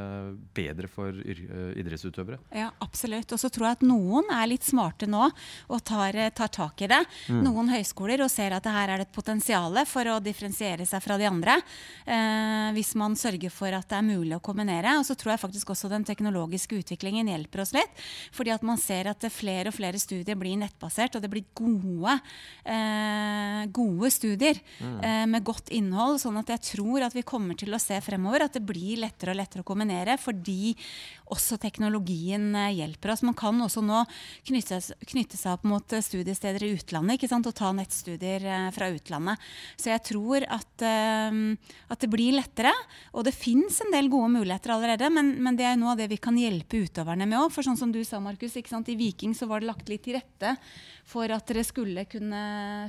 bedre 0.57 0.90
for 0.92 1.14
eh, 1.14 1.73
idrettsutøvere? 1.81 2.40
Ja, 2.59 2.71
absolutt. 2.85 3.33
Og 3.33 3.40
så 3.40 3.53
tror 3.53 3.71
jeg 3.71 3.81
at 3.81 3.87
noen 3.87 4.31
er 4.35 4.51
litt 4.51 4.66
smarte 4.66 5.09
nå 5.11 5.25
og 5.29 5.85
tar, 5.88 6.18
tar 6.37 6.53
tak 6.53 6.85
i 6.85 6.90
det. 6.90 7.03
Mm. 7.33 7.42
Noen 7.47 7.73
høyskoler 7.73 8.25
og 8.25 8.33
ser 8.33 8.57
at 8.57 8.66
det 8.66 8.75
her 8.75 8.97
er 8.97 9.07
et 9.07 9.14
potensial 9.14 9.79
for 9.88 10.09
å 10.11 10.18
differensiere 10.23 10.87
seg 10.88 11.03
fra 11.05 11.18
de 11.21 11.29
andre. 11.29 11.59
Eh, 12.05 12.21
Eh, 12.22 12.70
hvis 12.76 12.92
man 12.98 13.14
sørger 13.18 13.52
for 13.52 13.74
at 13.74 13.88
det 13.90 13.98
er 13.98 14.06
mulig 14.06 14.35
å 14.37 14.42
kombinere. 14.44 14.96
Og 14.98 15.06
så 15.06 15.16
tror 15.18 15.35
jeg 15.35 15.42
faktisk 15.42 15.72
også 15.74 15.90
den 15.92 16.06
teknologiske 16.08 16.78
utviklingen 16.80 17.30
hjelper 17.30 17.64
oss 17.64 17.74
litt. 17.76 18.02
Fordi 18.35 18.54
at 18.54 18.64
man 18.66 18.80
ser 18.80 19.11
at 19.11 19.26
flere 19.32 19.70
og 19.70 19.76
flere 19.76 20.00
studier 20.00 20.38
blir 20.38 20.58
nettbasert, 20.61 21.16
og 21.16 21.24
det 21.24 21.30
blir 21.32 21.46
gode, 21.58 22.18
eh, 22.64 23.62
gode 23.74 24.12
studier 24.14 24.61
mm. 24.78 24.98
eh, 25.00 25.24
med 25.30 25.46
godt 25.46 25.72
innhold. 25.74 26.20
Sånn 26.22 26.40
at 26.40 26.52
jeg 26.54 26.64
tror 26.72 27.08
at 27.08 27.16
vi 27.16 27.26
kommer 27.26 27.58
til 27.58 27.74
å 27.74 27.82
se 27.82 27.98
fremover 28.04 28.46
at 28.46 28.58
det 28.58 28.64
blir 28.66 29.02
lettere 29.02 29.35
og 29.35 29.40
lettere 29.40 29.64
å 29.64 29.68
kombinere. 29.68 30.18
Fordi 30.20 30.74
også 31.33 31.59
teknologien 31.61 32.53
eh, 32.59 32.75
hjelper 32.79 33.14
oss. 33.14 33.25
Man 33.27 33.37
kan 33.38 33.59
også 33.64 33.83
nå 33.85 34.05
knytte, 34.49 34.81
knytte 35.11 35.40
seg 35.40 35.57
opp 35.57 35.66
mot 35.68 35.97
eh, 35.97 36.05
studiesteder 36.05 36.66
i 36.66 36.73
utlandet 36.77 37.27
og 37.33 37.55
ta 37.57 37.71
nettstudier 37.75 38.45
fra 38.75 38.88
utlandet. 38.92 39.40
Så 39.81 39.90
jeg 39.90 40.03
tror 40.07 40.45
at, 40.53 40.85
at 40.85 42.03
det 42.03 42.11
blir 42.12 42.37
lettere. 42.37 42.73
Og 43.16 43.25
det 43.27 43.35
fins 43.35 43.81
en 43.83 43.92
del 43.95 44.11
gode 44.12 44.31
muligheter 44.35 44.75
allerede, 44.75 45.09
men, 45.12 45.35
men, 45.42 45.57
det 45.59 45.66
er 45.68 45.79
noe 45.81 45.95
av 45.95 46.01
det 46.01 46.09
vi 46.12 46.21
kan 46.23 46.37
hjelpe 46.38 46.83
utøverne 46.85 47.27
med 47.29 47.40
òg. 47.40 47.51
For 47.55 47.66
sånn 47.66 47.79
som 47.79 47.92
du 47.95 48.01
sa, 48.07 48.21
Markus, 48.23 48.57
i 48.57 48.99
Viking 48.99 49.37
så 49.37 49.49
var 49.51 49.62
det 49.62 49.71
lagt 49.71 49.90
litt 49.90 50.05
til 50.07 50.18
rette 50.18 50.57
for 51.09 51.31
at 51.35 51.47
dere 51.51 51.64
skulle 51.66 52.07
kunne 52.11 52.42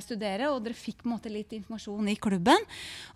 studere, 0.04 0.50
og 0.52 0.62
dere 0.64 0.76
fikk 0.78 1.04
måte 1.08 1.32
litt 1.32 1.52
informasjon 1.56 2.10
i 2.12 2.16
klubben. 2.20 2.68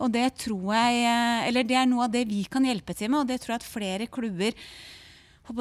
Og 0.03 0.13
det 0.15 0.29
tror 0.45 0.75
jeg 0.75 1.03
Eller 1.49 1.67
det 1.67 1.77
er 1.79 1.89
noe 1.89 2.07
av 2.07 2.15
det 2.15 2.25
vi 2.29 2.45
kan 2.51 2.65
hjelpe 2.67 2.95
til 2.97 3.13
med, 3.13 3.23
og 3.23 3.29
det 3.29 3.41
tror 3.43 3.57
jeg 3.57 3.63
at 3.63 3.73
flere 3.73 4.09
klubber 4.11 4.57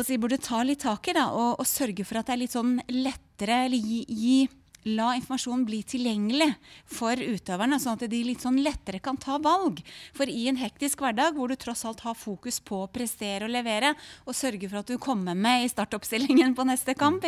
si, 0.05 0.17
burde 0.17 0.37
ta 0.41 0.63
litt 0.63 0.83
tak 0.83 1.07
i. 1.07 1.15
Da, 1.17 1.29
og, 1.31 1.57
og, 1.61 1.67
sørge 1.67 2.05
for 2.07 2.19
at 2.19 2.29
det 2.29 2.35
er 2.35 2.41
litt 2.43 2.55
sånn 2.55 2.77
lettere, 2.91 3.65
eller 3.67 3.77
gi, 3.77 4.03
gi 4.07 4.37
la 4.87 5.11
informasjonen 5.17 5.65
bli 5.67 5.81
tilgjengelig 5.83 6.49
for 6.85 7.19
utøverne, 7.19 7.79
sånn 7.81 7.97
at 7.97 8.05
de 8.09 8.21
litt 8.23 8.43
sånn 8.43 8.59
lettere 8.63 9.01
kan 9.03 9.17
ta 9.19 9.37
valg. 9.41 9.81
For 10.15 10.29
i 10.29 10.47
en 10.51 10.59
hektisk 10.59 11.01
hverdag 11.03 11.35
hvor 11.35 11.51
du 11.51 11.57
tross 11.59 11.83
alt 11.87 12.03
har 12.05 12.15
fokus 12.17 12.59
på 12.63 12.83
å 12.83 12.91
prestere 12.91 13.47
og 13.47 13.53
levere, 13.53 13.93
og 14.25 14.37
sørge 14.37 14.69
for 14.69 14.81
at 14.81 14.91
du 14.91 14.97
kommer 15.01 15.35
med 15.35 15.65
i 15.65 15.71
startoppstillingen 15.71 16.55
på 16.55 16.67
neste 16.67 16.95
kamp, 16.97 17.25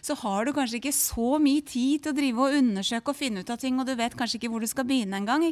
så 0.00 0.14
har 0.22 0.46
du 0.46 0.52
kanskje 0.54 0.78
ikke 0.78 0.94
så 0.94 1.36
mye 1.42 1.64
tid 1.66 2.04
til 2.04 2.12
å 2.12 2.16
drive 2.16 2.46
og 2.46 2.56
undersøke 2.60 3.12
og 3.12 3.18
finne 3.18 3.42
ut 3.42 3.50
av 3.52 3.60
ting, 3.60 3.78
og 3.80 3.88
du 3.88 3.94
vet 3.98 4.16
kanskje 4.16 4.40
ikke 4.40 4.52
hvor 4.52 4.64
du 4.64 4.68
skal 4.70 4.86
begynne 4.88 5.20
engang. 5.20 5.44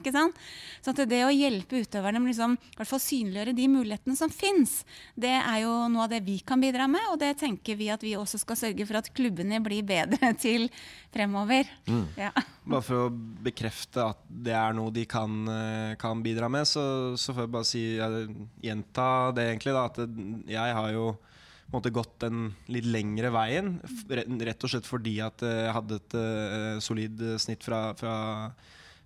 Så 0.85 0.95
det 0.99 1.21
å 1.25 1.33
hjelpe 1.33 1.83
utøverne 1.83 2.23
med 2.23 2.33
liksom, 2.33 2.57
i 2.79 3.01
synliggjøre 3.09 3.55
de 3.57 3.69
mulighetene 3.73 4.17
som 4.19 4.33
fins, 4.33 4.83
det 5.17 5.35
er 5.39 5.63
jo 5.65 5.75
noe 5.93 6.07
av 6.07 6.13
det 6.13 6.23
vi 6.27 6.39
kan 6.47 6.61
bidra 6.61 6.89
med, 6.91 7.05
og 7.13 7.21
det 7.23 7.35
tenker 7.41 7.79
vi 7.79 7.91
at 7.93 8.05
vi 8.05 8.17
også 8.19 8.41
skal 8.43 8.59
sørge 8.59 8.87
for 8.89 9.01
at 9.01 9.11
klubbene 9.15 9.61
blir 9.65 9.87
bedre 9.87 10.33
til 10.45 10.69
fremover. 11.13 11.69
Mm. 11.87 12.07
Ja. 12.17 12.33
Bare 12.69 12.85
for 12.85 13.07
å 13.07 13.13
bekrefte 13.45 14.05
at 14.11 14.21
det 14.29 14.55
er 14.57 14.77
noe 14.77 14.93
de 14.95 15.07
kan, 15.09 15.41
eh, 15.49 15.95
kan 16.01 16.23
bidra 16.25 16.51
med, 16.53 16.69
så, 16.69 17.17
så, 17.17 17.33
får 17.33 17.47
jeg 17.47 17.55
bare 17.55 17.69
si, 17.69 17.83
jeg, 17.97 18.29
gjenta 18.65 19.09
det 19.37 19.49
egentlig. 19.49 19.75
Da, 19.77 19.87
at 19.89 20.53
jeg 20.53 20.77
har 20.79 20.93
jo 20.93 21.07
måte, 21.73 21.93
gått 21.95 22.19
den 22.25 22.51
litt 22.73 22.89
lengre 22.89 23.33
veien. 23.35 23.77
Rett 24.09 24.65
og 24.65 24.73
slett 24.73 24.89
fordi 24.89 25.19
at 25.25 25.45
jeg 25.45 25.75
hadde 25.77 26.01
et 26.01 26.19
uh, 26.19 26.81
solid 26.85 27.25
snitt 27.41 27.65
fra, 27.65 27.93
fra, 27.99 28.15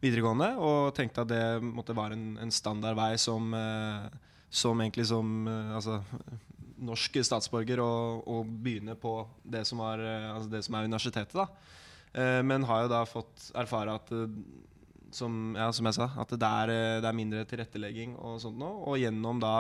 videregående. 0.03 0.53
Og 0.59 0.93
tenkte 0.97 1.23
at 1.23 1.31
det 1.31 1.45
måtte 1.63 1.95
være 1.95 2.19
en, 2.19 2.31
en 2.43 2.55
standardvei 2.55 3.13
som, 3.23 3.53
uh, 3.55 4.09
som 4.51 4.81
egentlig 4.83 5.07
som 5.11 5.47
uh, 5.47 5.77
altså, 5.79 6.01
norsk 6.83 7.21
statsborger 7.23 7.79
å, 7.79 8.43
begynne 8.43 8.97
på 8.99 9.21
det 9.47 9.63
som, 9.69 9.79
var, 9.85 10.03
altså 10.03 10.51
det 10.51 10.65
som 10.67 10.75
er 10.75 10.91
universitetet. 10.91 11.39
da 11.39 11.47
Eh, 11.47 11.82
men 12.13 12.65
har 12.69 12.85
jo 12.85 12.93
da 12.93 13.03
fått 13.09 13.47
erfare 13.57 13.95
at 13.97 14.11
eh, 14.13 14.27
som, 15.13 15.55
ja, 15.57 15.69
som 15.73 15.89
jeg 15.89 15.99
sa, 15.99 16.09
at 16.23 16.33
det 16.33 16.49
er, 16.49 16.73
eh, 16.73 17.01
det 17.03 17.09
er, 17.09 17.17
mindre 17.17 17.45
tilrettelegging 17.49 18.17
og 18.17 18.41
sånt 18.43 18.59
nå. 18.61 18.71
Og 18.89 18.99
gjennom 19.01 19.41
da 19.43 19.57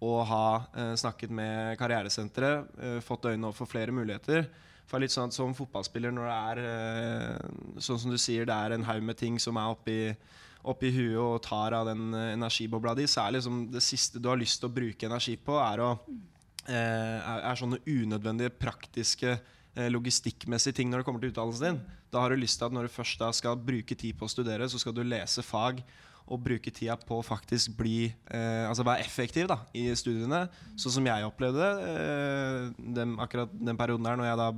å 0.00 0.16
ha 0.26 0.46
eh, 0.74 0.94
snakket 0.98 1.32
med 1.34 1.78
karrieresenteret, 1.80 2.74
eh, 2.80 2.98
fått 3.04 3.30
øynene 3.30 3.50
opp 3.50 3.58
for 3.58 3.70
flere 3.70 3.94
muligheter. 3.94 4.48
For 4.90 5.02
litt 5.02 5.14
sånn 5.14 5.30
at 5.30 5.36
Som 5.36 5.54
fotballspiller, 5.54 6.10
når 6.10 6.26
det 6.26 6.38
er 6.50 6.62
eh, 6.66 7.78
sånn 7.78 8.00
som 8.02 8.10
du 8.10 8.18
sier, 8.18 8.48
det 8.48 8.56
er 8.56 8.74
en 8.74 8.88
haug 8.88 9.04
med 9.06 9.18
ting 9.20 9.38
som 9.38 9.60
er 9.60 9.70
oppi, 9.70 10.00
oppi 10.66 10.90
huet 10.90 11.20
og 11.20 11.42
tar 11.46 11.76
av 11.76 11.86
den 11.86 12.10
energibobla 12.14 12.96
di, 12.98 13.06
så 13.06 13.26
er 13.26 13.38
liksom 13.38 13.68
det 13.72 13.84
siste 13.84 14.18
du 14.18 14.28
har 14.28 14.40
lyst 14.40 14.60
til 14.60 14.70
å 14.70 14.74
bruke 14.74 15.06
energi 15.06 15.36
på, 15.40 15.54
er, 15.62 15.84
å, 15.84 15.92
er, 16.66 17.46
er 17.46 17.60
sånne 17.60 17.80
unødvendige 17.86 18.52
praktiske 18.58 19.38
Eh, 19.38 19.59
logistikkmessige 19.88 20.76
ting 20.76 20.90
når 20.92 21.00
det 21.00 21.08
kommer 21.08 21.22
til 21.22 21.32
utdannelsen 21.32 21.66
din. 21.66 21.80
Da 22.12 22.20
har 22.20 22.30
du 22.30 22.40
lyst 22.40 22.60
til 22.60 22.68
at 22.68 22.76
når 22.76 22.86
du 22.86 22.92
først 22.92 23.24
skal 23.38 23.56
bruke 23.56 23.96
tid 23.96 24.18
på 24.18 24.26
å 24.26 24.32
studere, 24.32 24.68
så 24.68 24.80
skal 24.82 24.96
du 24.96 25.04
lese 25.06 25.44
fag 25.46 25.80
og 26.30 26.42
bruke 26.44 26.70
tida 26.70 26.94
på 27.00 27.18
å 27.18 27.26
faktisk 27.26 27.74
bli 27.78 28.04
eh, 28.06 28.66
Altså 28.68 28.84
være 28.86 29.02
effektiv 29.02 29.48
da, 29.50 29.60
i 29.74 29.88
studiene. 29.98 30.44
Sånn 30.78 30.94
som 30.98 31.08
jeg 31.08 31.26
opplevde 31.26 31.70
eh, 31.86 32.68
den, 32.78 33.16
akkurat 33.22 33.52
den 33.52 33.78
perioden 33.78 34.06
der 34.06 34.20
når 34.20 34.30
jeg 34.30 34.40
da 34.40 34.50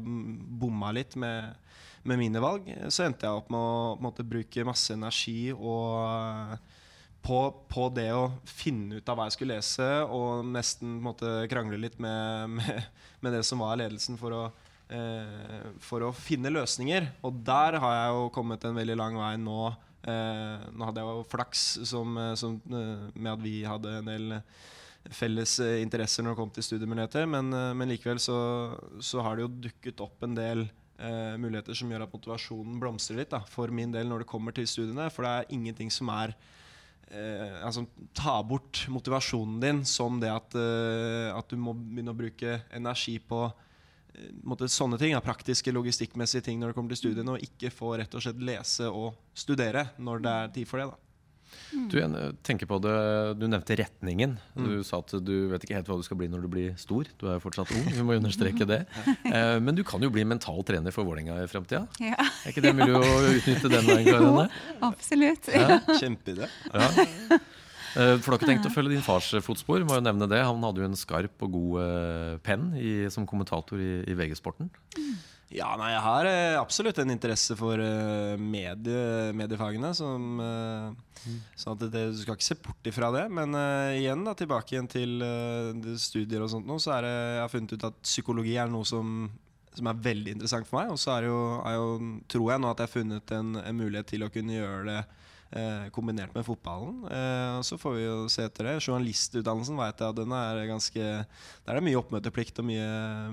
bomma 0.63 0.93
litt 0.95 1.17
med, 1.21 1.57
med, 2.05 2.21
mine 2.21 2.43
valg, 2.45 2.69
så 2.93 3.07
endte 3.07 3.29
jeg 3.29 3.41
opp 3.41 3.49
med 3.53 3.61
å 3.61 3.97
måtte 4.05 4.27
bruke 4.27 4.67
masse 4.69 4.93
energi 4.97 5.53
og 5.55 6.59
på, 7.23 7.39
på, 7.71 7.87
det 7.95 8.11
å 8.19 8.33
finne 8.51 8.99
ut 8.99 9.09
av 9.09 9.17
hva 9.17 9.29
jeg 9.29 9.37
skulle 9.37 9.57
lese, 9.57 9.89
og 10.11 10.43
nesten 10.49 10.97
måtte 11.05 11.45
krangle 11.51 11.79
litt 11.79 12.01
med, 12.03 12.51
med, 12.59 12.91
med 13.23 13.39
det 13.39 13.45
som 13.49 13.63
var 13.63 13.79
ledelsen 13.81 14.19
for 14.21 14.37
å 14.37 14.45
eh, 14.51 14.69
for 15.81 16.05
å 16.05 16.11
finne 16.13 16.51
løsninger. 16.53 17.07
Og 17.25 17.39
der 17.47 17.79
har 17.81 17.95
jeg 17.97 18.13
jo 18.17 18.29
kommet 18.35 18.65
en 18.69 18.77
veldig 18.77 18.97
lang 18.99 19.17
vei 19.17 19.35
nå. 19.41 19.71
Eh, 20.03 20.69
nå 20.75 20.87
hadde 20.89 21.03
jeg 21.03 21.15
jo 21.15 21.25
flaks 21.31 21.65
som, 21.87 22.17
eh, 22.19 22.35
som, 22.35 22.57
eh, 22.67 23.09
med 23.15 23.33
at 23.33 23.43
vi 23.43 23.63
hadde 23.63 23.99
en 24.01 24.11
del 24.11 24.39
felles 25.15 25.59
eh, 25.63 25.81
interesser 25.83 26.27
når 26.27 26.35
det 26.35 26.41
kom 26.41 26.51
til 26.55 26.67
studiemuligheter, 26.67 27.27
men, 27.31 27.51
men 27.79 27.91
likevel 27.91 28.19
så, 28.23 28.39
så, 29.03 29.23
har 29.23 29.37
det 29.37 29.47
jo 29.47 29.53
dukket 29.69 30.03
opp 30.03 30.27
en 30.27 30.35
del 30.35 30.65
eh, 30.99 31.37
muligheter 31.39 31.79
som 31.79 31.91
gjør 31.91 32.07
at 32.07 32.17
motivasjonen 32.17 32.81
blomstrer 32.83 33.23
litt 33.23 33.31
da, 33.31 33.45
for 33.47 33.71
min 33.71 33.95
del 33.95 34.11
når 34.11 34.25
det 34.25 34.33
kommer 34.35 34.55
til 34.55 34.67
studiene. 34.67 35.09
For 35.15 35.27
det 35.27 35.33
er 35.33 35.55
ingenting 35.55 35.91
som 35.95 36.11
er 36.15 36.35
Eh, 37.13 37.59
altså, 37.61 37.85
ta 38.17 38.39
bort 38.47 38.87
motivasjonen 38.89 39.59
din 39.61 39.83
som 39.85 40.17
det 40.21 40.31
at, 40.33 40.55
eh, 40.57 41.29
at, 41.29 41.51
du 41.51 41.61
må 41.61 41.75
begynne 41.77 42.15
å 42.15 42.17
bruke 42.17 42.63
energi 42.73 43.19
på 43.21 43.45
måte, 44.45 44.69
sånne 44.71 44.99
ting 45.01 45.15
er 45.17 45.25
praktiske, 45.25 45.73
logistikkmessige 45.75 46.49
ting 46.49 46.61
når 46.61 46.73
det 46.73 46.79
kommer 46.79 46.95
til 46.95 47.05
studiene, 47.05 47.37
og 47.37 47.47
ikke 47.47 47.73
få 47.75 47.97
rett 48.01 48.15
og 48.19 48.25
slett 48.25 48.43
lese 48.45 48.91
og 48.91 49.17
studere 49.35 49.91
når 50.03 50.23
det 50.25 50.37
er 50.37 50.53
tid 50.59 50.71
for 50.71 50.83
det. 50.83 50.91
da. 50.93 51.01
Du 51.73 51.97
tenker 52.45 52.69
på 52.69 52.79
det, 52.85 52.93
du 53.41 53.47
nevnte 53.49 53.77
retningen. 53.77 54.35
Du 54.55 54.69
mm. 54.79 54.85
sa 54.89 55.01
at 55.03 55.13
du 55.25 55.35
vet 55.51 55.65
ikke 55.65 55.77
helt 55.79 55.89
hva 55.89 55.99
du 56.01 56.05
skal 56.07 56.19
bli 56.21 56.29
når 56.33 56.45
du 56.45 56.49
blir 56.53 56.75
stor. 56.81 57.09
Du 57.21 57.27
er 57.29 57.39
jo 57.39 57.45
fortsatt 57.45 57.73
ung, 57.77 57.87
vi 57.93 58.05
må 58.05 58.17
understreke 58.17 58.69
det. 58.69 58.83
ja. 59.29 59.57
men 59.65 59.77
du 59.77 59.83
kan 59.87 60.03
jo 60.05 60.13
bli 60.13 60.25
mental 60.29 60.61
trener 60.69 60.95
for 60.95 61.09
Vålerenga 61.09 61.41
i 61.43 61.49
framtida. 61.51 61.87
Ja. 62.03 62.17
Er 62.21 62.53
ikke 62.55 62.65
det 62.65 62.75
mulig 62.77 62.93
å 62.97 63.03
utnytte 63.33 63.73
den 63.73 63.89
veien? 63.89 64.11
Jo, 64.23 64.47
absolutt. 64.85 65.49
Ja. 65.53 65.79
Kjempeidé. 65.97 66.49
Ja. 66.73 67.41
Eh, 67.93 68.15
for 68.19 68.31
du 68.31 68.35
har 68.35 68.41
ikke 68.41 68.51
tenkt 68.53 68.69
å 68.69 68.73
følge 68.73 68.95
din 68.95 69.05
fars 69.05 69.33
eh, 69.37 69.45
fotspor? 69.45 69.85
Må 69.89 69.99
jo 69.99 70.05
nevne 70.05 70.29
det. 70.31 70.41
Han 70.47 70.65
hadde 70.65 70.83
jo 70.83 70.89
en 70.89 70.99
skarp 70.99 71.45
og 71.45 71.53
god 71.57 71.77
uh, 71.83 72.41
penn 72.45 72.71
i, 72.79 72.95
som 73.13 73.29
kommentator 73.29 73.81
i, 73.83 73.93
i 74.09 74.17
VG-sporten. 74.17 74.71
Ja, 75.53 75.75
nei, 75.77 75.91
jeg 75.93 76.01
har 76.01 76.27
absolutt 76.57 76.97
en 77.03 77.13
interesse 77.13 77.53
for 77.59 77.77
medie, 78.41 79.33
mediefagene. 79.37 79.91
Som, 79.93 80.41
sånn 81.61 81.75
at 81.77 81.83
det, 81.93 82.07
du 82.15 82.23
skal 82.23 82.39
ikke 82.39 82.47
se 82.47 82.57
bort 82.57 82.89
ifra 82.89 83.11
det. 83.13 83.27
Men 83.37 83.53
igjen 83.99 84.25
da, 84.25 84.33
tilbake 84.39 84.79
igjen 84.79 84.89
til 84.89 85.21
studier 86.01 86.47
og 86.47 86.49
sånt 86.55 86.65
nå, 86.65 86.79
så 86.81 86.95
er 86.97 87.05
det, 87.05 87.13
jeg 87.37 87.43
har 87.45 87.53
funnet 87.53 87.77
ut 87.77 87.89
at 87.91 88.01
psykologi 88.01 88.57
er 88.57 88.73
noe 88.73 88.89
som 88.89 89.29
som 89.73 89.89
er 89.89 90.01
veldig 90.05 90.35
interessant 90.37 90.69
for 90.69 90.81
meg. 90.81 90.93
Og 90.93 91.01
så 91.01 91.15
er 91.17 91.29
jo, 91.29 91.39
er 91.65 91.77
jo, 91.79 91.93
tror 92.33 92.51
jeg 92.53 92.63
nå 92.63 92.73
at 92.73 92.83
jeg 92.83 92.89
har 92.89 92.95
funnet 92.95 93.35
en, 93.37 93.55
en 93.63 93.79
mulighet 93.79 94.11
til 94.13 94.27
å 94.27 94.31
kunne 94.33 94.57
gjøre 94.59 94.83
det 94.89 94.99
eh, 95.01 95.22
kombinert 95.93 96.35
med 96.35 96.47
fotballen. 96.47 97.03
Eh, 97.05 97.61
så 97.63 97.77
får 97.79 97.95
vi 97.97 98.05
jo 98.05 98.17
se 98.33 98.47
etter 98.47 98.69
det. 98.69 98.75
Journalistutdannelsen 98.87 99.77
vet 99.77 100.01
jeg 100.01 100.15
at 100.15 100.17
den 100.17 100.33
er 100.37 100.61
ganske 100.71 101.03
Der 101.03 101.73
er 101.73 101.79
det 101.79 101.85
mye 101.87 101.99
oppmøteplikt 102.01 102.61
og 102.63 102.67
mye, 102.69 102.87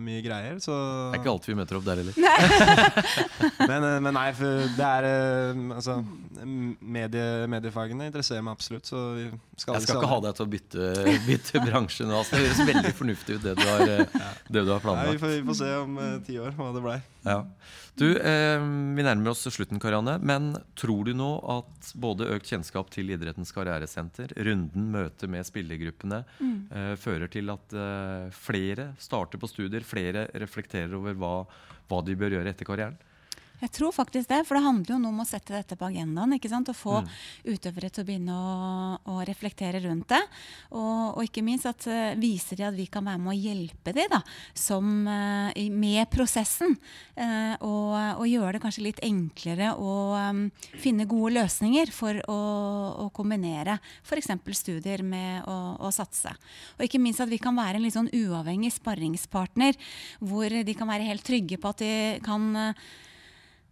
mye 0.03 0.23
greier. 0.25 0.60
Så 0.63 0.73
Det 0.75 1.19
er 1.19 1.21
ikke 1.21 1.34
alltid 1.34 1.53
vi 1.53 1.58
møter 1.62 1.79
opp 1.79 1.88
der 1.88 2.01
heller. 2.01 2.17
men, 3.71 3.88
eh, 3.88 3.99
men, 4.03 4.12
nei, 4.17 4.27
det 4.75 4.89
er 4.89 5.10
eh, 5.10 5.63
Altså, 5.79 5.99
medie, 6.79 7.47
mediefagene 7.51 8.10
interesserer 8.10 8.43
meg 8.45 8.58
absolutt. 8.58 8.89
Så 8.89 9.03
vi 9.15 9.29
skal 9.55 9.79
jeg 9.79 9.88
skal 9.88 10.01
ikke 10.01 10.12
ha 10.12 10.19
deg 10.27 10.38
til 10.39 10.47
å 10.47 10.51
bytte, 10.55 10.89
bytte 11.29 11.63
bransje 11.63 12.10
nå. 12.10 12.19
Altså. 12.19 12.36
Det 12.36 12.49
høres 12.49 12.73
veldig 12.73 12.95
fornuftig 12.99 13.39
ut, 13.39 13.45
det 13.47 13.55
du 13.60 13.65
har, 13.67 13.86
det 14.49 14.65
du 14.65 14.73
har 14.73 14.84
planlagt. 14.84 15.08
Nei, 15.08 15.15
vi, 15.15 15.23
får, 15.23 15.36
vi, 15.38 15.47
får, 15.51 15.60
se 15.63 15.71
om 15.79 15.99
uh, 15.99 16.12
ti 16.25 16.39
år 16.41 16.55
hva 16.60 16.73
det 16.75 16.84
blei. 16.84 16.99
Ja. 17.25 17.43
Du, 17.99 18.05
eh, 18.15 18.60
Vi 18.95 19.03
nærmer 19.03 19.32
oss 19.34 19.43
slutten, 19.51 19.79
Karianne. 19.79 20.17
Men 20.23 20.53
tror 20.79 21.03
du 21.05 21.13
nå 21.13 21.29
at 21.58 21.91
både 21.99 22.29
økt 22.36 22.47
kjennskap 22.47 22.89
til 22.93 23.12
idrettens 23.12 23.51
karrieresenter, 23.55 24.32
runden 24.38 24.88
møte 24.93 25.27
med 25.27 25.47
spillergruppene, 25.47 26.23
mm. 26.39 26.58
eh, 26.71 26.93
fører 26.95 27.27
til 27.32 27.51
at 27.51 27.75
eh, 27.75 28.29
flere 28.32 28.93
starter 29.01 29.41
på 29.41 29.51
studier, 29.51 29.84
flere 29.84 30.29
reflekterer 30.34 30.95
over 30.95 31.17
hva, 31.19 31.36
hva 31.89 32.01
de 32.05 32.15
bør 32.19 32.38
gjøre 32.38 32.55
etter 32.55 32.67
karrieren? 32.69 32.97
Jeg 33.60 33.74
tror 33.76 33.91
faktisk 33.91 34.30
det, 34.30 34.43
for 34.48 34.56
det 34.56 34.63
handler 34.63 34.93
jo 34.93 35.00
nå 35.02 35.10
om 35.12 35.19
å 35.19 35.28
sette 35.28 35.52
dette 35.52 35.76
på 35.76 35.88
agendaen. 35.89 36.36
ikke 36.38 36.52
sant? 36.52 36.69
Å 36.72 36.78
få 36.78 37.02
mm. 37.04 37.10
utøvere 37.52 37.89
til 37.91 38.04
å 38.04 38.08
begynne 38.08 38.36
å, 38.36 38.54
å 39.12 39.15
reflektere 39.28 39.82
rundt 39.84 40.08
det. 40.13 40.22
Og, 40.72 41.17
og 41.19 41.26
ikke 41.26 41.43
minst 41.43 41.67
at 41.67 41.88
uh, 41.91 42.15
viser 42.19 42.60
de 42.60 42.67
at 42.69 42.78
vi 42.78 42.88
kan 42.91 43.04
være 43.04 43.19
med 43.19 43.34
å 43.34 43.38
hjelpe 43.38 43.93
dem 43.95 44.08
da, 44.13 44.22
som, 44.56 44.88
uh, 45.10 45.52
med 45.76 46.08
prosessen. 46.13 46.78
Uh, 47.19 47.56
og, 47.60 47.91
og, 48.22 48.26
gjøre 48.30 48.56
det 48.56 48.63
kanskje 48.63 48.86
litt 48.86 49.04
enklere 49.04 49.74
å 49.76 49.98
um, 50.15 50.45
finne 50.80 51.08
gode 51.10 51.36
løsninger 51.41 51.91
for 51.91 52.22
å, 52.32 52.39
å 53.04 53.10
kombinere 53.15 53.80
f.eks. 54.06 54.32
studier 54.56 55.04
med 55.04 55.43
å, 55.50 55.58
å, 55.84 55.91
satse. 55.91 56.32
Og 56.78 56.88
ikke 56.88 57.02
minst 57.02 57.19
at 57.24 57.32
vi 57.32 57.41
kan 57.41 57.58
være 57.58 57.80
en 57.80 57.84
litt 57.84 57.98
sånn 57.98 58.12
uavhengig 58.13 58.72
sparringspartner, 58.78 59.76
hvor 60.24 60.48
de 60.48 60.78
kan 60.78 60.88
være 60.88 61.10
helt 61.10 61.28
trygge 61.28 61.60
på 61.60 61.74
at 61.74 61.84
de 61.84 61.93
kan 62.24 62.54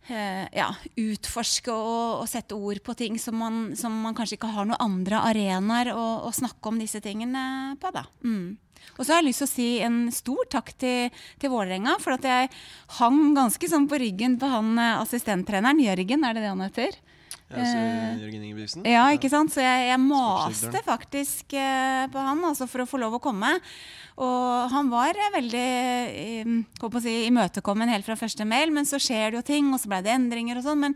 Eh, 0.07 0.45
ja, 0.55 0.69
utforske 0.95 1.73
og, 1.73 2.21
og, 2.21 2.27
sette 2.31 2.55
ord 2.55 2.79
på 2.83 2.93
ting 2.95 3.17
som 3.19 3.35
man, 3.35 3.57
som 3.75 3.91
man, 4.05 4.15
kanskje 4.15 4.37
ikke 4.37 4.53
har 4.55 4.67
noen 4.69 4.79
andre 4.79 5.19
arenaer 5.33 5.91
å, 5.91 6.05
å 6.29 6.31
snakke 6.31 6.71
om 6.71 6.79
disse 6.79 7.01
tingene 7.03 7.75
på. 7.81 7.91
da. 7.91 8.05
Mm. 8.23 8.55
Og 8.95 9.01
så 9.03 9.11
har 9.11 9.19
jeg 9.19 9.27
lyst 9.27 9.43
til 9.43 9.49
å 9.49 9.51
si 9.51 9.67
en 9.83 9.97
stor 10.15 10.47
takk 10.53 10.71
til, 10.79 11.11
til 11.41 11.51
Vålerenga, 11.51 11.97
for 11.99 12.15
at 12.15 12.27
jeg 12.27 12.51
hang 13.01 13.35
ganske 13.35 13.67
sånn 13.67 13.89
på 13.91 13.99
ryggen 13.99 14.39
på 14.39 14.47
han 14.51 14.77
eh, 14.79 14.95
assistenttreneren. 15.01 15.83
Jørgen, 15.83 16.23
er 16.23 16.37
det 16.37 16.45
det 16.45 16.53
han 16.53 16.63
heter? 16.63 16.99
Ja, 17.47 17.63
så 17.63 17.83
Jørgen 18.19 18.41
Ingebrigtsen? 18.43 18.87
Ja, 18.87 19.05
ikke 19.15 19.29
sant? 19.31 19.53
Så 19.53 19.63
jeg, 19.63 19.85
jeg 19.87 20.01
maste 20.03 20.81
faktisk 20.83 21.55
uh, 21.55 22.03
på 22.11 22.25
han 22.25 22.43
altså 22.43 22.67
for 22.67 22.83
å 22.83 22.89
få 22.89 22.99
lov 22.99 23.15
å 23.15 23.23
komme. 23.23 23.53
Og 24.17 24.71
han 24.73 24.87
var 24.89 25.13
eh, 25.13 25.33
veldig 25.35 25.65
eh, 26.09 26.53
holdt 26.81 27.03
si, 27.05 27.13
imøtekommen 27.29 27.91
helt 27.93 28.07
fra 28.07 28.15
første 28.17 28.47
mail, 28.49 28.71
men 28.73 28.87
så 28.89 28.97
skjer 29.01 29.29
det 29.29 29.37
jo 29.37 29.43
ting, 29.45 29.67
og 29.69 29.77
så 29.77 29.91
ble 29.91 29.99
det 30.07 30.15
endringer 30.15 30.57
og 30.57 30.65
sånn. 30.65 30.81
Men, 30.87 30.95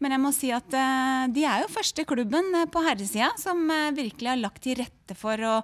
men 0.00 0.16
jeg 0.16 0.22
må 0.22 0.30
si 0.32 0.52
at 0.56 0.72
eh, 0.72 1.26
de 1.36 1.44
er 1.44 1.66
jo 1.66 1.72
første 1.74 2.06
klubben 2.08 2.48
eh, 2.56 2.64
på 2.72 2.80
herresida 2.86 3.28
som 3.40 3.60
eh, 3.68 3.90
virkelig 3.98 4.32
har 4.32 4.40
lagt 4.40 4.64
til 4.64 4.80
rette 4.80 5.18
for 5.18 5.36
å 5.44 5.58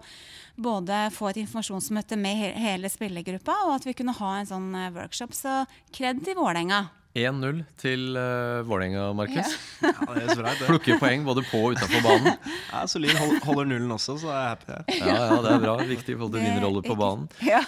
både 0.60 1.06
få 1.14 1.30
et 1.30 1.40
informasjonsmøte 1.46 2.18
med 2.20 2.36
he 2.36 2.52
hele 2.66 2.92
spillergruppa, 2.92 3.56
og 3.64 3.78
at 3.78 3.88
vi 3.88 3.96
kunne 3.96 4.16
ha 4.20 4.36
en 4.36 4.52
sånn 4.52 4.70
eh, 4.76 4.92
workshop. 5.00 5.32
Så 5.32 5.62
kred 5.96 6.20
til 6.28 6.36
Vålerenga. 6.36 6.84
1-0 7.26 7.62
til 7.80 8.16
uh, 8.16 8.60
Vålerenga, 8.68 9.08
Markus. 9.16 9.54
Ja, 9.82 9.92
er 10.22 10.32
bra. 10.38 10.52
Plukker 10.64 11.00
poeng 11.02 11.24
både 11.26 11.44
på 11.48 11.60
og 11.66 11.76
utafor 11.78 12.04
banen. 12.04 12.36
Ja, 12.72 12.84
Solid 12.90 13.14
hold, 13.16 13.38
holder 13.46 13.68
nullen 13.70 13.94
også, 13.94 14.18
så 14.22 14.30
er 14.30 14.38
jeg 14.38 14.52
happy. 14.52 14.76
jeg. 14.76 15.00
Ja, 15.02 15.16
ja, 15.32 15.38
det 15.44 15.52
er 15.54 15.62
bra. 15.64 15.74
Viktig 15.88 16.14
i 16.14 16.18
forhold 16.18 16.36
til 16.36 16.46
din 16.46 16.62
rolle 16.64 16.84
på 16.86 16.98
banen. 16.98 17.26
Ja. 17.48 17.62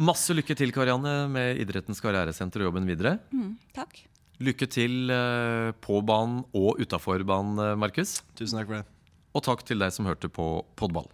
Masse 0.00 0.34
lykke 0.36 0.56
til, 0.58 0.72
Karianne, 0.74 1.14
med 1.32 1.60
Idrettens 1.62 2.00
karrieresenter 2.04 2.64
og 2.64 2.70
jobben 2.70 2.88
videre. 2.88 3.18
Mm, 3.34 3.54
takk. 3.76 4.00
Lykke 4.44 4.66
til 4.68 5.12
uh, 5.12 5.70
på 5.84 6.00
banen 6.04 6.42
og 6.56 6.80
utafor 6.82 7.22
banen, 7.24 7.56
eh, 7.62 7.76
Markus. 7.80 8.18
Tusen 8.36 8.58
takk 8.60 8.68
for 8.68 8.80
det. 8.80 8.84
Og 9.36 9.44
takk 9.44 9.62
til 9.68 9.80
deg 9.80 9.92
som 9.92 10.08
hørte 10.08 10.28
på 10.32 10.50
Podball. 10.76 11.08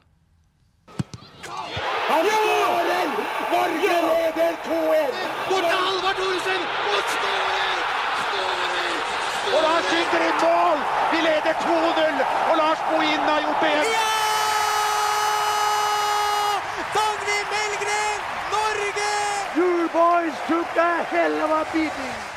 Han 2.12 2.26
skårer! 2.26 3.08
Norge 3.52 3.94
leder 4.08 4.54
2-1! 4.66 5.20
Bort 5.48 5.66
til 5.66 5.78
Halvard 5.84 6.16
Thoresen! 6.18 6.62
Og 6.92 7.02
skårer! 7.14 7.78
Skårer! 8.22 9.51
Og 9.62 9.68
Lars 9.68 9.84
skyter 9.84 10.22
i 10.28 10.32
mål! 10.42 10.78
Vi 11.12 11.18
leder 11.26 11.52
2-0, 11.52 12.24
og 12.50 12.56
Lars 12.56 12.80
Bohin 12.90 13.18
har 13.18 13.40
gjort 13.44 13.60
det 13.60 13.68
igjen. 13.68 13.86
Ja! 13.92 14.08
Dagny 16.96 17.38
Melgren, 17.52 18.18
Norge! 18.54 19.12
You 19.56 19.88
boys 19.98 20.36
took 20.48 20.76
a 20.76 20.92
hell 21.12 21.42
of 21.44 21.50
a 21.50 21.64
beating. 21.72 22.31